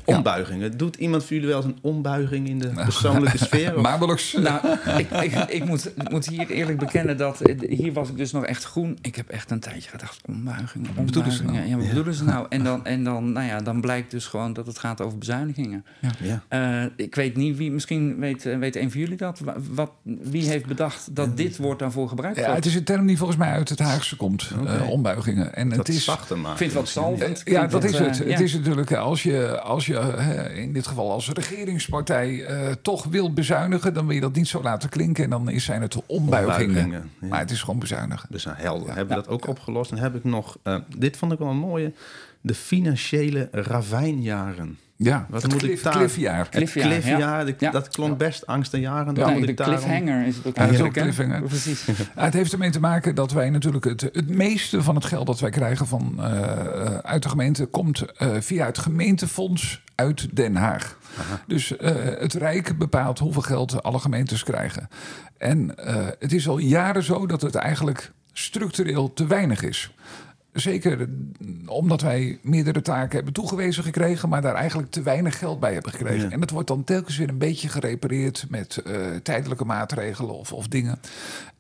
Ombuigingen. 0.04 0.70
Ja. 0.70 0.76
Doet 0.76 0.96
iemand 0.96 1.22
voor 1.22 1.32
jullie 1.32 1.48
wel 1.48 1.56
eens 1.56 1.66
een 1.66 1.78
ombuiging 1.80 2.48
in 2.48 2.58
de 2.58 2.68
persoonlijke 2.68 3.38
sfeer? 3.46 3.80
Maandelijks. 3.80 4.32
Nou, 4.32 4.60
ik, 4.98 5.10
ik, 5.10 5.34
ik, 5.48 5.64
moet, 5.64 5.92
moet, 6.10 6.28
hier 6.28 6.50
eerlijk 6.50 6.78
bekennen 6.78 7.16
dat 7.16 7.40
hier 7.68 7.92
was 7.92 8.08
ik 8.08 8.16
dus 8.16 8.32
nog 8.32 8.44
echt 8.44 8.64
groen. 8.64 8.98
Ik 9.00 9.16
heb 9.16 9.28
echt 9.28 9.50
een 9.50 9.60
tijdje 9.60 9.90
gedacht, 9.90 10.20
ombuigingen, 10.26 10.62
ombuigingen. 10.62 10.94
Wat 10.94 11.06
bedoelen 11.06 11.32
ze 11.32 11.44
nou? 11.44 11.68
Ja, 11.68 11.76
wat 11.76 11.88
bedoelen 11.88 12.14
ze 12.14 12.24
nou? 12.24 12.46
En, 12.52 12.64
dan, 12.64 12.84
en 12.86 13.04
dan, 13.04 13.32
nou 13.32 13.46
ja, 13.46 13.58
dan 13.58 13.80
blijkt 13.80 14.10
dus 14.10 14.26
gewoon 14.26 14.52
dat 14.52 14.66
het 14.66 14.78
gaat 14.78 15.00
over 15.00 15.18
bezuinigingen. 15.18 15.84
Ja. 16.18 16.42
Uh, 16.82 16.90
ik 16.96 17.14
weet 17.14 17.36
niet 17.36 17.56
wie, 17.56 17.70
misschien 17.70 18.18
weet, 18.18 18.42
weet 18.42 18.76
een 18.76 18.90
van 18.90 19.00
jullie 19.00 19.16
dat. 19.16 19.40
Wat, 19.70 19.90
wie 20.02 20.48
heeft 20.48 20.66
bedacht 20.66 21.14
dat 21.16 21.36
dit 21.36 21.56
woord 21.56 21.78
daarvoor 21.78 22.08
gebruikt 22.08 22.36
wordt? 22.36 22.50
Ja, 22.50 22.56
het 22.56 22.66
is 22.66 22.74
een 22.74 22.84
term 22.84 23.06
die 23.06 23.16
volgens 23.18 23.38
mij 23.38 23.50
uit 23.50 23.68
het 23.68 23.78
Haagse 23.78 24.16
komt. 24.16 24.50
Okay. 24.60 24.76
Uh, 24.76 24.88
ombuigingen. 24.88 25.54
En 25.54 25.68
dat 25.68 25.78
het 25.78 25.88
is. 25.88 26.08
Ik 26.08 26.18
vind 26.54 26.72
wat 26.72 26.88
zalvend. 26.88 27.42
Ja, 27.44 27.66
dat 27.66 27.84
is 27.84 27.98
het. 27.98 28.18
Het 28.18 28.40
is 28.40 28.52
natuurlijk 28.52 28.92
als 28.92 29.22
je 29.22 29.51
als 29.60 29.86
je 29.86 29.98
in 30.54 30.72
dit 30.72 30.86
geval 30.86 31.10
als 31.10 31.28
regeringspartij 31.28 32.30
uh, 32.30 32.72
toch 32.82 33.04
wil 33.04 33.32
bezuinigen, 33.32 33.94
dan 33.94 34.06
wil 34.06 34.14
je 34.14 34.20
dat 34.20 34.34
niet 34.34 34.48
zo 34.48 34.62
laten 34.62 34.88
klinken. 34.88 35.24
En 35.24 35.30
dan 35.30 35.60
zijn 35.60 35.82
het 35.82 36.06
ombuigingen. 36.06 36.68
ombuigingen 36.68 37.10
ja. 37.20 37.26
Maar 37.28 37.38
het 37.38 37.50
is 37.50 37.60
gewoon 37.60 37.78
bezuinigen. 37.78 38.28
Dus 38.30 38.44
nou, 38.44 38.56
helder. 38.60 38.88
Ja. 38.88 38.94
Hebben 38.94 39.16
we 39.16 39.22
dat 39.22 39.32
ook 39.32 39.48
opgelost? 39.48 39.90
En 39.90 39.98
heb 39.98 40.14
ik 40.14 40.24
nog, 40.24 40.58
dit 40.96 41.16
vond 41.16 41.32
ik 41.32 41.38
wel 41.38 41.48
een 41.48 41.56
mooie, 41.56 41.92
de 42.40 42.54
financiële 42.54 43.48
ravijnjaren. 43.52 44.78
Ja, 45.02 45.26
wat 45.28 45.42
het 45.42 45.52
moet 45.52 45.60
cliff, 45.60 45.76
ik 45.76 45.82
daar? 45.82 45.92
cliffjaar. 45.92 46.38
Het 46.38 46.48
cliffjaar, 46.48 46.88
cliffjaar 46.88 47.52
ja. 47.58 47.70
dat 47.70 47.88
klonk 47.88 48.18
best 48.18 48.46
angstaanjagend. 48.46 49.16
Ja, 49.16 49.28
moet 49.30 49.46
de 49.46 49.54
cliffhanger 49.54 50.26
is 50.26 50.36
het 50.36 50.46
ook. 50.46 50.56
Ja, 50.56 50.62
het 50.62 50.74
is 50.74 50.80
ook 50.80 50.92
cliffhanger. 50.92 51.42
Precies. 51.42 51.86
het 52.14 52.32
heeft 52.32 52.52
ermee 52.52 52.70
te 52.70 52.80
maken 52.80 53.14
dat 53.14 53.32
wij 53.32 53.50
natuurlijk 53.50 53.84
het, 53.84 54.00
het 54.00 54.28
meeste 54.28 54.82
van 54.82 54.94
het 54.94 55.04
geld 55.04 55.26
dat 55.26 55.40
wij 55.40 55.50
krijgen 55.50 55.86
van, 55.86 56.14
uh, 56.18 56.24
uit 57.02 57.22
de 57.22 57.28
gemeente 57.28 57.66
komt 57.66 58.04
uh, 58.18 58.28
via 58.38 58.66
het 58.66 58.78
gemeentefonds 58.78 59.82
uit 59.94 60.36
Den 60.36 60.56
Haag. 60.56 60.98
Aha. 61.18 61.42
Dus 61.46 61.70
uh, 61.70 61.78
het 62.18 62.34
Rijk 62.34 62.78
bepaalt 62.78 63.18
hoeveel 63.18 63.42
geld 63.42 63.82
alle 63.82 63.98
gemeentes 63.98 64.42
krijgen. 64.42 64.88
En 65.38 65.74
het 66.18 66.32
is 66.32 66.48
al 66.48 66.58
jaren 66.58 67.02
zo 67.02 67.26
dat 67.26 67.42
het 67.42 67.54
eigenlijk 67.54 68.12
structureel 68.32 69.12
te 69.12 69.26
weinig 69.26 69.62
is. 69.62 69.94
Zeker 70.52 71.08
omdat 71.66 72.00
wij 72.00 72.38
meerdere 72.42 72.82
taken 72.82 73.14
hebben 73.14 73.32
toegewezen 73.32 73.84
gekregen, 73.84 74.28
maar 74.28 74.42
daar 74.42 74.54
eigenlijk 74.54 74.90
te 74.90 75.02
weinig 75.02 75.38
geld 75.38 75.60
bij 75.60 75.72
hebben 75.72 75.92
gekregen. 75.92 76.26
Ja. 76.26 76.30
En 76.30 76.40
dat 76.40 76.50
wordt 76.50 76.68
dan 76.68 76.84
telkens 76.84 77.16
weer 77.16 77.28
een 77.28 77.38
beetje 77.38 77.68
gerepareerd 77.68 78.46
met 78.48 78.76
eh, 78.76 78.94
tijdelijke 79.22 79.64
maatregelen 79.64 80.34
of, 80.34 80.52
of 80.52 80.68
dingen. 80.68 81.00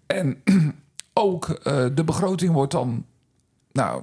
En 0.06 0.42
ook 1.12 1.48
eh, 1.48 1.86
de 1.94 2.04
begroting 2.04 2.52
wordt 2.52 2.72
dan 2.72 3.04
nou, 3.72 4.02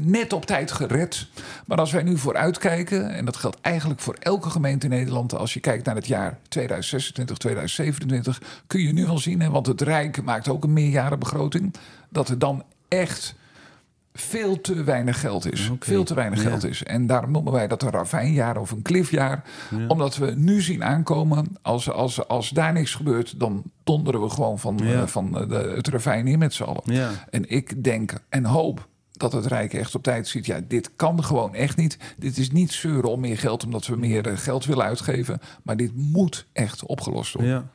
net 0.00 0.32
op 0.32 0.46
tijd 0.46 0.72
gered. 0.72 1.26
Maar 1.66 1.78
als 1.78 1.92
wij 1.92 2.02
nu 2.02 2.18
vooruitkijken, 2.18 3.10
en 3.10 3.24
dat 3.24 3.36
geldt 3.36 3.60
eigenlijk 3.60 4.00
voor 4.00 4.16
elke 4.18 4.50
gemeente 4.50 4.86
in 4.86 4.92
Nederland, 4.92 5.34
als 5.34 5.54
je 5.54 5.60
kijkt 5.60 5.86
naar 5.86 5.94
het 5.94 6.06
jaar 6.06 6.38
2026, 6.48 7.36
2027, 7.36 8.42
kun 8.66 8.80
je 8.80 8.92
nu 8.92 9.06
al 9.06 9.18
zien, 9.18 9.40
hè, 9.40 9.50
want 9.50 9.66
het 9.66 9.80
Rijk 9.80 10.22
maakt 10.22 10.48
ook 10.48 10.64
een 10.64 10.72
meerjarenbegroting, 10.72 11.74
dat 12.08 12.28
er 12.28 12.38
dan 12.38 12.64
echt 12.88 13.34
veel 14.16 14.60
te 14.60 14.84
weinig 14.84 15.20
geld 15.20 15.52
is. 15.52 15.70
Veel 15.78 16.04
te 16.04 16.14
weinig 16.14 16.42
ja. 16.42 16.48
geld 16.48 16.64
is. 16.64 16.82
En 16.82 17.06
daarom 17.06 17.30
noemen 17.30 17.52
wij 17.52 17.68
dat 17.68 17.82
een 17.82 17.90
ravijnjaar 17.90 18.56
of 18.56 18.70
een 18.70 18.82
cliffjaar. 18.82 19.44
Ja. 19.70 19.86
Omdat 19.86 20.16
we 20.16 20.30
nu 20.36 20.60
zien 20.60 20.84
aankomen, 20.84 21.56
als, 21.62 21.90
als, 21.90 22.28
als 22.28 22.50
daar 22.50 22.72
niks 22.72 22.94
gebeurt, 22.94 23.40
dan 23.40 23.62
donderen 23.84 24.20
we 24.20 24.28
gewoon 24.28 24.58
van, 24.58 24.80
Ja. 24.82 25.00
eh, 25.00 25.06
van 25.06 25.38
eh, 25.38 25.48
de, 25.48 25.72
het 25.76 25.88
ravijn 25.88 26.26
in 26.26 26.38
met 26.38 26.54
z'n 26.54 26.62
allen. 26.62 26.82
En 27.30 27.50
ik 27.50 27.84
denk 27.84 28.12
en 28.28 28.44
hoop 28.44 28.88
dat 29.12 29.32
het 29.32 29.46
Rijk 29.46 29.72
echt 29.74 29.94
op 29.94 30.02
tijd 30.02 30.28
ziet. 30.28 30.46
Ja, 30.46 30.60
dit 30.68 30.90
kan 30.96 31.24
gewoon 31.24 31.54
echt 31.54 31.76
niet. 31.76 31.98
Dit 32.16 32.38
is 32.38 32.50
niet 32.50 32.72
zeuren 32.72 33.10
om 33.10 33.20
meer 33.20 33.38
geld 33.38 33.64
omdat 33.64 33.86
we 33.86 33.96
meer 33.96 34.26
eh, 34.28 34.36
geld 34.36 34.64
willen 34.64 34.84
uitgeven. 34.84 35.38
Maar 35.62 35.76
dit 35.76 35.92
moet 35.94 36.46
echt 36.52 36.84
opgelost 36.86 37.32
worden. 37.32 37.70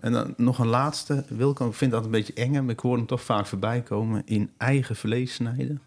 En 0.00 0.12
dan 0.12 0.34
nog 0.36 0.58
een 0.58 0.66
laatste. 0.66 1.24
Wilco, 1.28 1.66
ik 1.66 1.74
vind 1.74 1.90
dat 1.90 2.04
een 2.04 2.10
beetje 2.10 2.32
eng, 2.32 2.52
maar 2.52 2.70
ik 2.70 2.80
hoor 2.80 2.96
hem 2.96 3.06
toch 3.06 3.22
vaak 3.22 3.46
voorbij 3.46 3.80
komen. 3.80 4.22
In 4.24 4.50
eigen 4.56 4.96
vlees 4.96 5.34
snijden. 5.34 5.80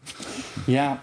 Ja, 0.65 1.01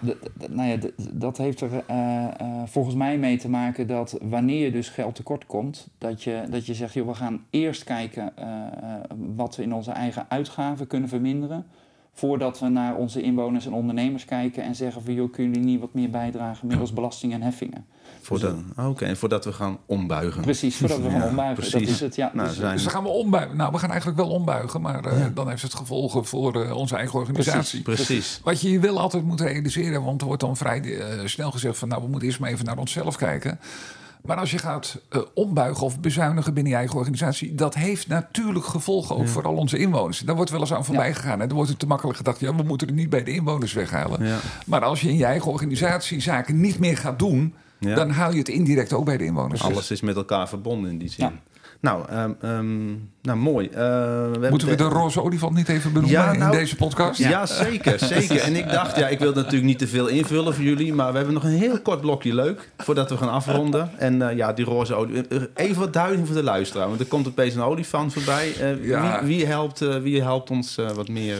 nou 0.49 0.69
ja, 0.69 0.77
dat 1.11 1.37
heeft 1.37 1.61
er 1.61 1.83
eh, 1.85 2.23
eh, 2.23 2.61
volgens 2.65 2.95
mij 2.95 3.17
mee 3.17 3.37
te 3.37 3.49
maken 3.49 3.87
dat 3.87 4.17
wanneer 4.21 4.65
je 4.65 4.71
dus 4.71 4.89
geld 4.89 5.15
tekort 5.15 5.45
komt, 5.45 5.87
dat 5.97 6.23
je, 6.23 6.43
dat 6.49 6.65
je 6.65 6.73
zegt, 6.73 6.93
joh, 6.93 7.07
we 7.07 7.13
gaan 7.13 7.45
eerst 7.49 7.83
kijken 7.83 8.37
eh, 8.37 8.47
wat 9.35 9.55
we 9.55 9.63
in 9.63 9.73
onze 9.73 9.91
eigen 9.91 10.25
uitgaven 10.29 10.87
kunnen 10.87 11.09
verminderen. 11.09 11.65
Voordat 12.17 12.59
we 12.59 12.67
naar 12.67 12.95
onze 12.95 13.21
inwoners 13.21 13.65
en 13.65 13.73
ondernemers 13.73 14.25
kijken 14.25 14.63
en 14.63 14.75
zeggen 14.75 15.03
van 15.03 15.13
joh, 15.13 15.31
kunnen 15.31 15.53
jullie 15.53 15.69
niet 15.71 15.79
wat 15.79 15.93
meer 15.93 16.09
bijdragen 16.09 16.67
middels 16.67 16.93
belasting 16.93 17.33
en 17.33 17.41
heffingen. 17.41 17.85
Voordat, 18.21 18.55
Oké, 18.77 19.05
en 19.05 19.17
voordat 19.17 19.45
we 19.45 19.53
gaan 19.53 19.77
ombuigen. 19.85 20.41
Precies, 20.41 20.77
voordat 20.77 20.97
we 21.01 21.09
gaan 21.09 21.19
Ja, 21.21 21.27
ombuigen. 21.27 21.61
Dat 21.63 21.71
precies. 21.71 21.89
is 21.89 21.99
het, 21.99 22.15
ja. 22.15 22.31
Nou, 22.33 22.47
Dus- 22.47 22.57
zijn- 22.57 22.73
Dus 22.73 22.83
dan 22.83 22.91
gaan 22.91 23.03
we 23.03 23.09
ombuigen. 23.09 23.57
Nou, 23.57 23.71
we 23.71 23.77
gaan 23.77 23.89
eigenlijk 23.89 24.19
wel 24.19 24.29
ombuigen. 24.29 24.81
Maar 24.81 25.05
eh, 25.05 25.19
Ja. 25.19 25.29
dan 25.33 25.49
heeft 25.49 25.61
het 25.61 25.73
gevolgen 25.73 26.25
voor 26.25 26.63
eh, 26.63 26.75
onze 26.75 26.95
eigen 26.95 27.19
organisatie. 27.19 27.81
Precies. 27.81 28.41
Wat 28.43 28.61
je 28.61 28.71
je 28.71 28.79
wel 28.79 28.99
altijd 28.99 29.23
moet 29.23 29.41
realiseren, 29.41 30.03
want 30.03 30.21
er 30.21 30.27
wordt 30.27 30.41
dan 30.41 30.57
vrij 30.57 30.81
eh, 30.99 31.25
snel 31.25 31.51
gezegd 31.51 31.77
van 31.77 31.87
nou, 31.87 32.01
we 32.01 32.07
moeten 32.07 32.27
eerst 32.27 32.39
maar 32.39 32.49
even 32.49 32.65
naar 32.65 32.77
onszelf 32.77 33.15
kijken. 33.15 33.59
Maar 34.27 34.37
als 34.37 34.51
je 34.51 34.57
gaat 34.57 35.01
eh, 35.09 35.21
ombuigen 35.33 35.85
of 35.85 35.99
bezuinigen 35.99 36.53
binnen 36.53 36.71
je 36.71 36.77
eigen 36.77 36.97
organisatie, 36.97 37.55
dat 37.55 37.75
heeft 37.75 38.07
natuurlijk 38.07 38.65
gevolgen 38.65 39.15
ook 39.15 39.27
voor 39.27 39.43
al 39.43 39.55
onze 39.55 39.77
inwoners. 39.77 40.19
Daar 40.19 40.35
wordt 40.35 40.51
wel 40.51 40.59
eens 40.59 40.73
aan 40.73 40.85
voorbij 40.85 41.13
gegaan. 41.13 41.41
En 41.41 41.47
dan 41.47 41.55
wordt 41.55 41.69
het 41.69 41.79
te 41.79 41.87
makkelijk 41.87 42.17
gedacht, 42.17 42.39
ja, 42.39 42.55
we 42.55 42.63
moeten 42.63 42.87
het 42.87 42.95
niet 42.95 43.09
bij 43.09 43.23
de 43.23 43.31
inwoners 43.31 43.73
weghalen. 43.73 44.25
Ja. 44.25 44.37
Maar 44.65 44.83
als 44.83 45.01
je 45.01 45.09
in 45.09 45.17
je 45.17 45.25
eigen 45.25 45.51
organisatie 45.51 46.19
zaken 46.19 46.61
niet 46.61 46.79
meer 46.79 46.97
gaat 46.97 47.19
doen, 47.19 47.53
dan 47.79 48.09
haal 48.09 48.31
je 48.31 48.37
het 48.37 48.49
indirect 48.49 48.93
ook 48.93 49.05
bij 49.05 49.17
de 49.17 49.25
inwoners. 49.25 49.61
Alles 49.61 49.91
is 49.91 50.01
met 50.01 50.15
elkaar 50.15 50.49
verbonden 50.49 50.91
in 50.91 50.97
die 50.97 51.09
zin. 51.09 51.39
Nou, 51.79 52.05
ehm, 52.09 52.31
ehm, 52.41 52.87
nou, 53.21 53.37
mooi. 53.37 53.67
Eh, 53.67 53.75
we 54.31 54.47
Moeten 54.49 54.67
we 54.67 54.75
de 54.75 54.83
de- 54.83 54.89
roze 54.89 55.23
olifant 55.23 55.55
niet 55.55 55.69
even 55.69 55.93
benoemen 55.93 56.19
Ja, 56.19 56.33
nou, 56.33 56.51
in 56.51 56.57
deze 56.57 56.75
podcast? 56.75 57.19
Ja, 57.19 57.45
zeker, 57.45 57.99
zeker. 57.99 58.39
En 58.41 58.55
ik 58.55 58.69
dacht, 58.71 58.95
ja, 58.97 59.07
ik 59.07 59.19
wil 59.19 59.33
natuurlijk 59.33 59.63
niet 59.63 59.79
te 59.79 59.87
veel 59.87 60.07
invullen 60.07 60.53
voor 60.53 60.63
jullie, 60.63 60.93
maar 60.93 61.09
we 61.11 61.15
hebben 61.17 61.33
nog 61.33 61.43
een 61.43 61.49
heel 61.49 61.79
kort 61.81 62.01
blokje 62.01 62.33
leuk 62.35 62.69
voordat 62.77 63.09
we 63.09 63.17
gaan 63.17 63.29
afronden. 63.31 63.89
En 63.97 64.29
eh, 64.29 64.37
ja, 64.37 64.53
die 64.53 64.65
roze 64.65 64.93
olifant. 64.95 65.27
Even 65.53 65.79
wat 65.79 65.93
duiding 65.93 66.27
voor 66.27 66.35
de 66.35 66.43
luisteraar, 66.43 66.87
want 66.87 66.99
er 66.99 67.05
komt 67.05 67.27
opeens 67.27 67.55
een 67.55 67.61
olifant 67.61 68.13
voorbij. 68.13 68.53
Eh, 68.59 68.69
wie, 68.81 69.27
wie, 69.27 69.45
helpt, 69.45 69.81
eh, 69.81 69.97
wie 69.97 70.21
helpt 70.21 70.49
ons 70.49 70.77
eh, 70.77 70.89
wat 70.91 71.07
meer? 71.07 71.37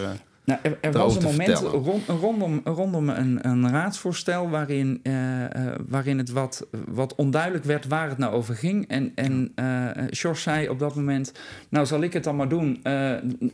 Nou, 0.48 0.60
er, 0.64 0.78
er 0.82 0.92
was 0.92 1.16
een 1.16 1.24
moment 1.24 1.60
rond, 1.60 2.08
rondom, 2.08 2.62
rondom 2.64 3.10
een, 3.10 3.48
een 3.48 3.70
raadsvoorstel 3.70 4.50
waarin, 4.50 5.00
eh, 5.04 5.44
eh, 5.44 5.52
waarin 5.88 6.18
het 6.18 6.30
wat, 6.30 6.68
wat 6.88 7.16
onduidelijk 7.16 7.64
werd 7.64 7.88
waar 7.88 8.10
het 8.10 8.18
nou 8.18 8.34
over 8.34 8.56
ging. 8.56 8.88
En, 8.88 9.12
en 9.16 9.52
eh 9.56 9.90
Sjors 10.12 10.42
zei 10.42 10.70
op 10.70 10.80
dat 10.80 10.96
moment, 10.96 11.32
nou 11.70 11.86
zal 11.86 12.02
ik 12.02 12.14
het 12.14 12.24
dan 12.24 12.36
maar 12.36 12.50
doen. 12.50 12.82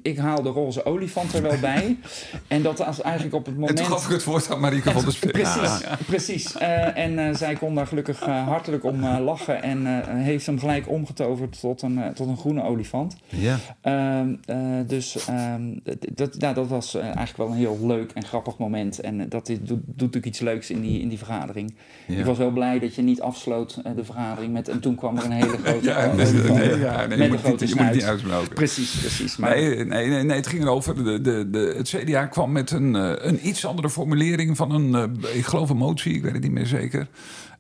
Ik 0.02 0.18
haal 0.18 0.42
de 0.42 0.50
roze 0.50 0.86
olifant 0.86 1.34
er 1.34 1.42
wel 1.42 1.60
bij. 1.60 1.98
en 2.48 2.62
dat 2.62 2.78
was 2.78 3.02
eigenlijk 3.02 3.36
op 3.36 3.46
het 3.46 3.54
En 3.54 3.60
moment... 3.60 3.78
toen 3.78 3.88
gaf 3.88 4.06
ik 4.06 4.12
het 4.12 4.24
woord 4.24 4.52
aan 4.52 4.60
Marieke 4.60 4.92
van 4.92 5.04
der. 5.04 5.32
Precies, 5.32 5.84
precies. 6.06 6.58
En 6.94 7.36
zij 7.36 7.56
kon 7.56 7.76
daar 7.76 7.88
gelukkig 7.88 8.20
hartelijk 8.20 8.84
om 8.84 9.06
lachen 9.06 9.64
en 9.64 9.86
heeft 10.18 10.46
hem 10.46 10.60
gelijk 10.60 10.90
omgetoverd 10.90 11.60
tot 11.60 11.82
een, 11.82 12.14
tot 12.14 12.28
een 12.28 12.38
groene 12.38 12.64
olifant. 12.64 13.16
ja. 13.28 13.58
Ehm, 13.82 14.36
eh, 14.46 14.58
dus 14.88 15.28
ehm, 15.28 15.62
dat, 16.14 16.40
nou, 16.40 16.54
dat 16.54 16.68
was 16.68 16.83
eh, 16.94 17.04
eigenlijk 17.04 17.38
wel 17.38 17.48
een 17.48 17.54
heel 17.54 17.78
leuk 17.82 18.12
en 18.12 18.26
grappig 18.26 18.58
moment. 18.58 19.00
En 19.00 19.20
eh, 19.20 19.26
dat 19.30 19.46
dit 19.46 19.68
doet, 19.68 19.80
doet 19.86 19.98
natuurlijk 19.98 20.26
iets 20.26 20.40
leuks 20.40 20.70
in 20.70 20.82
die, 20.82 21.02
in 21.02 21.10
die 21.10 21.18
vergadering. 21.18 21.76
Ja. 22.08 22.18
Ik 22.18 22.26
was 22.26 22.38
wel 22.38 22.52
blij 22.52 22.80
dat 22.80 22.96
je 22.96 23.02
niet 23.02 23.22
afsloot 23.22 23.80
eh, 23.84 23.96
de 23.96 24.06
vergadering 24.06 24.54
met... 24.54 24.68
en 24.70 24.80
toen 24.80 24.96
kwam 24.96 25.18
er 25.18 25.26
een 25.26 25.32
hele 25.32 25.58
grote 25.64 25.86
Ja, 25.86 26.14
nee, 26.14 26.34
nee, 26.34 26.80
ja, 26.80 27.06
nee, 27.06 27.18
Met 27.18 27.28
je, 27.28 27.34
een 27.34 27.38
grote 27.38 27.64
niet, 27.64 27.74
je 27.74 27.84
moet 27.84 27.94
niet 27.94 28.04
uitsmelken. 28.04 28.54
Precies, 28.54 29.00
precies. 29.00 29.38
Maar 29.38 29.56
Nee, 29.56 29.86
nee, 29.86 30.08
nee, 30.08 30.24
nee, 30.24 30.38
het 30.38 30.48
ging 30.48 30.64
erover. 30.64 31.04
De, 31.04 31.22
de, 31.22 31.50
de, 31.50 31.74
het 31.78 31.90
CDA 31.90 32.26
kwam 32.26 32.52
met 32.52 32.72
een, 32.72 32.94
een 33.28 33.48
iets 33.48 33.66
andere 33.66 33.90
formulering 33.90 34.58
van 34.58 34.72
een, 34.72 35.18
ik 35.34 35.46
geloof 35.46 35.70
een 35.70 35.78
motie, 35.78 36.14
ik 36.14 36.24
weet 36.24 36.34
het 36.34 36.44
niet 36.44 36.52
meer 36.52 36.66
zeker. 36.66 37.08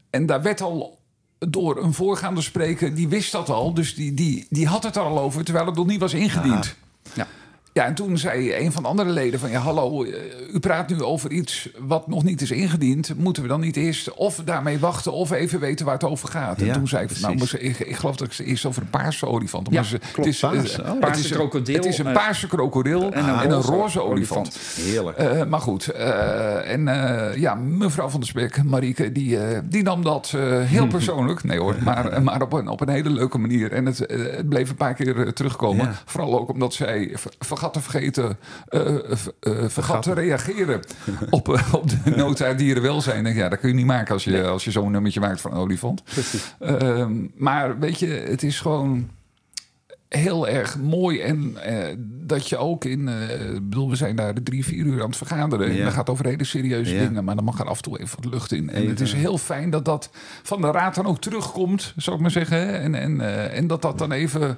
En 0.10 0.26
daar 0.26 0.42
werd 0.42 0.62
al 0.62 1.02
door 1.50 1.84
een 1.84 1.94
voorgaande 1.94 2.42
spreker, 2.42 2.96
die 2.96 3.08
wist 3.08 3.32
dat 3.32 3.50
al, 3.50 3.74
dus 3.74 3.96
die, 3.96 4.14
die, 4.14 4.48
die 4.50 4.68
had 4.68 4.84
het 4.84 4.96
er 4.96 5.02
al 5.02 5.20
over, 5.20 5.44
terwijl 5.44 5.66
het 5.66 5.76
nog 5.76 5.88
niet 5.88 6.00
was 6.00 6.14
ingediend. 6.14 6.66
Ja. 6.66 6.74
Ja, 7.14 7.28
en 7.74 7.94
toen 7.94 8.18
zei 8.18 8.56
een 8.56 8.72
van 8.72 8.84
de 8.84 8.90
andere 8.90 9.10
leden 9.10 9.40
van... 9.40 9.50
ja, 9.50 9.60
hallo, 9.60 10.04
eh, 10.04 10.12
u 10.54 10.60
praat 10.60 10.90
nu 10.90 11.02
over 11.04 11.32
iets 11.32 11.70
wat 11.80 12.08
nog 12.08 12.24
niet 12.24 12.42
is 12.42 12.52
ingediend. 12.52 13.18
Moeten 13.18 13.42
we 13.44 13.50
dan 13.50 13.60
niet 13.60 13.76
eerst 13.76 14.14
of 14.14 14.42
daarmee 14.46 14.80
wachten... 14.80 15.12
of 15.14 15.32
even 15.32 15.60
weten 15.60 15.86
waar 15.86 15.94
het 15.94 16.04
over 16.04 16.28
gaat? 16.30 16.60
En 16.60 16.66
Ja, 16.66 16.74
toen 16.74 16.88
zei 16.88 17.04
ik, 17.04 17.10
van, 17.12 17.36
nou, 17.36 17.50
ik, 17.60 17.80
ik 17.80 17.96
geloof 17.96 18.16
dat 18.16 18.28
ik 18.28 18.34
ze 18.34 18.44
eerst 18.44 18.66
over 18.66 18.82
een 18.82 18.90
paarse 18.90 19.28
olifant... 19.28 19.68
Ja, 19.70 19.74
maar 19.76 19.86
ze- 19.86 19.98
klopt, 19.98 20.16
het 20.18 20.26
is, 20.26 20.40
paars. 20.40 20.74
eh, 20.76 20.80
Oh. 20.86 20.90
het 20.92 21.00
Paarse 21.00 21.20
is 21.24 21.30
een- 21.30 21.36
krokodil, 21.38 21.76
Het 21.76 21.86
is 21.86 21.98
een 21.98 22.08
eh, 22.08 22.14
paarse 22.14 22.48
krokodil 22.48 23.12
en 23.12 23.28
een, 23.52 23.62
roze, 23.62 24.02
olifant. 24.02 24.58
Heerlijk. 24.76 25.18
Eh, 25.18 25.46
maar 25.46 25.60
goed, 25.62 25.88
eh, 25.88 26.72
en 26.72 26.88
eh, 26.88 27.38
ja, 27.38 27.56
mevrouw 27.56 28.10
van 28.10 28.20
der 28.20 28.30
Spek, 28.30 28.64
Marieke, 28.64 29.12
die, 29.12 29.38
die 29.64 29.84
nam 29.84 30.04
dat 30.04 30.34
eh, 30.36 30.60
heel 30.62 30.88
persoonlijk. 30.98 31.44
Nee 31.44 31.60
hoor, 31.60 31.76
maar, 31.84 32.24
maar 32.24 32.42
op, 32.42 32.54
een, 32.54 32.68
op 32.68 32.82
een 32.82 32.90
hele 32.90 33.10
leuke 33.10 33.38
manier. 33.38 33.72
En 33.72 33.86
het, 33.86 33.98
het 33.98 34.50
bleef 34.50 34.70
een 34.70 34.76
paar 34.76 34.94
keer 34.94 35.34
terugkomen. 35.34 35.86
Ja. 35.86 35.94
Vooral 36.06 36.40
ook 36.40 36.50
omdat 36.50 36.74
zij 36.74 37.12
ver- 37.14 37.34
vergat 37.64 37.74
te 37.84 37.92
vergeten, 37.92 38.38
eh, 38.68 39.68
vergat 39.68 40.04
te 40.04 40.14
reageren 40.14 40.80
op, 41.30 41.54
eh, 41.54 41.74
op 41.74 41.90
de 41.90 42.16
nota 42.16 42.54
dierenwelzijn. 42.54 43.26
En 43.26 43.36
ja, 43.36 43.50
dat 43.50 43.60
kun 43.60 43.70
je 43.70 43.76
niet 43.76 43.86
maken 43.86 44.14
als 44.14 44.24
je, 44.24 44.44
als 44.48 44.64
je 44.64 44.72
zo'n 44.72 44.92
nummertje 44.92 45.20
maakt 45.20 45.42
van 45.42 45.52
een 45.52 45.58
olifant. 45.58 46.04
Ehm, 46.60 47.12
maar 47.36 47.80
weet 47.80 48.00
je, 48.00 48.08
het 48.08 48.44
is 48.44 48.60
gewoon 48.60 49.10
heel 50.10 50.48
erg 50.48 50.80
mooi. 50.80 51.20
En 51.20 51.58
eh, 51.64 51.96
dat 52.00 52.50
je 52.50 52.58
ook 52.58 52.86
in... 52.86 53.08
ik 53.54 53.70
bedoel, 53.70 53.90
we 53.90 53.96
zijn 53.96 54.16
daar 54.16 54.34
drie, 54.44 54.66
vier 54.66 54.86
uur 54.86 55.02
aan 55.02 55.08
het 55.08 55.18
vergaderen. 55.18 55.70
En 55.70 55.84
dat 55.84 55.94
gaat 55.94 56.10
over 56.10 56.26
hele 56.26 56.44
serieuze 56.44 56.94
Ja. 56.96 57.00
dingen. 57.08 57.24
Maar 57.24 57.36
dan 57.36 57.44
mag 57.44 57.60
er 57.60 57.66
af 57.68 57.78
en 57.78 57.84
toe 57.84 58.00
even 58.00 58.18
wat 58.24 58.34
lucht 58.34 58.52
in. 58.52 58.70
En 58.70 58.76
Even. 58.76 58.90
het 58.90 59.00
is 59.02 59.14
heel 59.14 59.38
fijn 59.38 59.70
dat 59.70 59.86
dat 59.86 60.10
van 60.44 60.62
de 60.62 60.72
raad 60.72 60.96
dan 60.96 61.06
ook 61.06 61.20
terugkomt, 61.22 61.94
zou 61.98 62.16
ik 62.16 62.22
maar 62.22 62.32
zeggen. 62.32 62.80
En, 62.80 62.96
en, 62.96 63.22
en 63.52 63.68
dat 63.68 63.82
dat 63.82 63.98
dan 63.98 64.12
even... 64.12 64.58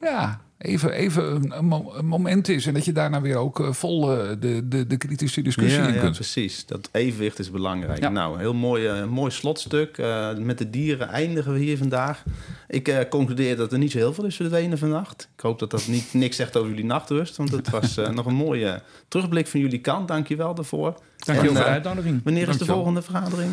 Ja, 0.00 0.40
even, 0.58 0.90
even 0.92 1.34
een, 1.34 1.58
een 1.58 1.64
mo- 1.64 1.92
een 1.96 2.06
moment 2.06 2.48
is. 2.48 2.66
En 2.66 2.74
dat 2.74 2.84
je 2.84 2.92
daarna 2.92 3.20
weer 3.20 3.36
ook 3.36 3.60
eh, 3.60 3.72
vol 3.72 4.12
eh, 4.20 4.28
de, 4.40 4.68
de, 4.68 4.86
de 4.86 4.96
kritische 4.96 5.42
discussie 5.42 5.80
Ja, 5.80 5.88
in 5.88 5.94
ja, 5.94 6.00
kunt. 6.00 6.14
precies. 6.14 6.66
Dat 6.66 6.88
evenwicht 6.92 7.38
is 7.38 7.50
belangrijk. 7.50 8.00
Ja. 8.00 8.08
Nou, 8.08 8.38
heel 8.38 8.54
mooi, 8.54 9.04
mooi 9.04 9.30
slotstuk. 9.30 9.98
Eh, 9.98 10.36
met 10.36 10.58
de 10.58 10.70
dieren 10.70 11.08
eindigen 11.08 11.52
we 11.52 11.58
hier 11.58 11.78
vandaag. 11.78 12.22
Ik 12.68 13.06
concludeer 13.10 13.56
dat 13.56 13.72
er 13.72 13.78
niet 13.78 13.90
zo 13.90 13.98
heel 13.98 14.14
veel 14.14 14.24
is 14.24 14.36
verdwenen 14.36 14.78
vannacht. 14.78 15.28
Ik 15.36 15.40
hoop 15.40 15.58
dat 15.58 15.70
dat 15.70 15.86
niet, 15.86 16.14
niks 16.14 16.36
zegt 16.36 16.56
over 16.56 16.68
jullie 16.70 16.84
nachtrust. 16.84 17.36
Want 17.36 17.50
het 17.50 17.70
was 17.70 17.94
nog 18.14 18.26
een 18.26 18.34
mooie 18.34 18.82
terugblik 19.08 19.46
van 19.46 19.60
jullie 19.60 19.80
kant. 19.80 20.08
Dank 20.08 20.28
je 20.28 20.36
wel 20.36 20.54
daarvoor. 20.54 20.94
Dankjewel 21.16 21.50
En, 21.50 21.56
voor 21.56 21.64
de 21.66 21.70
uitnodiging. 21.72 22.20
Wanneer 22.24 22.48
is 22.48 22.58
de 22.58 22.64
volgende 22.64 23.02
vergadering? 23.02 23.50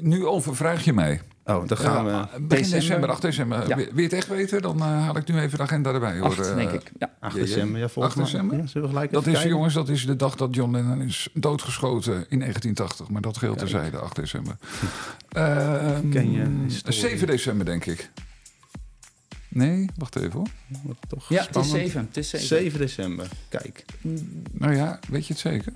Nu 0.00 0.26
overvraag 0.26 0.84
je 0.84 0.92
mij. 0.92 1.20
Oh, 1.46 1.68
dan 1.68 1.76
gaan 1.76 2.06
Ja, 2.06 2.28
we... 2.32 2.40
begin 2.40 2.48
December. 2.48 2.80
december, 2.80 3.10
8 3.10 3.22
december. 3.22 3.68
Ja. 3.68 3.76
Wil 3.76 3.86
je 3.94 4.02
het 4.02 4.12
echt 4.12 4.28
weten? 4.28 4.62
Dan 4.62 4.76
eh, 4.78 4.84
haal 4.84 5.16
ik 5.16 5.28
nu 5.28 5.40
even 5.40 5.56
de 5.58 5.64
agenda 5.64 5.92
erbij. 5.92 6.18
Hoor. 6.18 6.26
Acht, 6.28 6.38
Eh, 6.48 6.54
denk 6.54 6.70
ik. 6.70 6.90
Ja. 6.98 7.10
8 7.20 7.34
Ja, 7.34 7.40
ja. 7.40 7.46
december, 7.46 7.80
ja, 7.80 7.88
volgens 7.88 8.14
8 8.16 8.24
december? 8.24 8.54
mij. 8.56 8.64
Ja, 8.64 8.70
zullen 8.70 8.88
we 8.88 8.94
gelijk 8.94 9.12
Dat 9.12 9.20
even 9.20 9.32
is, 9.32 9.38
kijken? 9.38 9.56
jongens, 9.56 9.74
dat 9.74 9.88
is 9.88 10.06
de 10.06 10.16
dag 10.16 10.36
dat 10.36 10.54
John 10.54 10.72
Lennon 10.72 11.00
is 11.02 11.28
doodgeschoten 11.34 12.12
in 12.28 12.38
1980. 12.38 13.08
Maar 13.08 13.22
dat 13.22 13.36
geldt 13.38 13.58
terzijde, 13.58 13.98
8 13.98 14.16
december. 14.16 14.56
Ehm, 15.28 16.08
Ken 16.14 16.30
je 16.32 16.46
historie? 16.64 16.98
7 16.98 17.26
december, 17.26 17.66
denk 17.66 17.84
ik. 17.86 18.10
Nee, 19.48 19.86
wacht 19.96 20.16
even 20.16 20.32
hoor. 20.32 20.46
Wat 20.82 20.96
toch 21.08 21.28
ja, 21.28 21.34
het 21.36 21.56
is 21.56 21.66
spannend. 21.66 21.90
7. 21.90 22.00
Het 22.06 22.16
is 22.16 22.28
7. 22.30 22.46
7 22.46 22.78
december. 22.78 23.28
Kijk. 23.48 23.84
Nou 24.52 24.74
ja, 24.76 24.98
weet 25.08 25.26
je 25.26 25.32
het 25.32 25.42
zeker? 25.42 25.72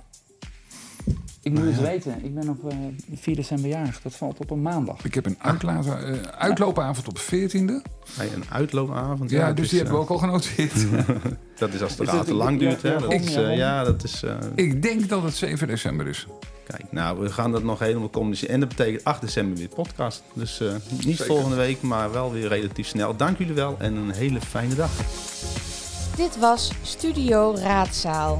Ik 1.47 1.53
moet 1.53 1.61
Nou 1.63 1.73
het 1.75 1.85
ja. 1.85 1.91
weten. 1.91 2.23
Ik 2.25 2.33
ben 2.35 2.49
op 2.49 2.69
eh 2.71 2.77
4 3.15 3.35
december 3.35 3.69
jarig. 3.69 4.01
Dat 4.01 4.15
valt 4.15 4.39
op 4.39 4.49
een 4.51 4.61
maandag. 4.61 5.05
Ik 5.05 5.13
heb 5.13 5.25
een 5.25 5.35
uitlaat, 5.41 5.85
eh, 5.85 6.11
uitloopavond 6.37 7.07
op 7.07 7.17
14e. 7.19 7.81
Hey, 8.17 8.29
een 8.35 8.43
uitloopavond. 8.51 9.29
Ja, 9.29 9.53
dus 9.53 9.63
is, 9.63 9.69
die 9.69 9.79
hebben 9.79 9.97
we 9.97 10.03
eh, 10.05 10.11
ook 10.11 10.21
al 10.21 10.27
genoteerd. 10.27 10.85
Dat 11.59 11.73
is 11.73 11.81
als 11.81 11.95
de 11.95 12.03
raad 12.05 12.25
te 12.25 12.33
lang 12.33 12.59
duurt. 12.59 12.81
hè. 12.81 12.91
ja, 12.93 12.99
Dat 12.99 13.11
ja, 13.11 13.17
is, 13.19 13.57
ja, 13.57 13.79
eh, 13.79 13.85
dat 13.85 14.03
is... 14.03 14.23
eh, 14.23 14.35
Ik 14.55 14.81
denk 14.81 15.09
dat 15.09 15.23
het 15.23 15.35
7 15.35 15.67
december 15.67 16.07
is. 16.07 16.27
Kijk, 16.67 16.91
nou, 16.91 17.19
we 17.19 17.29
gaan 17.31 17.51
dat 17.51 17.63
nog 17.63 17.79
helemaal 17.79 18.09
communiceren. 18.09 18.53
En 18.53 18.59
dat 18.59 18.69
betekent 18.69 19.03
8 19.03 19.21
december 19.21 19.57
weer 19.57 19.67
podcast. 19.67 20.23
Dus 20.33 20.59
eh, 20.59 20.67
niet 20.89 21.03
Zeker. 21.03 21.25
volgende 21.25 21.55
week, 21.55 21.81
maar 21.81 22.11
wel 22.11 22.31
weer 22.31 22.47
relatief 22.47 22.87
snel. 22.87 23.15
Dank 23.15 23.37
jullie 23.37 23.53
wel 23.53 23.75
en 23.79 23.95
een 23.95 24.11
hele 24.11 24.41
fijne 24.41 24.75
dag. 24.75 24.91
Dit 26.15 26.37
was 26.39 26.71
Studio 26.81 27.55
Raadzaal. 27.55 28.37